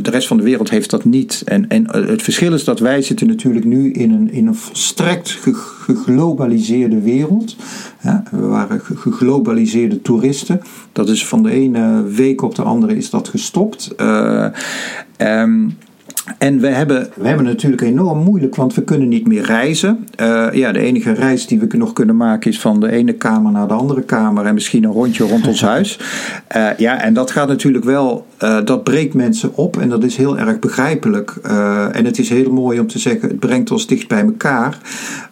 de 0.00 0.10
rest 0.10 0.26
van 0.26 0.36
de 0.36 0.42
wereld 0.42 0.70
heeft 0.70 0.90
dat 0.90 1.04
niet. 1.04 1.42
En, 1.44 1.68
en 1.68 1.96
het 1.96 2.22
verschil 2.22 2.52
is 2.52 2.64
dat 2.64 2.78
wij 2.78 3.02
zitten 3.02 3.26
natuurlijk 3.26 3.64
nu 3.64 3.92
in 3.92 4.10
een, 4.10 4.32
in 4.32 4.46
een 4.46 4.54
volstrekt 4.54 5.38
geglobaliseerde 5.80 7.00
wereld. 7.00 7.56
We 8.30 8.46
waren 8.46 8.80
geglobaliseerde 8.80 10.02
toeristen. 10.02 10.60
Dat 10.92 11.08
is 11.08 11.26
van 11.26 11.42
de 11.42 11.50
ene 11.50 12.02
week 12.02 12.42
op 12.42 12.54
de 12.54 12.62
andere 12.62 12.96
is 12.96 13.10
dat 13.10 13.28
gestopt. 13.28 13.94
Um, 15.18 15.76
en 16.38 16.60
we 16.60 16.66
hebben, 16.66 17.08
we 17.14 17.26
hebben 17.26 17.44
natuurlijk 17.44 17.82
enorm 17.82 18.18
moeilijk, 18.18 18.54
want 18.54 18.74
we 18.74 18.82
kunnen 18.82 19.08
niet 19.08 19.26
meer 19.26 19.42
reizen. 19.42 20.06
Uh, 20.20 20.48
ja, 20.52 20.72
de 20.72 20.78
enige 20.78 21.12
reis 21.12 21.46
die 21.46 21.60
we 21.60 21.76
nog 21.76 21.92
kunnen 21.92 22.16
maken 22.16 22.50
is 22.50 22.60
van 22.60 22.80
de 22.80 22.90
ene 22.90 23.12
kamer 23.12 23.52
naar 23.52 23.68
de 23.68 23.74
andere 23.74 24.02
kamer 24.02 24.46
en 24.46 24.54
misschien 24.54 24.84
een 24.84 24.92
rondje 24.92 25.24
rond 25.24 25.46
ons 25.46 25.62
huis. 25.72 25.98
Uh, 26.56 26.68
ja, 26.76 27.00
en 27.00 27.14
dat 27.14 27.30
gaat 27.30 27.48
natuurlijk 27.48 27.84
wel, 27.84 28.26
uh, 28.42 28.58
dat 28.64 28.84
breekt 28.84 29.14
mensen 29.14 29.56
op 29.56 29.76
en 29.76 29.88
dat 29.88 30.04
is 30.04 30.16
heel 30.16 30.38
erg 30.38 30.58
begrijpelijk. 30.58 31.30
en 31.92 32.04
het 32.04 32.18
is 32.18 32.28
heel 32.28 32.52
mooi 32.52 32.80
om 32.80 32.86
te 32.86 32.98
zeggen, 32.98 33.28
het 33.28 33.38
brengt 33.38 33.70
ons 33.70 33.86
dicht 33.86 34.08
bij 34.08 34.22
elkaar, 34.22 34.78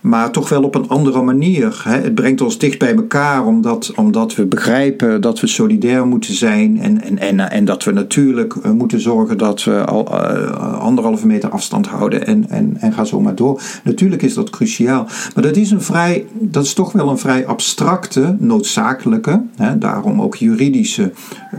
maar 0.00 0.30
toch 0.30 0.48
wel 0.48 0.62
op 0.62 0.74
een 0.74 0.88
andere 0.88 1.22
manier. 1.22 1.80
Hè. 1.84 1.98
Het 1.98 2.14
brengt 2.14 2.40
ons 2.40 2.58
dicht 2.58 2.78
bij 2.78 2.94
elkaar 2.94 3.46
omdat, 3.46 3.92
omdat 3.96 4.34
we 4.34 4.46
begrijpen 4.46 5.20
dat 5.20 5.40
we 5.40 5.46
solidair 5.46 6.06
moeten 6.06 6.34
zijn 6.34 6.80
en, 6.80 7.02
en, 7.02 7.18
en, 7.18 7.50
en 7.50 7.64
dat 7.64 7.84
we 7.84 7.92
natuurlijk 7.92 8.72
moeten 8.72 9.00
zorgen 9.00 9.38
dat 9.38 9.64
we 9.64 9.84
al 9.84 10.08
anderhalve 10.80 11.26
meter 11.26 11.50
afstand 11.50 11.86
houden 11.86 12.26
en, 12.26 12.48
en, 12.48 12.76
en 12.80 12.92
ga 12.92 13.04
zo 13.04 13.20
maar 13.20 13.34
door. 13.34 13.62
Natuurlijk 13.84 14.22
is 14.22 14.34
dat 14.34 14.50
cruciaal. 14.50 15.06
Maar 15.34 15.44
dat 15.44 15.56
is, 15.56 15.70
een 15.70 15.82
vrij, 15.82 16.26
dat 16.32 16.64
is 16.64 16.74
toch 16.74 16.92
wel 16.92 17.08
een 17.08 17.18
vrij 17.18 17.46
abstracte, 17.46 18.36
noodzakelijke, 18.38 19.42
hè, 19.56 19.78
daarom 19.78 20.22
ook 20.22 20.36
juridische, 20.36 21.12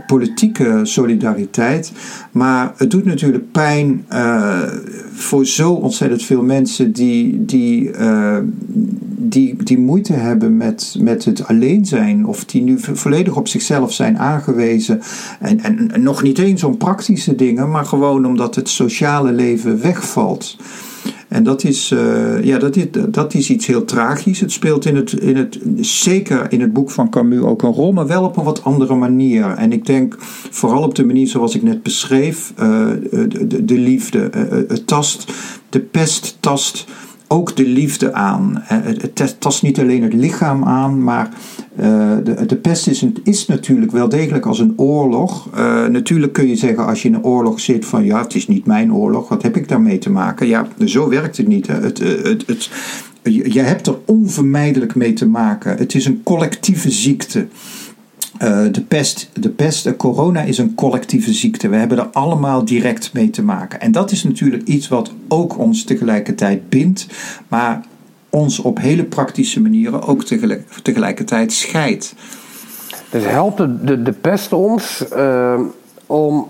politieke 0.06 0.80
solidariteit. 0.82 1.92
Maar 2.30 2.72
het 2.76 2.90
doet 2.90 3.04
natuurlijk 3.04 3.52
pijn 3.52 4.04
uh, 4.12 4.60
voor 5.12 5.46
zo 5.46 5.72
ontzettend 5.72 6.22
veel 6.22 6.42
mensen 6.42 6.92
die, 6.92 7.44
die, 7.44 7.90
uh, 7.90 8.36
die, 9.16 9.62
die 9.62 9.78
moeite 9.78 10.12
hebben 10.12 10.56
met, 10.56 10.96
met 10.98 11.24
het 11.24 11.46
alleen 11.46 11.86
zijn. 11.86 12.26
Of 12.26 12.44
die 12.44 12.62
nu 12.62 12.78
volledig 12.78 13.36
op 13.36 13.48
zichzelf 13.48 13.92
zijn 13.92 14.18
aangewezen. 14.18 15.00
En, 15.40 15.60
en, 15.60 16.02
nog 16.02 16.22
niet 16.22 16.38
eens 16.38 16.64
om 16.64 16.76
praktische 16.76 17.34
dingen, 17.34 17.70
maar 17.70 17.84
gewoon 17.84 18.26
omdat 18.26 18.54
het 18.54 18.68
leven 19.20 19.80
wegvalt. 19.80 20.56
En 21.28 21.42
dat 21.42 21.64
is, 21.64 21.90
uh, 21.90 22.44
ja, 22.44 22.58
dat, 22.58 22.76
is, 22.76 22.86
dat 23.08 23.34
is 23.34 23.50
iets 23.50 23.66
heel 23.66 23.84
tragisch. 23.84 24.40
Het 24.40 24.52
speelt 24.52 24.84
in 24.84 24.96
het, 24.96 25.12
in 25.12 25.36
het, 25.36 25.58
zeker 25.80 26.52
in 26.52 26.60
het 26.60 26.72
boek 26.72 26.90
van 26.90 27.10
Camus 27.10 27.40
ook 27.40 27.62
een 27.62 27.72
rol, 27.72 27.92
maar 27.92 28.06
wel 28.06 28.24
op 28.24 28.36
een 28.36 28.44
wat 28.44 28.64
andere 28.64 28.94
manier. 28.94 29.46
En 29.46 29.72
ik 29.72 29.86
denk 29.86 30.16
vooral 30.50 30.82
op 30.82 30.94
de 30.94 31.04
manier 31.04 31.26
zoals 31.26 31.54
ik 31.54 31.62
net 31.62 31.82
beschreef: 31.82 32.52
uh, 32.60 32.66
de, 33.10 33.46
de, 33.46 33.64
de, 33.64 33.78
liefde, 33.78 34.30
uh, 34.70 34.76
tast, 34.76 35.32
de 35.68 35.80
pest 35.80 36.36
tast 36.40 36.86
ook 37.28 37.56
de 37.56 37.66
liefde 37.66 38.12
aan. 38.12 38.62
Het 38.64 39.36
tast 39.38 39.62
niet 39.62 39.80
alleen 39.80 40.02
het 40.02 40.14
lichaam 40.14 40.64
aan, 40.64 41.02
maar 41.02 41.28
uh, 41.80 42.16
de, 42.24 42.46
de 42.46 42.56
pest 42.56 42.86
is, 43.24 43.46
natuurlijk 43.46 43.92
wel 43.92 44.08
degelijk 44.08 44.46
als 44.46 44.58
een 44.58 44.72
oorlog. 44.76 45.48
Uh, 45.54 45.86
natuurlijk 45.86 46.32
kun 46.32 46.48
je 46.48 46.56
zeggen 46.56 46.86
als 46.86 47.02
je 47.02 47.08
in 47.08 47.14
een 47.14 47.24
oorlog 47.24 47.60
zit 47.60 47.84
van 47.86 48.04
ja, 48.04 48.22
het 48.22 48.34
is 48.34 48.48
niet 48.48 48.66
mijn 48.66 48.94
oorlog, 48.94 49.28
wat 49.28 49.42
heb 49.42 49.56
ik 49.56 49.68
daarmee 49.68 49.98
te 49.98 50.10
maken? 50.10 50.46
Ja, 50.46 50.68
zo 50.84 51.08
werkt 51.08 51.36
het 51.36 51.48
niet. 51.48 51.66
Het, 51.66 51.98
het, 51.98 52.46
het, 52.46 52.70
je 53.22 53.60
hebt 53.60 53.86
er 53.86 53.98
onvermijdelijk 54.06 54.94
mee 54.94 55.12
te 55.12 55.28
maken. 55.28 55.76
Het 55.76 55.94
is 55.94 56.06
een 56.06 56.20
collectieve 56.22 56.90
ziekte. 56.90 57.46
De 58.72 58.84
pest, 58.88 59.30
de 59.40 59.48
pest, 59.48 59.84
de 59.84 59.96
corona 59.96 60.40
is 60.40 60.58
een 60.58 60.74
collectieve 60.74 61.32
ziekte. 61.32 61.68
We 61.68 61.76
hebben 61.76 61.98
er 61.98 62.08
allemaal 62.08 62.64
direct 62.64 63.12
mee 63.12 63.30
te 63.30 63.42
maken. 63.42 63.80
En 63.80 63.92
dat 63.92 64.10
is 64.10 64.24
natuurlijk 64.24 64.62
iets 64.68 64.88
wat 64.88 65.12
ook 65.28 65.58
ons 65.58 65.84
tegelijkertijd 65.84 66.68
bindt, 66.68 67.06
maar 67.48 67.84
ons 68.32 68.58
op 68.58 68.78
hele 68.78 69.04
praktische 69.04 69.60
manieren 69.60 70.02
ook 70.02 70.24
tegelijk, 70.24 70.68
tegelijkertijd 70.82 71.52
scheidt. 71.52 72.14
Dus 73.10 73.24
helpt 73.24 73.56
de, 73.56 73.84
de, 73.84 74.02
de 74.02 74.12
pest 74.12 74.52
ons 74.52 75.04
uh, 75.16 75.60
om 76.06 76.48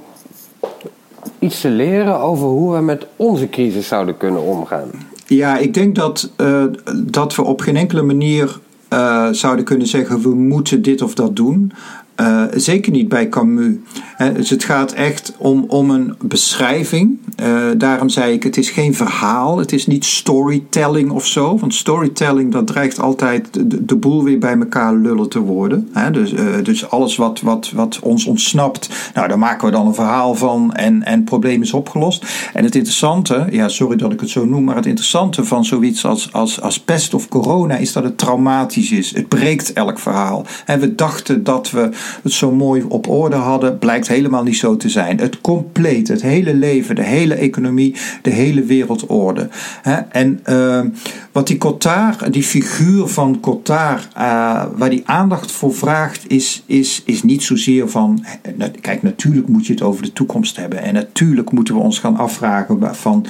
iets 1.39 1.61
te 1.61 1.69
leren 1.69 2.21
over 2.21 2.47
hoe 2.47 2.75
we 2.75 2.81
met 2.81 3.07
onze 3.17 3.49
crisis 3.49 3.87
zouden 3.87 4.17
kunnen 4.17 4.43
omgaan? 4.43 4.89
Ja, 5.27 5.59
ik 5.59 5.75
denk 5.75 5.95
dat, 5.95 6.31
uh, 6.41 6.65
dat 6.95 7.35
we 7.35 7.43
op 7.43 7.61
geen 7.61 7.77
enkele 7.77 8.03
manier 8.03 8.59
uh, 8.93 9.29
zouden 9.31 9.65
kunnen 9.65 9.87
zeggen: 9.87 10.21
we 10.21 10.35
moeten 10.35 10.83
dit 10.83 11.03
of 11.03 11.15
dat 11.15 11.37
doen. 11.37 11.73
Uh, 12.21 12.45
zeker 12.55 12.93
niet 12.93 13.09
bij 13.09 13.29
Camus. 13.29 13.75
dus 14.35 14.51
het 14.51 14.65
gaat 14.65 14.93
echt 14.93 15.35
om, 15.39 15.65
om 15.69 15.91
een 15.91 16.15
beschrijving. 16.21 17.19
Uh, 17.43 17.71
daarom 17.77 18.09
zei 18.09 18.33
ik, 18.33 18.43
het 18.43 18.57
is 18.57 18.71
geen 18.71 18.95
verhaal. 18.95 19.59
Het 19.59 19.73
is 19.73 19.87
niet 19.87 20.05
storytelling 20.05 21.11
of 21.11 21.27
zo. 21.27 21.59
Want 21.59 21.75
storytelling, 21.75 22.53
dat 22.53 22.67
dreigt 22.67 23.01
altijd 23.01 23.49
de, 23.89 23.97
boel 23.97 24.25
weer 24.25 24.39
bij 24.39 24.59
elkaar 24.59 24.95
lullen 24.95 25.29
te 25.29 25.41
worden. 25.41 25.89
dus, 26.13 26.33
uh, 26.33 26.41
dus 26.63 26.91
alles 26.91 27.17
wat, 27.17 27.41
wat, 27.41 27.71
wat 27.75 27.99
ons 28.03 28.25
ontsnapt, 28.25 28.89
nou, 29.15 29.29
daar 29.29 29.39
maken 29.39 29.67
we 29.67 29.73
dan 29.73 29.87
een 29.87 29.95
verhaal 29.95 30.35
van 30.35 30.73
en, 30.73 31.03
en 31.03 31.15
het 31.17 31.25
probleem 31.25 31.63
is 31.63 31.73
opgelost. 31.73 32.27
En 32.53 32.65
het 32.65 32.75
interessante, 32.75 33.47
ja, 33.51 33.69
sorry 33.69 33.97
dat 33.97 34.13
ik 34.13 34.21
het 34.21 34.31
zo 34.31 34.45
noem, 34.45 34.65
maar 34.65 34.77
het 34.77 34.87
interessante 34.87 35.45
van 35.45 35.65
zoiets 35.65 36.05
als, 36.05 36.33
als, 36.33 36.61
als 36.61 36.81
pest 36.81 37.15
of 37.15 37.29
corona 37.29 37.77
is 37.77 37.93
dat 37.93 38.05
het 38.05 38.19
traumatisch 38.19 38.91
is. 38.91 39.15
Het 39.15 39.29
breekt 39.29 39.73
elk 39.73 39.99
verhaal. 39.99 40.45
En 40.67 40.81
we 40.81 40.95
dachten 40.95 41.45
dat 41.45 41.71
we 41.71 41.89
het 42.23 42.33
zo 42.33 42.53
mooi 42.53 42.85
op 42.89 43.09
orde 43.09 43.37
hadden, 43.37 43.79
blijkt 43.79 44.09
helemaal 44.09 44.43
niet 44.43 44.57
zo 44.57 44.77
te 44.77 44.89
zijn. 44.89 45.19
Het 45.19 45.41
compleet, 45.41 46.09
het 46.09 46.23
hele 46.23 46.55
leven, 46.55 46.95
de 46.95 47.03
hele 47.03 47.32
economie, 47.35 47.95
de 48.23 48.31
hele 48.31 48.65
wereldorde. 48.65 49.49
En 50.09 50.41
uh, 50.51 50.81
wat 51.33 51.47
die 51.47 51.59
Cotard, 51.59 52.33
die 52.33 52.43
figuur 52.43 53.07
van 53.07 53.41
Cotard, 53.41 54.09
uh, 54.17 54.65
waar 54.77 54.91
die 54.91 55.03
aandacht 55.05 55.53
voor 55.53 55.75
vraagt, 55.75 56.25
is, 56.31 56.63
is, 56.67 57.03
is 57.07 57.23
niet 57.23 57.43
zozeer 57.43 57.89
van. 57.89 58.25
Kijk, 58.81 59.03
natuurlijk 59.03 59.49
moet 59.49 59.67
je 59.67 59.73
het 59.73 59.83
over 59.83 60.03
de 60.03 60.13
toekomst 60.13 60.57
hebben. 60.57 60.83
En 60.83 60.95
natuurlijk 60.95 61.53
moeten 61.53 61.75
we 61.75 61.81
ons 61.81 61.99
gaan 61.99 62.17
afvragen 62.17 62.97
van 62.97 63.27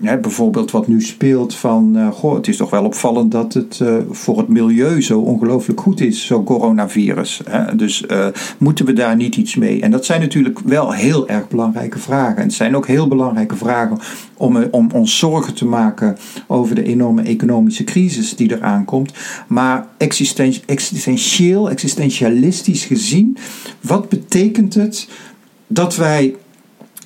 hè, 0.00 0.18
bijvoorbeeld 0.18 0.70
wat 0.70 0.88
nu 0.88 1.02
speelt 1.02 1.54
van. 1.54 1.92
Uh, 1.96 2.08
goh, 2.08 2.34
het 2.34 2.48
is 2.48 2.56
toch 2.56 2.70
wel 2.70 2.84
opvallend 2.84 3.32
dat 3.32 3.54
het 3.54 3.82
voor 4.10 4.38
het 4.38 4.48
milieu 4.48 5.02
zo 5.02 5.18
ongelooflijk 5.18 5.80
goed 5.80 6.00
is, 6.00 6.26
zo'n 6.26 6.44
coronavirus. 6.44 7.40
Dus 7.76 8.04
moeten 8.58 8.84
we 8.84 8.92
daar 8.92 9.16
niet 9.16 9.36
iets 9.36 9.56
mee? 9.56 9.80
En 9.80 9.90
dat 9.90 10.04
zijn 10.04 10.20
natuurlijk 10.20 10.58
wel 10.58 10.92
heel 10.92 11.28
erg 11.28 11.48
belangrijke 11.48 11.98
vragen. 11.98 12.42
En 12.42 12.50
zijn 12.58 12.76
ook 12.76 12.86
heel 12.86 13.08
belangrijke 13.08 13.56
vragen 13.56 13.98
om, 14.36 14.64
om 14.70 14.90
ons 14.92 15.18
zorgen 15.18 15.54
te 15.54 15.66
maken 15.66 16.16
over 16.46 16.74
de 16.74 16.82
enorme 16.82 17.22
economische 17.22 17.84
crisis 17.84 18.36
die 18.36 18.52
eraan 18.52 18.84
komt. 18.84 19.12
Maar 19.46 19.86
existentieel, 20.56 21.70
existentialistisch 21.70 22.84
gezien, 22.84 23.36
wat 23.80 24.08
betekent 24.08 24.74
het 24.74 25.08
dat 25.66 25.96
wij 25.96 26.34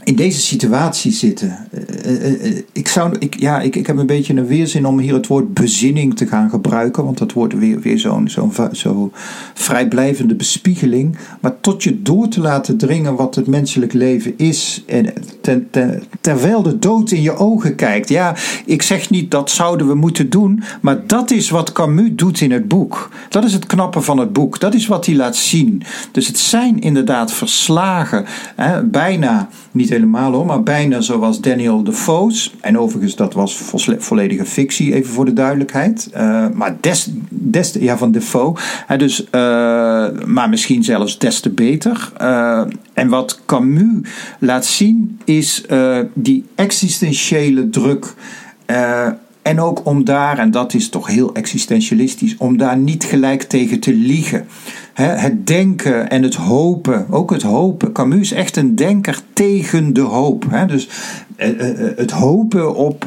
in 0.04 0.16
deze 0.16 0.40
situatie 0.40 1.12
zitten. 1.12 1.68
Ik, 2.72 2.88
zou, 2.88 3.16
ik, 3.18 3.40
ja, 3.40 3.60
ik, 3.60 3.76
ik 3.76 3.86
heb 3.86 3.96
een 3.96 4.06
beetje 4.06 4.34
een 4.34 4.46
weerzin 4.46 4.86
om 4.86 4.98
hier 4.98 5.14
het 5.14 5.26
woord 5.26 5.54
bezinning 5.54 6.16
te 6.16 6.26
gaan 6.26 6.50
gebruiken, 6.50 7.04
want 7.04 7.18
dat 7.18 7.32
wordt 7.32 7.54
weer, 7.58 7.80
weer 7.80 7.98
zo'n 7.98 8.28
zo'n 8.28 8.52
zo 8.72 9.10
vrijblijvende 9.54 10.34
bespiegeling. 10.34 11.16
Maar 11.40 11.60
tot 11.60 11.82
je 11.82 12.02
door 12.02 12.28
te 12.28 12.40
laten 12.40 12.76
dringen 12.76 13.14
wat 13.14 13.34
het 13.34 13.46
menselijk 13.46 13.92
leven 13.92 14.32
is, 14.36 14.84
en 14.86 15.14
terwijl 16.20 16.62
de 16.62 16.78
dood 16.78 17.10
in 17.10 17.22
je 17.22 17.36
ogen 17.36 17.74
kijkt. 17.74 18.08
Ja, 18.08 18.36
ik 18.66 18.82
zeg 18.82 19.10
niet 19.10 19.30
dat 19.30 19.50
zouden 19.50 19.86
we 19.86 19.94
moeten 19.94 20.30
doen, 20.30 20.62
maar 20.80 21.06
dat 21.06 21.30
is 21.30 21.50
wat 21.50 21.72
Camus 21.72 22.10
doet 22.12 22.40
in 22.40 22.50
het 22.50 22.68
boek. 22.68 23.10
Dat 23.28 23.44
is 23.44 23.52
het 23.52 23.66
knappe 23.66 24.00
van 24.00 24.18
het 24.18 24.32
boek. 24.32 24.60
Dat 24.60 24.74
is 24.74 24.86
wat 24.86 25.06
hij 25.06 25.14
laat 25.14 25.36
zien. 25.36 25.82
Dus 26.12 26.26
het 26.26 26.38
zijn 26.38 26.80
inderdaad 26.80 27.32
verslagen, 27.32 28.24
hè, 28.56 28.84
bijna 28.84 29.48
niet 29.72 29.88
helemaal 29.88 30.32
hoor, 30.32 30.46
maar 30.46 30.62
bijna 30.62 31.00
zoals 31.00 31.40
Daniel 31.40 31.82
En 32.60 32.78
overigens, 32.78 33.16
dat 33.16 33.34
was 33.34 33.60
volledige 33.98 34.44
fictie, 34.44 34.94
even 34.94 35.12
voor 35.12 35.24
de 35.24 35.32
duidelijkheid. 35.32 36.10
Uh, 36.14 36.46
maar 36.54 36.76
des, 36.80 37.10
des, 37.28 37.72
ja, 37.80 37.98
van 37.98 38.12
Defoe. 38.12 38.56
Hè, 38.86 38.96
dus, 38.96 39.20
uh, 39.20 39.30
maar 40.26 40.48
misschien 40.48 40.84
zelfs 40.84 41.18
des 41.18 41.40
te 41.40 41.50
beter. 41.50 42.12
Uh, 42.20 42.62
en 42.94 43.08
wat 43.08 43.40
Camus 43.46 44.08
laat 44.38 44.64
zien, 44.64 45.20
is 45.24 45.64
die 46.14 46.44
existentiële 46.54 47.70
druk. 47.70 48.14
en 49.42 49.60
ook 49.60 49.86
om 49.86 50.04
daar, 50.04 50.38
en 50.38 50.50
dat 50.50 50.74
is 50.74 50.88
toch 50.88 51.06
heel 51.06 51.34
existentialistisch, 51.34 52.36
om 52.38 52.56
daar 52.56 52.76
niet 52.76 53.04
gelijk 53.04 53.42
tegen 53.42 53.80
te 53.80 53.94
liegen 53.94 54.46
het 54.94 55.46
denken 55.46 56.10
en 56.10 56.22
het 56.22 56.34
hopen, 56.34 57.06
ook 57.10 57.30
het 57.30 57.42
hopen. 57.42 57.92
Camus 57.92 58.20
is 58.20 58.32
echt 58.32 58.56
een 58.56 58.74
denker 58.74 59.20
tegen 59.32 59.92
de 59.92 60.00
hoop. 60.00 60.44
Dus 60.66 60.88
eh, 61.36 61.48
eh, 61.48 61.86
eh, 61.86 61.96
het 61.96 62.10
hopen 62.10 62.74
op 62.74 63.02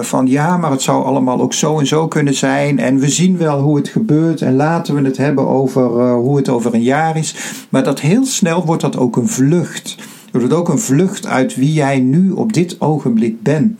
van 0.00 0.26
ja, 0.26 0.56
maar 0.56 0.70
het 0.70 0.82
zou 0.82 1.04
allemaal 1.04 1.40
ook 1.40 1.52
zo 1.52 1.78
en 1.78 1.86
zo 1.86 2.08
kunnen 2.08 2.34
zijn. 2.34 2.78
En 2.78 2.98
we 2.98 3.08
zien 3.08 3.38
wel 3.38 3.60
hoe 3.60 3.76
het 3.76 3.88
gebeurt 3.88 4.42
en 4.42 4.56
laten 4.56 4.94
we 4.94 5.02
het 5.02 5.16
hebben 5.16 5.48
over 5.48 6.12
hoe 6.12 6.36
het 6.36 6.48
over 6.48 6.74
een 6.74 6.82
jaar 6.82 7.16
is. 7.16 7.34
Maar 7.68 7.84
dat 7.84 8.00
heel 8.00 8.26
snel 8.26 8.64
wordt 8.64 8.82
dat 8.82 8.96
ook 8.96 9.16
een 9.16 9.28
vlucht. 9.28 9.96
Het 10.32 10.40
wordt 10.40 10.54
ook 10.54 10.68
een 10.68 10.78
vlucht 10.78 11.26
uit 11.26 11.56
wie 11.56 11.72
jij 11.72 11.98
nu 11.98 12.30
op 12.30 12.52
dit 12.52 12.80
ogenblik 12.80 13.42
ben, 13.42 13.78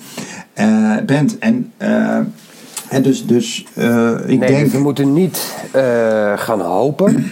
bent. 1.07 1.39
En 1.39 1.73
en 2.93 3.03
dus, 3.03 3.27
dus 3.27 3.65
uh, 3.79 4.11
ik 4.27 4.39
nee, 4.39 4.49
denk... 4.49 4.71
we 4.71 4.79
moeten 4.79 5.13
niet 5.13 5.55
uh, 5.77 6.33
gaan 6.39 6.61
hopen. 6.61 7.31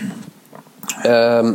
Uh, 1.06 1.50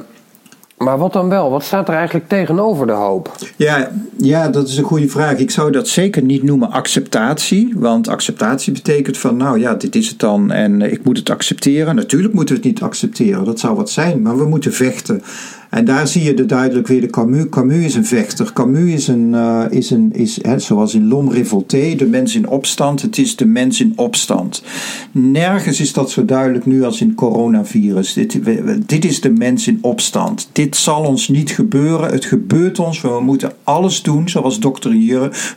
maar 0.78 0.98
wat 0.98 1.14
dan 1.14 1.30
wel? 1.30 1.50
Wat 1.50 1.64
staat 1.64 1.88
er 1.88 1.96
eigenlijk 1.96 2.28
tegenover 2.28 2.88
de 2.88 2.94
hoop? 2.94 3.36
Ja, 3.56 3.92
ja, 4.18 4.50
dat 4.50 4.68
is 4.68 4.78
een 4.78 4.84
goede 4.84 5.10
vraag. 5.10 5.38
Ik 5.38 5.52
zou 5.52 5.72
dat 5.72 5.88
zeker 5.88 6.22
niet 6.22 6.44
noemen 6.44 6.72
acceptatie. 6.72 7.74
Want 7.76 8.08
acceptatie 8.08 8.74
betekent 8.74 9.18
van, 9.18 9.38
nou 9.38 9.60
ja, 9.60 9.74
dit 9.74 9.96
is 9.96 10.08
het 10.08 10.20
dan 10.20 10.52
en 10.52 10.82
ik 10.82 11.04
moet 11.04 11.18
het 11.18 11.30
accepteren. 11.30 11.96
Natuurlijk 11.96 12.34
moeten 12.34 12.56
we 12.56 12.62
het 12.62 12.70
niet 12.70 12.82
accepteren, 12.82 13.46
dat 13.46 13.60
zou 13.60 13.76
wat 13.76 13.90
zijn. 13.90 14.22
Maar 14.22 14.38
we 14.38 14.46
moeten 14.46 14.74
vechten. 14.74 15.24
En 15.70 15.86
daar 15.86 16.08
zie 16.08 16.24
je 16.24 16.34
de 16.34 16.46
duidelijk 16.46 16.88
weer 16.88 17.02
de 17.02 17.10
Camus. 17.10 17.46
Camus 17.50 17.86
is 17.86 17.96
een 17.96 18.06
vechter. 18.06 18.54
Camus 18.54 18.94
is 18.94 19.08
een, 19.08 19.30
uh, 19.34 19.64
is 19.70 19.90
een 19.90 20.14
is, 20.14 20.40
hè, 20.42 20.60
zoals 20.60 20.94
in 20.94 21.08
L'homme 21.08 21.34
révolté, 21.34 21.96
de 21.96 22.06
mens 22.06 22.36
in 22.36 22.48
opstand. 22.48 23.02
Het 23.02 23.18
is 23.18 23.36
de 23.36 23.46
mens 23.46 23.82
in 23.82 23.94
opstand. 23.96 24.64
Nergens 25.12 25.80
is 25.80 25.94
dat 25.94 26.12
zo 26.12 26.26
duidelijk 26.26 26.66
nu 26.66 26.84
als 26.84 27.02
in 27.02 27.16
coronavirus. 27.16 28.14
Dit, 28.14 28.40
dit 28.86 29.06
is 29.06 29.22
de 29.22 29.30
mens 29.30 29.68
in 29.68 29.78
opstand. 29.82 30.50
Dit 30.52 30.76
zal 30.76 31.04
ons 31.04 31.28
niet 31.28 31.52
gebeuren. 31.52 32.12
Het 32.12 32.26
gebeurt 32.26 32.80
ons. 32.80 33.02
We 33.02 33.20
moeten 33.22 33.52
alles 33.64 34.02
doen, 34.02 34.30
zoals 34.30 34.60
dokter 34.60 34.94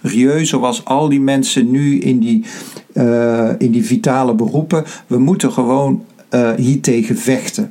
Rieu, 0.03 0.45
zoals 0.45 0.85
al 0.85 1.09
die 1.09 1.21
mensen 1.21 1.71
nu 1.71 1.99
in 1.99 2.19
die, 2.19 2.45
uh, 2.95 3.51
in 3.59 3.71
die 3.71 3.85
vitale 3.85 4.35
beroepen. 4.35 4.85
We 5.07 5.19
moeten 5.19 5.53
gewoon 5.53 6.03
uh, 6.31 6.55
hiertegen 6.55 7.17
vechten. 7.17 7.71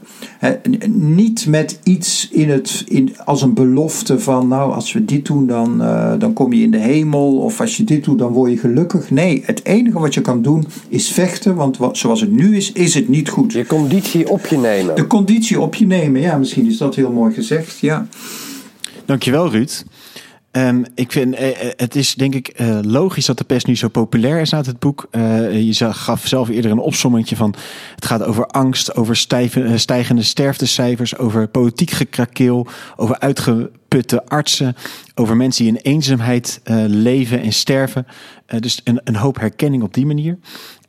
niet 0.90 1.48
met 1.48 1.80
iets 1.84 2.30
in 2.32 2.50
het, 2.50 2.84
in, 2.88 3.16
als 3.26 3.42
een 3.42 3.54
belofte 3.54 4.20
van, 4.20 4.48
nou, 4.48 4.74
als 4.74 4.94
we 4.94 5.06
dit 5.06 5.26
doen, 5.26 5.48
dan, 5.48 5.82
uh, 5.82 6.14
dan 6.20 6.34
kom 6.34 6.54
je 6.54 6.64
in 6.64 6.72
de 6.72 6.78
hemel. 6.78 7.38
Of 7.38 7.62
als 7.62 7.78
je 7.78 7.84
dit 7.84 8.04
doet, 8.04 8.20
dan 8.20 8.32
word 8.32 8.52
je 8.52 8.58
gelukkig. 8.58 9.12
Nee, 9.12 9.44
het 9.46 9.66
enige 9.66 10.00
wat 10.00 10.14
je 10.14 10.22
kan 10.22 10.42
doen 10.42 10.68
is 10.90 11.10
vechten. 11.10 11.56
Want 11.56 11.78
wat, 11.78 11.98
zoals 11.98 12.22
het 12.22 12.32
nu 12.32 12.56
is, 12.56 12.72
is 12.72 12.94
het 12.94 13.08
niet 13.08 13.30
goed. 13.30 13.52
Je 13.52 13.66
conditie 13.66 14.30
op 14.30 14.46
je 14.46 14.58
nemen. 14.58 14.96
De 14.96 15.08
conditie 15.08 15.60
op 15.60 15.76
je 15.76 15.86
nemen, 15.86 16.22
ja, 16.22 16.38
misschien 16.38 16.68
is 16.68 16.78
dat 16.78 16.96
heel 16.96 17.12
mooi 17.12 17.34
gezegd. 17.34 17.80
Ja. 17.80 18.08
Dankjewel, 19.06 19.52
Ruud. 19.52 19.84
Um, 20.58 20.86
ik 20.96 21.12
vind, 21.12 21.40
uh, 21.40 21.48
het 21.76 21.96
is 21.96 22.16
denk 22.16 22.36
ik 22.36 22.60
uh, 22.60 22.80
logisch 22.82 23.26
dat 23.26 23.38
de 23.38 23.44
pest 23.44 23.68
nu 23.68 23.76
zo 23.76 23.88
populair 23.88 24.42
is 24.42 24.54
uit 24.54 24.66
het 24.66 24.80
boek. 24.80 25.08
Je 25.52 25.94
gaf 25.94 26.28
zelf 26.28 26.50
eerder 26.50 26.72
een 26.72 26.80
opsommetje 26.80 27.36
van 27.36 27.56
het 27.96 28.06
gaat 28.06 28.24
over 28.24 28.46
angst, 28.46 28.96
over 28.96 29.16
stijgende 29.76 30.24
sterftecijfers, 30.24 31.18
over 31.18 31.48
politiek 31.48 31.92
gekrakeel, 31.92 32.68
over 32.96 33.20
uitgeputte 33.20 34.26
artsen, 34.26 34.76
over 35.16 35.36
mensen 35.36 35.64
die 35.64 35.74
in 35.74 35.92
eenzaamheid 35.92 36.62
leven 36.88 37.42
en 37.42 37.54
sterven. 37.54 38.08
dus 38.60 38.82
een, 38.84 39.02
een 39.04 39.16
hoop 39.16 39.40
herkenning 39.40 39.84
op 39.84 39.94
die 39.94 40.06
manier. 40.06 40.38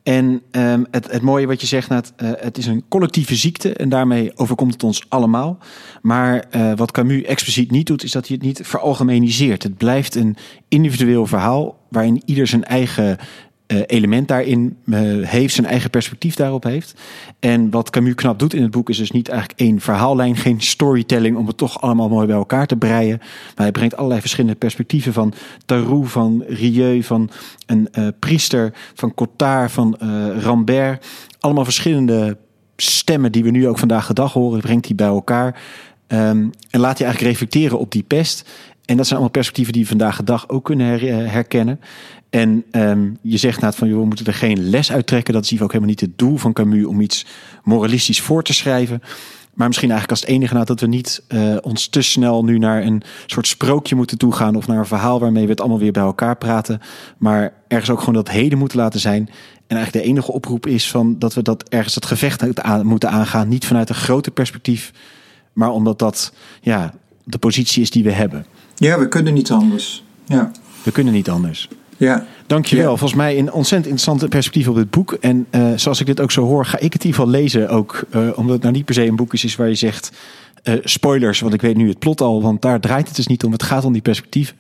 En 0.03 0.43
um, 0.51 0.87
het, 0.91 1.13
het 1.13 1.23
mooie 1.23 1.47
wat 1.47 1.61
je 1.61 1.67
zegt, 1.67 1.91
uh, 1.91 2.01
het 2.21 2.59
is 2.59 2.67
een 2.67 2.85
collectieve 2.89 3.37
ziekte 3.37 3.73
en 3.73 3.89
daarmee 3.89 4.33
overkomt 4.37 4.73
het 4.73 4.83
ons 4.83 5.05
allemaal. 5.09 5.59
Maar 6.03 6.45
uh, 6.57 6.73
wat 6.77 6.91
Camus 6.91 7.23
expliciet 7.23 7.71
niet 7.71 7.87
doet, 7.87 8.05
is 8.05 8.13
dat 8.13 8.27
hij 8.27 8.37
het 8.37 8.47
niet 8.47 8.61
veralgemeniseert. 8.63 9.63
Het 9.63 9.77
blijft 9.77 10.15
een 10.15 10.37
individueel 10.69 11.27
verhaal 11.27 11.79
waarin 11.89 12.23
ieder 12.25 12.47
zijn 12.47 12.65
eigen 12.65 13.19
element 13.87 14.29
daarin 14.29 14.77
uh, 14.85 15.27
heeft, 15.27 15.55
zijn 15.55 15.67
eigen 15.67 15.91
perspectief 15.91 16.35
daarop 16.35 16.63
heeft. 16.63 16.95
En 17.39 17.71
wat 17.71 17.91
Camus 17.91 18.15
knap 18.15 18.39
doet 18.39 18.55
in 18.55 18.63
het 18.63 18.71
boek 18.71 18.89
is 18.89 18.97
dus 18.97 19.11
niet 19.11 19.29
eigenlijk 19.29 19.61
één 19.61 19.81
verhaallijn, 19.81 20.37
geen 20.37 20.61
storytelling 20.61 21.37
om 21.37 21.47
het 21.47 21.57
toch 21.57 21.81
allemaal 21.81 22.09
mooi 22.09 22.27
bij 22.27 22.37
elkaar 22.37 22.67
te 22.67 22.77
breien. 22.77 23.19
Maar 23.19 23.55
hij 23.55 23.73
brengt 23.73 23.97
allerlei 23.97 24.21
verschillende 24.21 24.57
perspectieven 24.57 25.13
van 25.13 25.33
Tarou, 25.67 26.07
van 26.07 26.45
Rieu, 26.47 27.03
van 27.03 27.31
een 27.67 27.89
uh, 27.99 28.09
priester, 28.19 28.73
van 28.95 29.15
Cotard, 29.15 29.73
van 29.73 29.97
Rambert. 30.39 31.07
Allemaal 31.41 31.65
verschillende 31.65 32.37
stemmen 32.77 33.33
die 33.33 33.45
we 33.45 33.51
nu 33.51 33.69
ook 33.69 33.79
vandaag 33.79 34.07
de 34.07 34.15
dag 34.15 34.33
horen, 34.33 34.61
brengt 34.61 34.87
hij 34.87 34.95
bij 34.95 35.07
elkaar. 35.07 35.61
Um, 36.09 36.51
en 36.71 36.81
laat 36.81 36.99
hij 36.99 37.07
eigenlijk 37.07 37.37
reflecteren 37.37 37.79
op 37.79 37.93
die 37.93 38.03
pest. 38.03 38.49
En 38.85 38.97
dat 38.97 39.07
zijn 39.07 39.19
allemaal 39.19 39.31
perspectieven 39.31 39.73
die 39.73 39.83
we 39.83 39.89
vandaag 39.89 40.17
de 40.17 40.25
dag 40.25 40.49
ook 40.49 40.65
kunnen 40.65 40.87
her 40.87 41.31
herkennen. 41.31 41.81
En 42.31 42.65
um, 42.71 43.19
je 43.23 43.37
zegt 43.37 43.61
nou 43.61 43.75
van, 43.75 43.89
joh, 43.89 44.01
we 44.01 44.07
moeten 44.07 44.27
er 44.27 44.35
geen 44.35 44.71
les 44.71 44.93
uit 44.93 45.07
trekken. 45.07 45.35
Dat 45.35 45.45
is 45.45 45.53
ook 45.53 45.73
helemaal 45.73 45.89
niet 45.89 46.01
het 46.01 46.19
doel 46.19 46.37
van 46.37 46.53
Camus 46.53 46.85
om 46.85 47.01
iets 47.01 47.27
moralistisch 47.63 48.21
voor 48.21 48.43
te 48.43 48.53
schrijven. 48.53 49.03
Maar 49.55 49.67
misschien 49.67 49.91
eigenlijk 49.91 50.21
als 50.21 50.31
het 50.31 50.41
enige 50.41 50.65
dat 50.65 50.81
we 50.81 50.87
niet 50.87 51.23
uh, 51.29 51.57
ons 51.61 51.87
te 51.87 52.03
snel 52.03 52.45
nu 52.45 52.59
naar 52.59 52.83
een 52.83 53.03
soort 53.27 53.47
sprookje 53.47 53.95
moeten 53.95 54.19
toegaan. 54.19 54.57
Of 54.57 54.67
naar 54.67 54.79
een 54.79 54.87
verhaal 54.87 55.21
waarmee 55.21 55.45
we 55.45 55.51
het 55.51 55.61
allemaal 55.61 55.79
weer 55.79 55.93
bij 55.93 56.03
elkaar 56.03 56.37
praten. 56.37 56.81
Maar 57.19 57.53
ergens 57.69 57.91
ook 57.91 57.99
gewoon 57.99 58.15
dat 58.15 58.31
heden 58.31 58.59
moeten 58.59 58.79
laten 58.79 59.01
zijn. 59.01 59.29
En 59.67 59.77
eigenlijk 59.77 60.05
de 60.05 60.11
enige 60.11 60.33
oproep 60.33 60.67
is 60.67 60.91
van 60.91 61.19
dat 61.19 61.35
we 61.35 61.43
dat 61.43 61.69
ergens 61.69 61.95
het 61.95 62.07
gevecht 62.07 62.63
aan, 62.63 62.87
moeten 62.87 63.11
aangaan. 63.11 63.49
Niet 63.49 63.67
vanuit 63.67 63.89
een 63.89 63.95
groter 63.95 64.33
perspectief. 64.33 64.93
Maar 65.53 65.71
omdat 65.71 65.99
dat 65.99 66.33
ja, 66.61 66.95
de 67.25 67.39
positie 67.39 67.83
is 67.83 67.91
die 67.91 68.05
we 68.05 68.13
hebben. 68.13 68.47
Ja, 68.75 68.99
we 68.99 69.09
kunnen 69.09 69.35
niet 69.35 69.51
anders. 69.51 70.05
Ja. 70.25 70.51
We 70.83 70.93
kunnen 70.93 71.13
niet 71.13 71.31
anders. 71.31 71.69
Ja. 71.99 72.27
Dankjewel. 72.47 72.91
Ja. 72.91 72.97
Volgens 72.97 73.19
mij 73.19 73.39
een 73.39 73.53
ontzettend 73.53 73.91
interessante 73.91 74.29
perspectief 74.29 74.69
op 74.69 74.75
dit 74.75 74.91
boek. 74.91 75.13
En 75.13 75.47
eh, 75.51 75.73
zoals 75.77 76.01
ik 76.01 76.07
dit 76.07 76.21
ook 76.21 76.31
zo 76.31 76.45
hoor, 76.45 76.65
ga 76.67 76.79
ik 76.79 76.93
het 76.93 77.05
in 77.05 77.11
ieder 77.11 77.21
geval 77.25 77.41
lezen 77.41 77.69
ook. 77.69 78.05
eh, 78.11 78.21
omdat 78.35 78.53
het 78.55 78.63
nou 78.63 78.75
niet 78.75 78.85
per 78.85 78.95
se 78.95 79.07
een 79.07 79.17
boek 79.17 79.33
is, 79.35 79.45
is 79.45 79.57
waar 79.57 79.69
je 79.69 79.75
zegt... 79.75 80.13
eh, 80.63 80.75
spoilers, 80.85 81.41
want 81.41 81.55
ik 81.55 81.61
weet 81.61 81.77
nu 81.77 81.89
het 81.89 81.99
plot 81.99 82.21
al. 82.21 82.43
Want 82.43 82.63
daar 82.63 82.81
draait 82.81 83.07
het 83.07 83.17
dus 83.17 83.27
niet 83.27 83.45
om. 83.45 83.53
Het 83.53 83.63
gaat 83.63 83.85
om 83.85 83.93
die 83.93 84.03
perspectieven. 84.03 84.57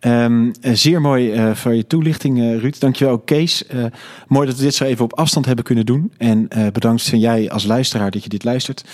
Eh, 0.00 0.26
zeer 0.60 1.00
mooi 1.00 1.32
eh, 1.32 1.54
voor 1.54 1.74
je 1.74 1.86
toelichting, 1.86 2.38
eh, 2.38 2.58
Ruud. 2.58 2.80
Dankjewel 2.80 3.18
Kees. 3.18 3.64
Mooi 4.28 4.46
dat 4.46 4.56
we 4.56 4.62
dit 4.62 4.74
zo 4.74 4.84
even 4.84 5.04
op 5.04 5.18
afstand 5.18 5.46
hebben 5.46 5.64
kunnen 5.64 5.86
doen. 5.86 6.12
En 6.16 6.48
bedankt 6.72 7.08
van 7.08 7.18
jij 7.18 7.50
als 7.50 7.64
luisteraar 7.64 8.10
dat 8.10 8.22
je 8.22 8.28
dit 8.28 8.44
luistert. 8.44 8.84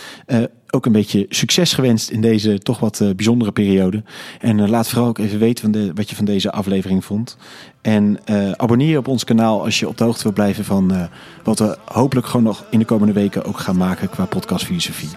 Ook 0.71 0.87
een 0.87 0.93
beetje 0.93 1.27
succes 1.29 1.73
gewenst 1.73 2.11
in 2.11 2.21
deze 2.21 2.59
toch 2.59 2.79
wat 2.79 3.03
bijzondere 3.17 3.53
periode. 3.53 4.03
En 4.41 4.69
laat 4.69 4.89
vooral 4.89 5.09
ook 5.09 5.19
even 5.19 5.39
weten 5.39 5.95
wat 5.95 6.11
je 6.11 6.17
van 6.17 6.25
deze 6.25 6.53
aflevering 6.53 7.05
vond. 7.05 7.37
En 7.83 8.19
eh, 8.25 8.51
abonneer 8.51 8.89
je 8.89 8.99
op 8.99 9.09
ons 9.09 9.25
kanaal 9.25 9.65
als 9.65 9.79
je 9.79 9.89
op 9.89 9.97
de 9.99 10.05
hoogte 10.05 10.23
wil 10.23 10.33
blijven 10.33 10.65
van 10.65 11.09
wat 11.43 11.59
we 11.59 11.79
hopelijk 11.85 12.27
gewoon 12.27 12.43
nog 12.43 12.65
in 12.71 12.79
de 12.79 12.85
komende 12.85 13.13
weken 13.13 13.45
ook 13.45 13.59
gaan 13.59 13.77
maken 13.77 14.11
qua 14.11 14.25
podcastfilosofie. 14.25 15.11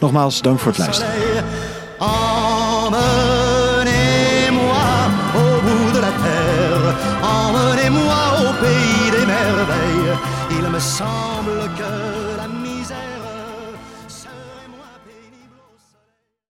Nogmaals, 0.00 0.42
dank 0.42 0.58
voor 0.58 0.72
het 0.72 0.80
luisteren. 0.80 1.12